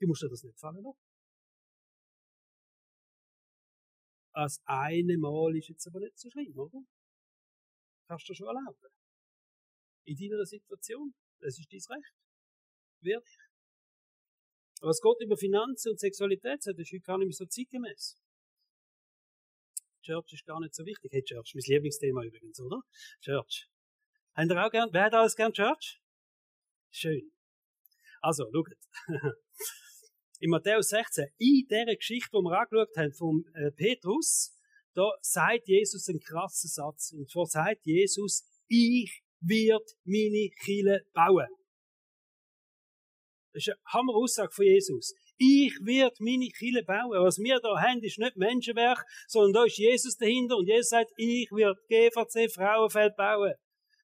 Du 0.00 0.06
musst 0.06 0.22
dir 0.22 0.28
das 0.28 0.42
nicht 0.42 0.54
gefallen 0.54 0.82
lassen. 0.82 1.02
Als 4.32 4.62
eine 4.66 5.18
Mal 5.18 5.56
ist 5.56 5.68
jetzt 5.68 5.86
aber 5.88 5.98
nicht 6.00 6.18
so 6.18 6.30
schlimm, 6.30 6.56
oder? 6.56 6.80
Kannst 8.06 8.28
du 8.28 8.34
schon 8.34 8.46
erlauben. 8.46 8.97
In 10.08 10.16
deiner 10.16 10.46
Situation. 10.46 11.14
Das 11.40 11.58
ist 11.58 11.70
dein 11.70 11.96
Recht. 11.96 12.14
Wirklich. 13.00 13.38
Aber 14.80 14.88
was 14.88 15.00
Gott 15.00 15.20
über 15.20 15.36
Finanzen 15.36 15.90
und 15.90 16.00
Sexualität 16.00 16.62
sagt, 16.62 16.78
ist 16.78 16.92
heute 16.92 17.02
gar 17.02 17.18
nicht 17.18 17.26
mehr 17.26 17.34
so 17.34 17.44
zeitgemäß. 17.44 18.16
Church 20.02 20.32
ist 20.32 20.46
gar 20.46 20.60
nicht 20.60 20.74
so 20.74 20.86
wichtig. 20.86 21.12
Hey, 21.12 21.22
Church, 21.22 21.52
mein 21.54 21.62
Lieblingsthema 21.66 22.24
übrigens, 22.24 22.58
oder? 22.60 22.80
Church. 23.20 23.68
Habt 24.34 24.50
ihr 24.50 24.66
auch 24.66 24.70
gern, 24.70 24.88
wer 24.92 25.04
hat 25.04 25.14
alles 25.14 25.36
gern 25.36 25.52
Church? 25.52 26.00
Schön. 26.90 27.30
Also, 28.22 28.46
schaut. 28.50 28.68
In 30.40 30.50
Matthäus 30.50 30.88
16, 30.90 31.26
in 31.38 31.66
dieser 31.68 31.96
Geschichte, 31.96 32.30
die 32.32 32.42
wir 32.42 32.58
angeschaut 32.58 32.96
haben, 32.96 33.12
vom 33.12 33.44
äh, 33.54 33.72
Petrus, 33.72 34.56
da 34.94 35.10
sagt 35.20 35.66
Jesus 35.66 36.08
einen 36.08 36.20
krassen 36.20 36.70
Satz. 36.70 37.12
Und 37.12 37.28
zwar 37.28 37.46
sagt 37.46 37.84
Jesus, 37.84 38.48
ich 38.68 39.24
wird 39.40 39.90
meine 40.04 40.50
Kille 40.64 41.02
bauen. 41.12 41.48
Das 43.52 43.66
ist 43.66 43.68
eine 43.70 43.78
Hammer-Aussage 43.92 44.52
von 44.52 44.64
Jesus. 44.64 45.14
Ich 45.38 45.72
werde 45.82 46.16
meine 46.20 46.48
Kille 46.48 46.82
bauen. 46.84 47.24
Was 47.24 47.38
wir 47.38 47.60
da 47.60 47.80
haben, 47.80 48.02
ist 48.02 48.18
nicht 48.18 48.36
Menschenwerk, 48.36 49.04
sondern 49.26 49.52
da 49.52 49.64
ist 49.64 49.78
Jesus 49.78 50.16
dahinter 50.16 50.56
und 50.56 50.66
Jesus 50.66 50.90
sagt, 50.90 51.12
ich 51.16 51.48
werde 51.52 51.80
GVC 51.88 52.52
Frauenfeld 52.52 53.16
bauen. 53.16 53.54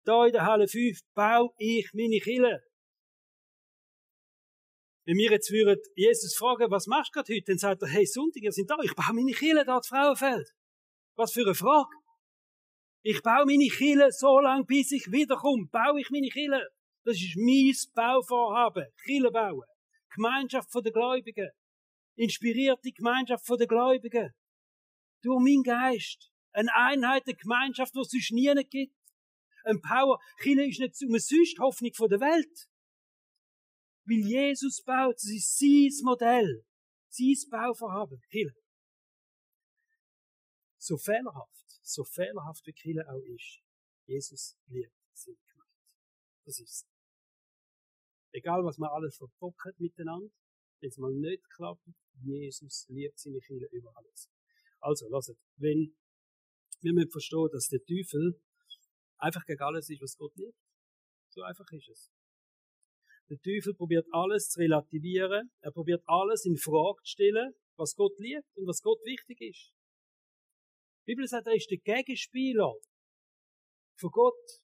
Da 0.04 0.26
in 0.26 0.32
der 0.32 0.46
Halle 0.46 0.68
5 0.68 0.98
baue 1.14 1.50
ich 1.58 1.90
meine 1.92 2.18
Kille. 2.18 2.62
Wenn 5.06 5.16
wir 5.18 5.30
jetzt 5.32 5.50
würden 5.50 5.80
Jesus 5.96 6.34
fragen, 6.34 6.70
was 6.70 6.86
machst 6.86 7.10
du 7.14 7.20
gerade 7.20 7.34
heute, 7.34 7.44
dann 7.46 7.58
sagt 7.58 7.82
er, 7.82 7.88
hey, 7.88 8.06
Sonntag, 8.06 8.42
wir 8.42 8.52
sind 8.52 8.70
da, 8.70 8.76
ich 8.82 8.94
baue 8.94 9.12
meine 9.12 9.32
Kille 9.32 9.64
da, 9.64 9.76
das 9.76 9.88
Frauenfeld. 9.88 10.48
Was 11.16 11.32
für 11.32 11.42
eine 11.42 11.54
Frage. 11.54 11.90
Ich 13.06 13.20
baue 13.20 13.44
meine 13.44 13.68
Kille 13.68 14.10
so 14.12 14.40
lange, 14.40 14.64
bis 14.64 14.90
ich 14.90 15.12
wiederkomme, 15.12 15.66
baue 15.70 16.00
ich 16.00 16.08
meine 16.08 16.28
Kille. 16.28 16.70
Das 17.04 17.16
ist 17.16 17.36
mein 17.36 17.74
Bauvorhaben. 17.94 18.86
Kille 19.04 19.30
bauen. 19.30 19.66
Gemeinschaft 20.14 20.70
der 20.74 20.90
Gläubigen. 20.90 21.50
Inspirierte 22.16 22.90
Gemeinschaft 22.92 23.46
der 23.46 23.66
Gläubigen. 23.66 24.32
Durch 25.20 25.38
mein 25.38 25.62
Geist. 25.62 26.30
Eine 26.52 26.74
Einheit, 26.74 27.24
eine 27.26 27.36
Gemeinschaft, 27.36 27.94
die 27.94 28.00
es 28.00 28.08
sonst 28.08 28.32
nie 28.32 28.54
gibt. 28.70 28.96
Ein 29.64 29.82
Power. 29.82 30.18
Kille 30.40 30.66
ist 30.66 30.80
nicht 30.80 30.96
umsonst 31.02 31.58
Hoffnung 31.58 32.08
der 32.08 32.20
Welt. 32.20 32.68
Weil 34.06 34.26
Jesus 34.26 34.82
baut, 34.82 35.16
das 35.16 35.24
ist 35.24 35.58
sein 35.58 35.90
Modell. 36.04 36.64
Sein 37.10 37.50
Bauvorhaben. 37.50 38.22
Kille. 38.30 38.54
So 40.78 40.96
fehlerhaft, 40.96 41.63
so 41.86 42.04
fehlerhaft 42.04 42.66
wie 42.66 42.72
Kille 42.72 43.04
auch 43.08 43.22
ist. 43.22 43.60
Jesus 44.06 44.56
liebt 44.66 44.92
sie 45.12 45.36
Gemeinde. 45.46 45.72
Das 46.44 46.60
ist 46.60 46.86
Egal, 48.34 48.64
was 48.64 48.78
man 48.78 48.90
alles 48.90 49.16
verbockt 49.16 49.78
miteinander, 49.78 50.28
wenn 50.80 50.88
es 50.88 50.98
mal 50.98 51.14
nicht 51.14 51.48
klappt, 51.50 51.86
Jesus 52.20 52.86
liebt 52.88 53.16
seine 53.16 53.38
Kinder 53.38 53.68
über 53.70 53.96
alles. 53.96 54.28
Also, 54.80 55.08
lasst, 55.08 55.36
wenn 55.56 55.94
wir 56.80 56.92
müssen 56.92 57.12
verstehen, 57.12 57.48
dass 57.52 57.68
der 57.68 57.78
Teufel 57.84 58.42
einfach 59.18 59.44
gegen 59.46 59.62
alles 59.62 59.88
ist, 59.88 60.02
was 60.02 60.16
Gott 60.16 60.34
liebt. 60.34 60.58
So 61.28 61.42
einfach 61.42 61.70
ist 61.70 61.88
es. 61.88 62.12
Der 63.30 63.38
Teufel 63.38 63.72
probiert 63.74 64.06
alles 64.10 64.50
zu 64.50 64.58
relativieren. 64.58 65.52
Er 65.60 65.70
probiert 65.70 66.02
alles 66.06 66.44
in 66.44 66.56
Frage 66.56 67.00
zu 67.04 67.10
stellen, 67.10 67.54
was 67.76 67.94
Gott 67.94 68.18
liebt 68.18 68.48
und 68.56 68.66
was 68.66 68.82
Gott 68.82 68.98
wichtig 69.04 69.40
ist. 69.40 69.72
Bibel 71.04 71.26
sagt, 71.26 71.46
er 71.46 71.54
ist 71.54 71.70
der 71.70 71.78
Gegenspieler 71.78 72.72
von 73.98 74.10
Gott. 74.10 74.62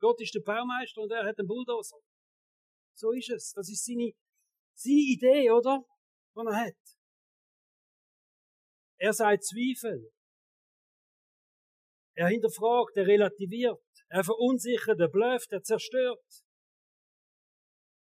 Gott 0.00 0.20
ist 0.20 0.34
der 0.34 0.40
Baumeister 0.40 1.02
und 1.02 1.10
er 1.10 1.26
hat 1.26 1.38
den 1.38 1.46
Bulldozer. 1.46 1.98
So 2.94 3.12
ist 3.12 3.30
es. 3.30 3.52
Das 3.54 3.68
ist 3.68 3.84
seine, 3.84 4.12
seine 4.74 4.94
Idee, 4.94 5.50
oder? 5.50 5.84
Die 6.34 6.46
er 6.46 6.66
hat. 6.66 6.98
Er 9.00 9.12
sagt 9.12 9.44
Zweifel. 9.44 10.10
Er 12.14 12.28
hinterfragt, 12.28 12.96
er 12.96 13.06
relativiert, 13.06 13.80
er 14.08 14.24
verunsichert, 14.24 14.98
er 14.98 15.08
blöft, 15.08 15.52
er 15.52 15.62
zerstört. 15.62 16.24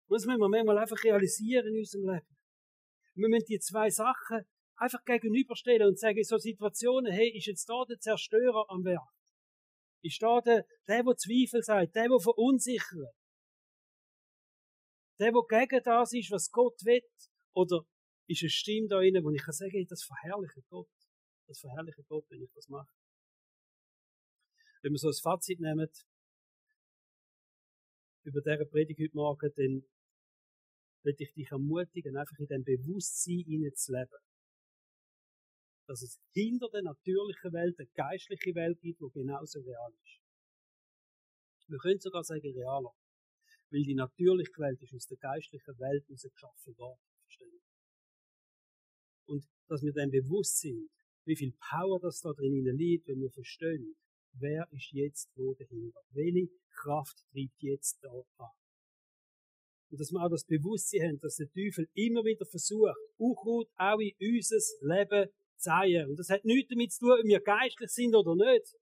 Das 0.10 0.26
müssen 0.26 0.40
wir 0.40 0.50
manchmal 0.50 0.78
einfach 0.80 1.02
realisieren 1.02 1.68
in 1.68 1.80
unserem 1.80 2.10
Leben. 2.10 2.38
Wir 3.16 3.30
müssen 3.30 3.46
die 3.48 3.60
zwei 3.60 3.90
Sachen 3.90 4.46
einfach 4.82 5.06
gegenüberstellen 5.06 5.88
und 5.88 6.00
sagen, 6.00 6.18
in 6.18 6.24
so 6.24 6.38
Situationen, 6.38 7.14
hey, 7.14 7.30
ist 7.38 7.46
jetzt 7.46 7.70
da 7.70 7.86
der 7.88 8.00
Zerstörer 8.00 8.66
am 8.70 8.84
Werk? 8.84 9.08
Ist 10.04 10.22
da 10.22 10.42
der, 10.42 10.66
der, 10.88 11.04
der 11.04 11.16
Zweifel 11.16 11.62
sagt, 11.62 11.96
der, 11.96 12.10
der 12.10 12.20
verunsichert? 12.20 13.14
Der, 15.20 15.32
der 15.32 15.68
gegen 15.68 15.84
das 15.84 16.14
ist, 16.14 16.32
was 16.32 16.50
Gott 16.50 16.84
will? 16.84 17.04
Oder 17.54 17.86
ist 18.28 18.42
eine 18.42 18.50
Stimme 18.50 18.88
da 18.88 19.02
innen, 19.02 19.24
wo 19.24 19.30
ich 19.30 19.44
kann 19.44 19.54
sagen, 19.54 19.86
das 19.88 20.04
verherrliche 20.04 20.62
Gott. 20.68 20.90
Das 21.48 21.60
verherrliche 21.60 22.04
Gott, 22.08 22.26
wenn 22.30 22.42
ich 22.42 22.52
das 22.56 22.68
mache. 22.68 22.92
Wenn 24.82 24.94
wir 24.94 24.98
so 24.98 25.10
ein 25.10 25.22
Fazit 25.22 25.60
nehmen, 25.60 25.90
über 28.24 28.42
diese 28.42 28.66
Predigt 28.66 29.00
heute 29.00 29.16
Morgen, 29.16 29.52
dann 29.56 29.86
will 31.04 31.16
ich 31.20 31.34
dich 31.34 31.52
ermutigen, 31.52 32.18
einfach 32.18 32.38
in 32.40 32.48
dem 32.48 32.64
Bewusstsein 32.64 33.72
zu 33.76 33.92
leben. 33.92 34.31
Dass 35.92 36.04
es 36.04 36.22
hinter 36.32 36.70
der 36.72 36.84
natürlichen 36.84 37.52
Welt 37.52 37.76
eine 37.78 37.90
geistliche 37.96 38.56
Welt 38.56 38.80
gibt, 38.80 39.02
die 39.02 39.12
genauso 39.12 39.60
real 39.60 39.92
ist. 39.92 40.22
Wir 41.68 41.78
können 41.80 42.00
sogar 42.00 42.24
sagen 42.24 42.48
realer. 42.48 42.96
Weil 43.72 43.84
die 43.84 43.96
natürliche 43.96 44.56
Welt 44.60 44.82
ist 44.82 44.94
aus 44.94 45.08
der 45.08 45.18
geistlichen 45.18 45.78
Welt 45.80 46.08
geschaffen 46.08 46.78
worden. 46.78 47.02
Verstehen? 47.24 47.62
Und 49.26 49.44
dass 49.68 49.82
wir 49.82 49.92
dann 49.92 50.12
bewusst 50.12 50.60
sind, 50.60 50.90
wie 51.26 51.36
viel 51.36 51.52
Power 51.60 52.00
das 52.00 52.22
da 52.22 52.32
drin 52.32 52.64
liegt, 52.78 53.10
wenn 53.10 53.20
wir 53.20 53.32
verstehen, 53.32 53.98
wer 54.40 54.66
ist 54.72 54.94
jetzt 54.94 55.30
wo 55.36 55.54
dahinter? 55.56 56.00
Welche 56.12 56.48
Kraft 56.72 57.18
treibt 57.34 57.60
jetzt 57.60 58.00
da 58.02 58.14
an? 58.38 58.56
Und 59.90 60.00
dass 60.00 60.10
wir 60.14 60.24
auch 60.24 60.30
das 60.30 60.46
Bewusstsein 60.46 61.02
haben, 61.10 61.20
dass 61.20 61.36
der 61.36 61.52
Teufel 61.52 61.86
immer 61.96 62.24
wieder 62.24 62.46
versucht, 62.46 62.96
auch 63.20 64.00
in 64.00 64.16
unser 64.20 64.58
Leben 64.88 65.30
zu 65.62 65.70
zeigen. 65.70 66.10
Und 66.10 66.18
das 66.18 66.30
hat 66.30 66.44
nichts 66.44 66.70
damit 66.70 66.92
zu 66.92 67.00
tun, 67.00 67.20
ob 67.20 67.26
wir 67.26 67.42
geistlich 67.42 67.90
sind 67.90 68.16
oder 68.16 68.36
nicht. 68.36 68.76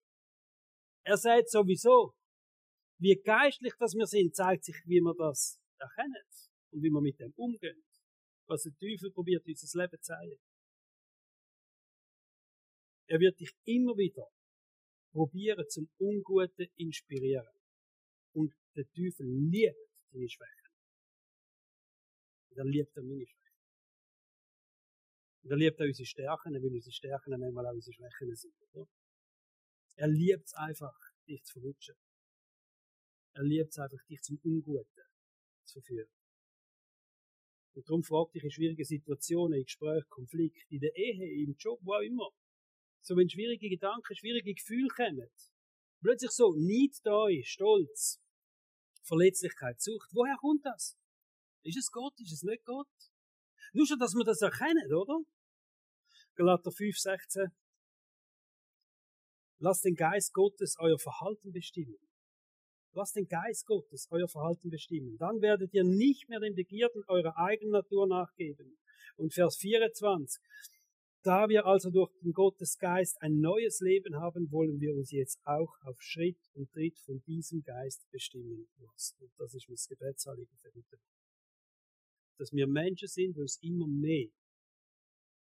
Er 1.03 1.17
sagt 1.17 1.49
sowieso, 1.49 2.13
wie 2.99 3.15
geistlich 3.15 3.73
das 3.79 3.93
wir 3.93 4.07
sind, 4.07 4.35
zeigt 4.35 4.65
sich, 4.65 4.75
wie 4.85 4.99
wir 4.99 5.13
das 5.15 5.59
erkennen 5.79 6.23
und 6.71 6.83
wie 6.83 6.89
wir 6.89 7.01
mit 7.01 7.19
dem 7.19 7.33
umgehen. 7.35 7.83
Was 8.47 8.63
der 8.63 8.73
Teufel 8.73 9.11
probiert, 9.11 9.45
unser 9.45 9.81
Leben 9.81 9.97
zu 10.01 10.01
zeigen. 10.01 10.39
Er 13.07 13.19
wird 13.19 13.39
dich 13.39 13.51
immer 13.65 13.95
wieder 13.97 14.27
probieren, 15.11 15.65
zum 15.69 15.89
Unguten 15.97 16.67
inspirieren. 16.75 17.47
Und 18.33 18.53
der 18.75 18.85
Teufel 18.85 19.25
liebt 19.25 19.77
deine 20.11 20.29
Schwächen. 20.29 20.69
Und 22.49 22.57
er 22.57 22.65
liebt 22.65 22.97
auch 22.97 23.03
meine 23.03 23.25
Schwächen. 23.25 23.38
Und 25.43 25.51
er 25.51 25.57
liebt 25.57 25.79
auch 25.79 25.85
unsere 25.85 26.05
Stärken, 26.05 26.53
weil 26.53 26.73
unsere 26.73 26.91
Stärken 26.91 27.39
manchmal 27.39 27.67
auch 27.67 27.73
unsere 27.73 27.93
Schwächen 27.93 28.35
sind. 28.35 28.53
Oder? 28.73 28.87
Er 29.95 30.07
liebt 30.07 30.45
es 30.45 30.53
einfach, 30.53 30.97
dich 31.27 31.43
zu 31.43 31.59
verwutschen. 31.59 31.95
Er 33.33 33.43
liebt 33.43 33.71
es 33.71 33.77
einfach, 33.77 34.03
dich 34.09 34.21
zum 34.21 34.39
Unguten 34.43 35.03
zu 35.65 35.79
verführen. 35.79 36.09
Und 37.75 37.87
darum 37.87 38.03
fragt 38.03 38.35
dich 38.35 38.43
in 38.43 38.51
schwierigen 38.51 38.83
Situationen, 38.83 39.59
in 39.59 39.63
Gesprächen, 39.63 40.09
Konflikten, 40.09 40.73
in 40.73 40.79
der 40.81 40.95
Ehe, 40.95 41.43
im 41.43 41.55
Job, 41.57 41.79
wo 41.83 41.93
auch 41.93 42.01
immer. 42.01 42.29
So, 43.01 43.15
wenn 43.15 43.29
schwierige 43.29 43.69
Gedanken, 43.69 44.15
schwierige 44.15 44.53
Gefühle 44.53 44.89
kommen, 44.89 45.29
plötzlich 46.01 46.31
so 46.31 46.53
Neid 46.57 46.95
da 47.03 47.29
ist, 47.29 47.47
Stolz, 47.47 48.19
Verletzlichkeit, 49.03 49.79
Sucht, 49.79 50.09
woher 50.11 50.35
kommt 50.37 50.65
das? 50.65 50.97
Ist 51.63 51.77
es 51.77 51.91
Gott? 51.91 52.13
Ist 52.19 52.33
es 52.33 52.43
nicht 52.43 52.65
Gott? 52.65 52.87
Nur 53.73 53.85
schon, 53.85 53.99
dass 53.99 54.13
wir 54.13 54.23
das 54.23 54.41
erkennen, 54.41 54.93
oder? 54.93 55.19
Galater 56.35 56.71
5, 56.71 56.97
16. 56.97 57.47
Lasst 59.59 59.83
den 59.83 59.95
Geist 59.95 60.33
Gottes 60.33 60.75
euer 60.79 60.97
Verhalten 60.97 61.51
bestimmen. 61.51 61.97
Lasst 62.93 63.15
den 63.15 63.27
Geist 63.27 63.65
Gottes 63.67 64.07
euer 64.09 64.27
Verhalten 64.27 64.69
bestimmen. 64.69 65.17
Dann 65.17 65.41
werdet 65.41 65.73
ihr 65.73 65.83
nicht 65.83 66.29
mehr 66.29 66.39
den 66.39 66.55
Begierden 66.55 67.03
eurer 67.07 67.37
eigenen 67.37 67.71
Natur 67.71 68.07
nachgeben. 68.07 68.77
Und 69.17 69.33
Vers 69.33 69.57
24. 69.57 70.41
Da 71.21 71.49
wir 71.49 71.65
also 71.65 71.91
durch 71.91 72.09
den 72.23 72.31
Gottesgeist 72.31 73.21
ein 73.21 73.39
neues 73.41 73.81
Leben 73.81 74.15
haben, 74.15 74.49
wollen 74.51 74.79
wir 74.79 74.95
uns 74.95 75.11
jetzt 75.11 75.39
auch 75.43 75.75
auf 75.83 76.01
Schritt 76.01 76.39
und 76.53 76.71
Tritt 76.71 76.97
von 76.99 77.21
diesem 77.27 77.61
Geist 77.61 78.09
bestimmen 78.09 78.69
lassen. 78.77 79.17
Und 79.19 79.33
das 79.37 79.53
ist 79.53 79.67
mein 79.67 79.77
Gebetsanliegen 79.89 80.57
für 80.57 80.69
heute. 80.73 80.97
Dass 82.39 82.51
wir 82.53 82.67
Menschen 82.67 83.07
sind, 83.07 83.35
die 83.35 83.41
uns 83.41 83.59
immer 83.61 83.85
mehr, 83.85 84.29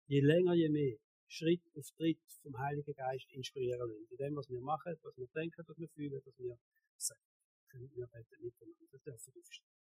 je 0.06 0.20
länger, 0.20 0.54
je 0.54 0.70
mehr, 0.70 0.96
Schritt 1.28 1.62
auf 1.74 1.90
Tritt 1.96 2.18
vom 2.42 2.56
Heiligen 2.58 2.94
Geist 2.94 3.30
inspirieren 3.32 3.78
lassen. 3.78 4.06
In 4.10 4.16
dem, 4.16 4.36
was 4.36 4.48
wir 4.48 4.60
machen, 4.60 4.96
was 5.02 5.16
wir 5.16 5.26
denken, 5.34 5.62
was 5.66 5.76
wir 5.76 5.88
fühlen, 5.90 6.22
was 6.24 6.38
wir 6.38 6.58
sagen. 6.96 7.20
Wir 7.72 8.06
beten 8.06 8.42
miteinander. 8.42 8.86
Das 8.90 9.02
dürfen 9.02 9.34
wir 9.34 9.42
aufstehen. 9.42 9.76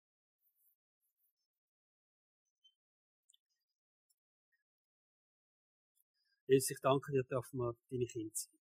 Jesus, 6.47 6.69
ich 6.69 6.79
danke 6.81 7.11
dir, 7.11 7.23
dürfen 7.23 7.57
wir 7.57 7.73
deine 7.89 8.05
Kinder 8.05 8.31
sein. 8.33 8.59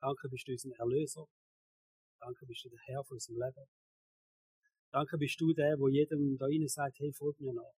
Danke, 0.00 0.28
bist 0.28 0.48
du 0.48 0.52
unser 0.52 0.70
Erlöser. 0.78 1.26
Danke, 2.20 2.46
bist 2.46 2.64
du 2.64 2.70
der 2.70 2.78
Herr 2.86 3.04
von 3.04 3.16
unserem 3.16 3.38
Leben. 3.40 3.66
Danke, 4.90 5.18
bist 5.18 5.40
du 5.40 5.52
der, 5.52 5.78
wo 5.78 5.88
jedem 5.88 6.36
da 6.38 6.46
innen 6.46 6.68
sagt, 6.68 6.98
hey, 6.98 7.12
folg 7.12 7.38
mir 7.40 7.52
nach. 7.52 7.74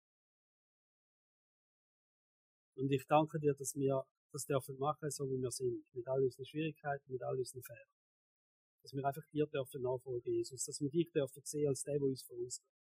Und 2.77 2.91
ich 2.91 3.05
danke 3.07 3.39
dir, 3.39 3.55
dass 3.55 3.75
wir 3.75 4.05
das 4.33 4.47
dürfen 4.47 4.79
machen, 4.79 5.11
so 5.11 5.25
wie 5.25 5.41
wir 5.41 5.51
sind. 5.51 5.85
Mit 5.93 6.07
all 6.07 6.23
unseren 6.23 6.47
Schwierigkeiten, 6.47 7.13
mit 7.13 7.23
all 7.23 7.37
unseren 7.37 7.63
Fehlern. 7.63 7.91
Dass 8.83 8.93
wir 8.93 9.05
einfach 9.05 9.27
dir 9.33 9.47
dürfen 9.47 9.83
nachfolgen, 9.83 10.33
Jesus. 10.33 10.65
Dass 10.65 10.81
wir 10.81 10.89
dich 10.89 11.11
dürfen 11.11 11.43
sehen 11.45 11.69
als 11.69 11.83
der, 11.83 11.99
der 11.99 12.09
uns 12.09 12.23
vorausgeht 12.23 12.81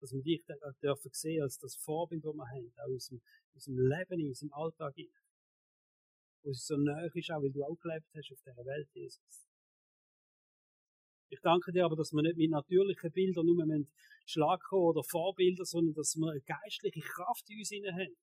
dass 0.00 0.12
wir 0.12 0.22
dich 0.22 0.42
dürfen 0.82 1.10
sehen 1.12 1.42
als 1.42 1.58
das 1.58 1.76
Vorbild, 1.76 2.24
das 2.24 2.34
wir 2.34 2.48
haben, 2.48 2.72
auch 2.78 2.86
in 2.86 2.94
unserem, 2.94 3.20
in 3.20 3.54
unserem 3.54 3.78
Leben, 3.78 4.20
in 4.20 4.28
unserem 4.28 4.52
Alltag. 4.52 4.94
Wo 6.42 6.50
es 6.50 6.64
so 6.64 6.76
nahe 6.76 7.10
ist, 7.12 7.30
auch 7.30 7.42
weil 7.42 7.52
du 7.52 7.62
auch 7.62 7.76
gelebt 7.76 8.06
hast 8.14 8.32
auf 8.32 8.40
dieser 8.40 8.64
Welt, 8.64 8.88
Jesus. 8.94 9.49
Ich 11.32 11.40
danke 11.42 11.70
dir 11.70 11.84
aber, 11.84 11.94
dass 11.94 12.12
wir 12.12 12.22
nicht 12.22 12.36
mit 12.36 12.50
natürlichen 12.50 13.12
Bildern 13.12 13.46
nur 13.46 13.64
mit 13.64 13.88
Schlag 14.26 14.60
kommen 14.62 14.82
oder 14.82 15.04
Vorbilder, 15.04 15.64
sondern 15.64 15.94
dass 15.94 16.16
wir 16.16 16.32
eine 16.32 16.40
geistliche 16.40 17.00
Kraft 17.00 17.48
in 17.48 17.58
uns 17.58 17.70
haben. 17.70 18.16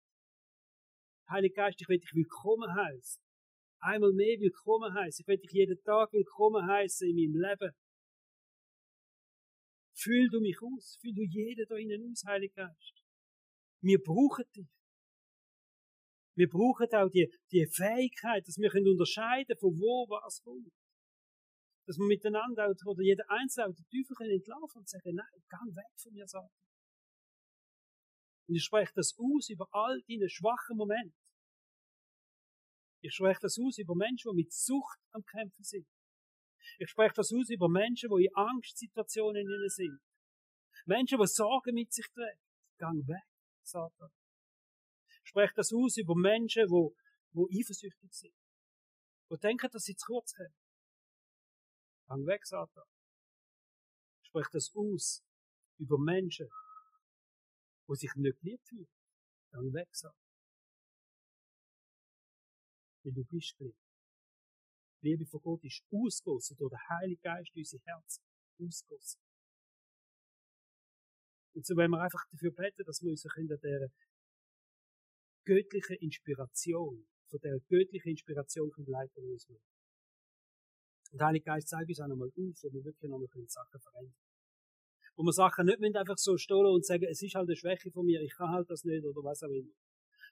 Heilige 1.29 1.55
Geist, 1.55 1.81
ich 1.81 1.87
will 1.87 1.99
dich 1.99 2.13
willkommen 2.13 2.69
heißen. 2.75 3.21
Einmal 3.79 4.11
mehr 4.11 4.37
willkommen 4.39 4.93
heißen. 4.93 5.23
Ich 5.23 5.27
will 5.27 5.37
dich 5.37 5.51
jeden 5.51 5.81
Tag 5.83 6.11
willkommen 6.11 6.67
heißen 6.67 7.07
in 7.07 7.15
meinem 7.15 7.41
Leben. 7.41 7.71
Fühl 9.95 10.27
du 10.29 10.41
mich 10.41 10.57
aus. 10.61 10.97
Fühl 10.99 11.13
du 11.13 11.23
jeden 11.23 11.65
da 11.67 11.75
innen 11.77 12.11
aus, 12.11 12.23
Heiliger 12.25 12.67
Geist. 12.67 13.05
Wir 13.81 13.99
brauchen 14.03 14.43
dich. 14.53 14.67
Wir 16.35 16.49
brauchen 16.49 16.87
auch 16.93 17.09
die, 17.09 17.31
die 17.51 17.65
Fähigkeit, 17.67 18.45
dass 18.45 18.57
wir 18.57 18.73
unterscheiden 18.73 19.47
können, 19.47 19.59
von 19.59 19.79
wo 19.79 20.07
was 20.09 20.41
kommt. 20.43 20.73
Dass 21.87 21.97
wir 21.97 22.05
miteinander 22.05 22.67
auch, 22.67 22.85
oder 22.85 23.01
jeder 23.01 23.23
Einzelne 23.29 23.67
auch 23.67 23.73
den 23.73 23.87
Teufel 23.87 24.29
entlaufen 24.29 24.79
und 24.79 24.89
sagen, 24.89 25.15
nein, 25.15 25.25
geh 25.49 25.75
weg 25.75 25.91
von 25.95 26.13
mir, 26.13 26.27
Satan. 26.27 26.49
Und 28.47 28.55
ich 28.55 28.63
spreche 28.63 28.91
das 28.93 29.15
aus 29.17 29.49
über 29.49 29.67
all 29.71 30.01
deine 30.07 30.29
schwachen 30.29 30.75
Momente. 30.75 31.17
Ich 33.01 33.13
spreche 33.13 33.39
das 33.41 33.57
aus 33.57 33.77
über 33.77 33.95
Menschen, 33.95 34.31
die 34.31 34.43
mit 34.43 34.51
Sucht 34.51 34.99
am 35.11 35.23
Kämpfen 35.23 35.63
sind. 35.63 35.87
Ich 36.77 36.89
spreche 36.89 37.13
das 37.15 37.31
aus 37.31 37.49
über 37.49 37.69
Menschen, 37.69 38.09
die 38.09 38.25
in 38.25 38.35
Angstsituationen 38.35 39.45
sind. 39.69 39.99
Menschen, 40.85 41.19
die 41.19 41.27
Sorgen 41.27 41.73
mit 41.73 41.93
sich 41.93 42.07
tragen. 42.13 42.39
Gang 42.77 43.07
weg, 43.07 43.23
Satan. 43.63 44.09
Ich 45.23 45.29
spreche 45.29 45.53
das 45.55 45.71
aus 45.73 45.97
über 45.97 46.15
Menschen, 46.15 46.67
die, 46.67 46.89
die 47.33 47.59
eifersüchtig 47.59 48.13
sind. 48.13 48.35
Die 49.29 49.37
denken, 49.39 49.69
dass 49.71 49.83
sie 49.83 49.95
zu 49.95 50.05
kurz 50.05 50.33
kommen. 50.33 50.53
Gang 52.07 52.25
weg, 52.25 52.45
Satan. 52.45 52.85
Ich 54.21 54.27
spreche 54.29 54.49
das 54.53 54.71
aus 54.73 55.23
über 55.77 55.97
Menschen, 55.97 56.47
die 57.87 57.95
sich 57.95 58.13
nicht 58.15 58.39
geliebt 58.39 58.65
fühlen. 58.67 58.87
Gang 59.51 59.73
weg, 59.73 59.89
Satan. 59.91 60.17
Weil 63.03 63.13
du 63.13 63.23
bist 63.25 63.57
geliebt. 63.57 63.77
Liebe 65.01 65.25
von 65.25 65.41
Gott 65.41 65.63
ist 65.63 65.83
ausgossen 65.91 66.57
durch 66.57 66.71
den 66.71 66.89
Heiligen 66.89 67.21
Geist 67.21 67.51
in 67.53 67.61
unser 67.61 67.79
Herz. 67.85 68.21
Ausgossen. 68.59 69.21
Und 71.53 71.65
so 71.65 71.75
wollen 71.75 71.91
wir 71.91 72.01
einfach 72.01 72.25
dafür 72.31 72.51
beten, 72.51 72.83
dass 72.85 73.01
wir 73.01 73.11
uns 73.11 73.25
in 73.35 73.47
der 73.47 73.89
göttlichen 75.45 75.95
Inspiration, 75.97 77.07
von 77.29 77.39
der 77.39 77.59
göttlichen 77.67 78.09
Inspiration 78.09 78.71
leiten 78.85 79.31
uns 79.31 79.47
Und 81.11 81.19
der 81.19 81.27
Heilige 81.27 81.45
Geist 81.45 81.69
zeigt 81.69 81.89
uns 81.89 81.99
auch 81.99 82.07
nochmal 82.07 82.29
auf, 82.29 82.35
wo 82.35 82.73
wir 82.73 82.83
wirklich 82.83 83.09
nochmal 83.09 83.27
Sachen 83.47 83.79
verändern 83.79 84.15
Wo 85.15 85.23
wir 85.23 85.33
Sachen 85.33 85.65
nicht 85.65 85.95
einfach 85.95 86.17
so 86.17 86.37
stehen 86.37 86.65
und 86.65 86.85
sagen, 86.85 87.05
es 87.09 87.21
ist 87.21 87.35
halt 87.35 87.47
eine 87.47 87.55
Schwäche 87.55 87.91
von 87.91 88.05
mir, 88.05 88.21
ich 88.21 88.33
kann 88.35 88.49
halt 88.49 88.69
das 88.69 88.83
nicht 88.83 89.05
oder 89.05 89.23
was 89.23 89.43
auch 89.43 89.49
immer. 89.49 89.73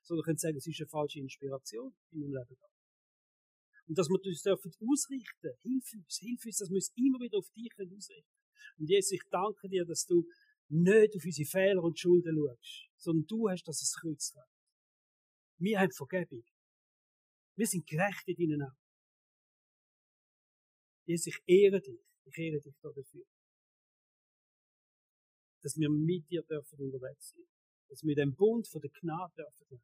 Sondern 0.04 0.22
wir 0.22 0.26
können 0.26 0.38
sagen, 0.38 0.58
es 0.58 0.68
ist 0.68 0.80
eine 0.82 0.88
falsche 0.88 1.20
Inspiration 1.20 1.94
in 2.12 2.20
meinem 2.20 2.34
Leben. 2.34 2.58
Und 3.88 3.98
dass 3.98 4.10
wir 4.10 4.20
uns 4.20 4.42
dürfen 4.42 4.72
ausrichten. 4.82 5.52
Hilf 5.62 5.94
uns, 5.94 6.18
hilf 6.20 6.46
uns, 6.46 6.58
dass 6.58 6.70
wir 6.70 6.76
uns 6.76 6.92
immer 6.96 7.20
wieder 7.20 7.38
auf 7.38 7.50
dich 7.52 7.72
ausrichten. 7.78 8.36
Und 8.78 8.90
Jesus, 8.90 9.12
ich 9.12 9.24
danke 9.30 9.70
dir, 9.70 9.86
dass 9.86 10.06
du 10.06 10.26
nicht 10.70 11.16
auf 11.16 11.24
unsere 11.24 11.48
Fehler 11.48 11.84
und 11.84 12.00
Schulden 12.00 12.36
schaust, 12.36 12.90
sondern 12.98 13.28
du 13.28 13.50
hast 13.50 13.64
das 13.68 13.82
ins 13.82 13.96
Kreuz 14.02 14.32
getragen. 14.32 14.52
Wir 15.58 15.80
haben 15.80 15.92
Vergebung. 15.92 16.44
Wir 17.56 17.68
sind 17.68 17.88
gerecht 17.88 18.28
in 18.28 18.50
deinen 18.50 18.64
Augen. 18.64 18.85
Jesus, 21.06 21.28
ich 21.28 21.44
ehre 21.46 21.82
dich. 21.82 22.00
Ich 22.26 22.38
ehre 22.38 22.60
dich 22.60 22.76
dafür. 22.82 23.26
Dass 25.62 25.78
wir 25.78 25.90
mit 25.90 26.30
dir 26.30 26.44
dürfen 26.44 26.80
unterwegs 26.80 27.30
sein. 27.30 27.46
Dass 27.90 28.04
wir 28.04 28.16
den 28.16 28.36
Bund 28.36 28.68
von 28.68 28.82
der 28.82 28.92
Gnade 28.92 29.34
dürfen 29.38 29.66
leben. 29.70 29.84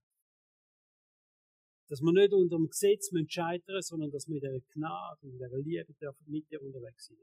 Dass 1.88 2.02
wir 2.02 2.14
nicht 2.14 2.34
unter 2.34 2.58
dem 2.58 2.68
Gesetz 2.68 3.12
scheitern 3.28 3.82
sondern 3.82 4.12
dass 4.12 4.28
wir 4.28 4.36
in 4.36 4.42
dieser 4.42 4.74
Gnade 4.74 5.20
und 5.22 5.34
in 5.34 5.38
dieser 5.38 5.58
Liebe 5.58 5.94
dürfen 5.94 6.32
mit 6.32 6.50
dir 6.50 6.62
unterwegs 6.62 7.08
sein. 7.08 7.18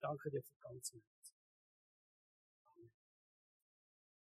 Danke 0.00 0.30
dir 0.30 0.42
für 0.42 0.56
ganz 0.62 0.92
Leben. 0.92 1.21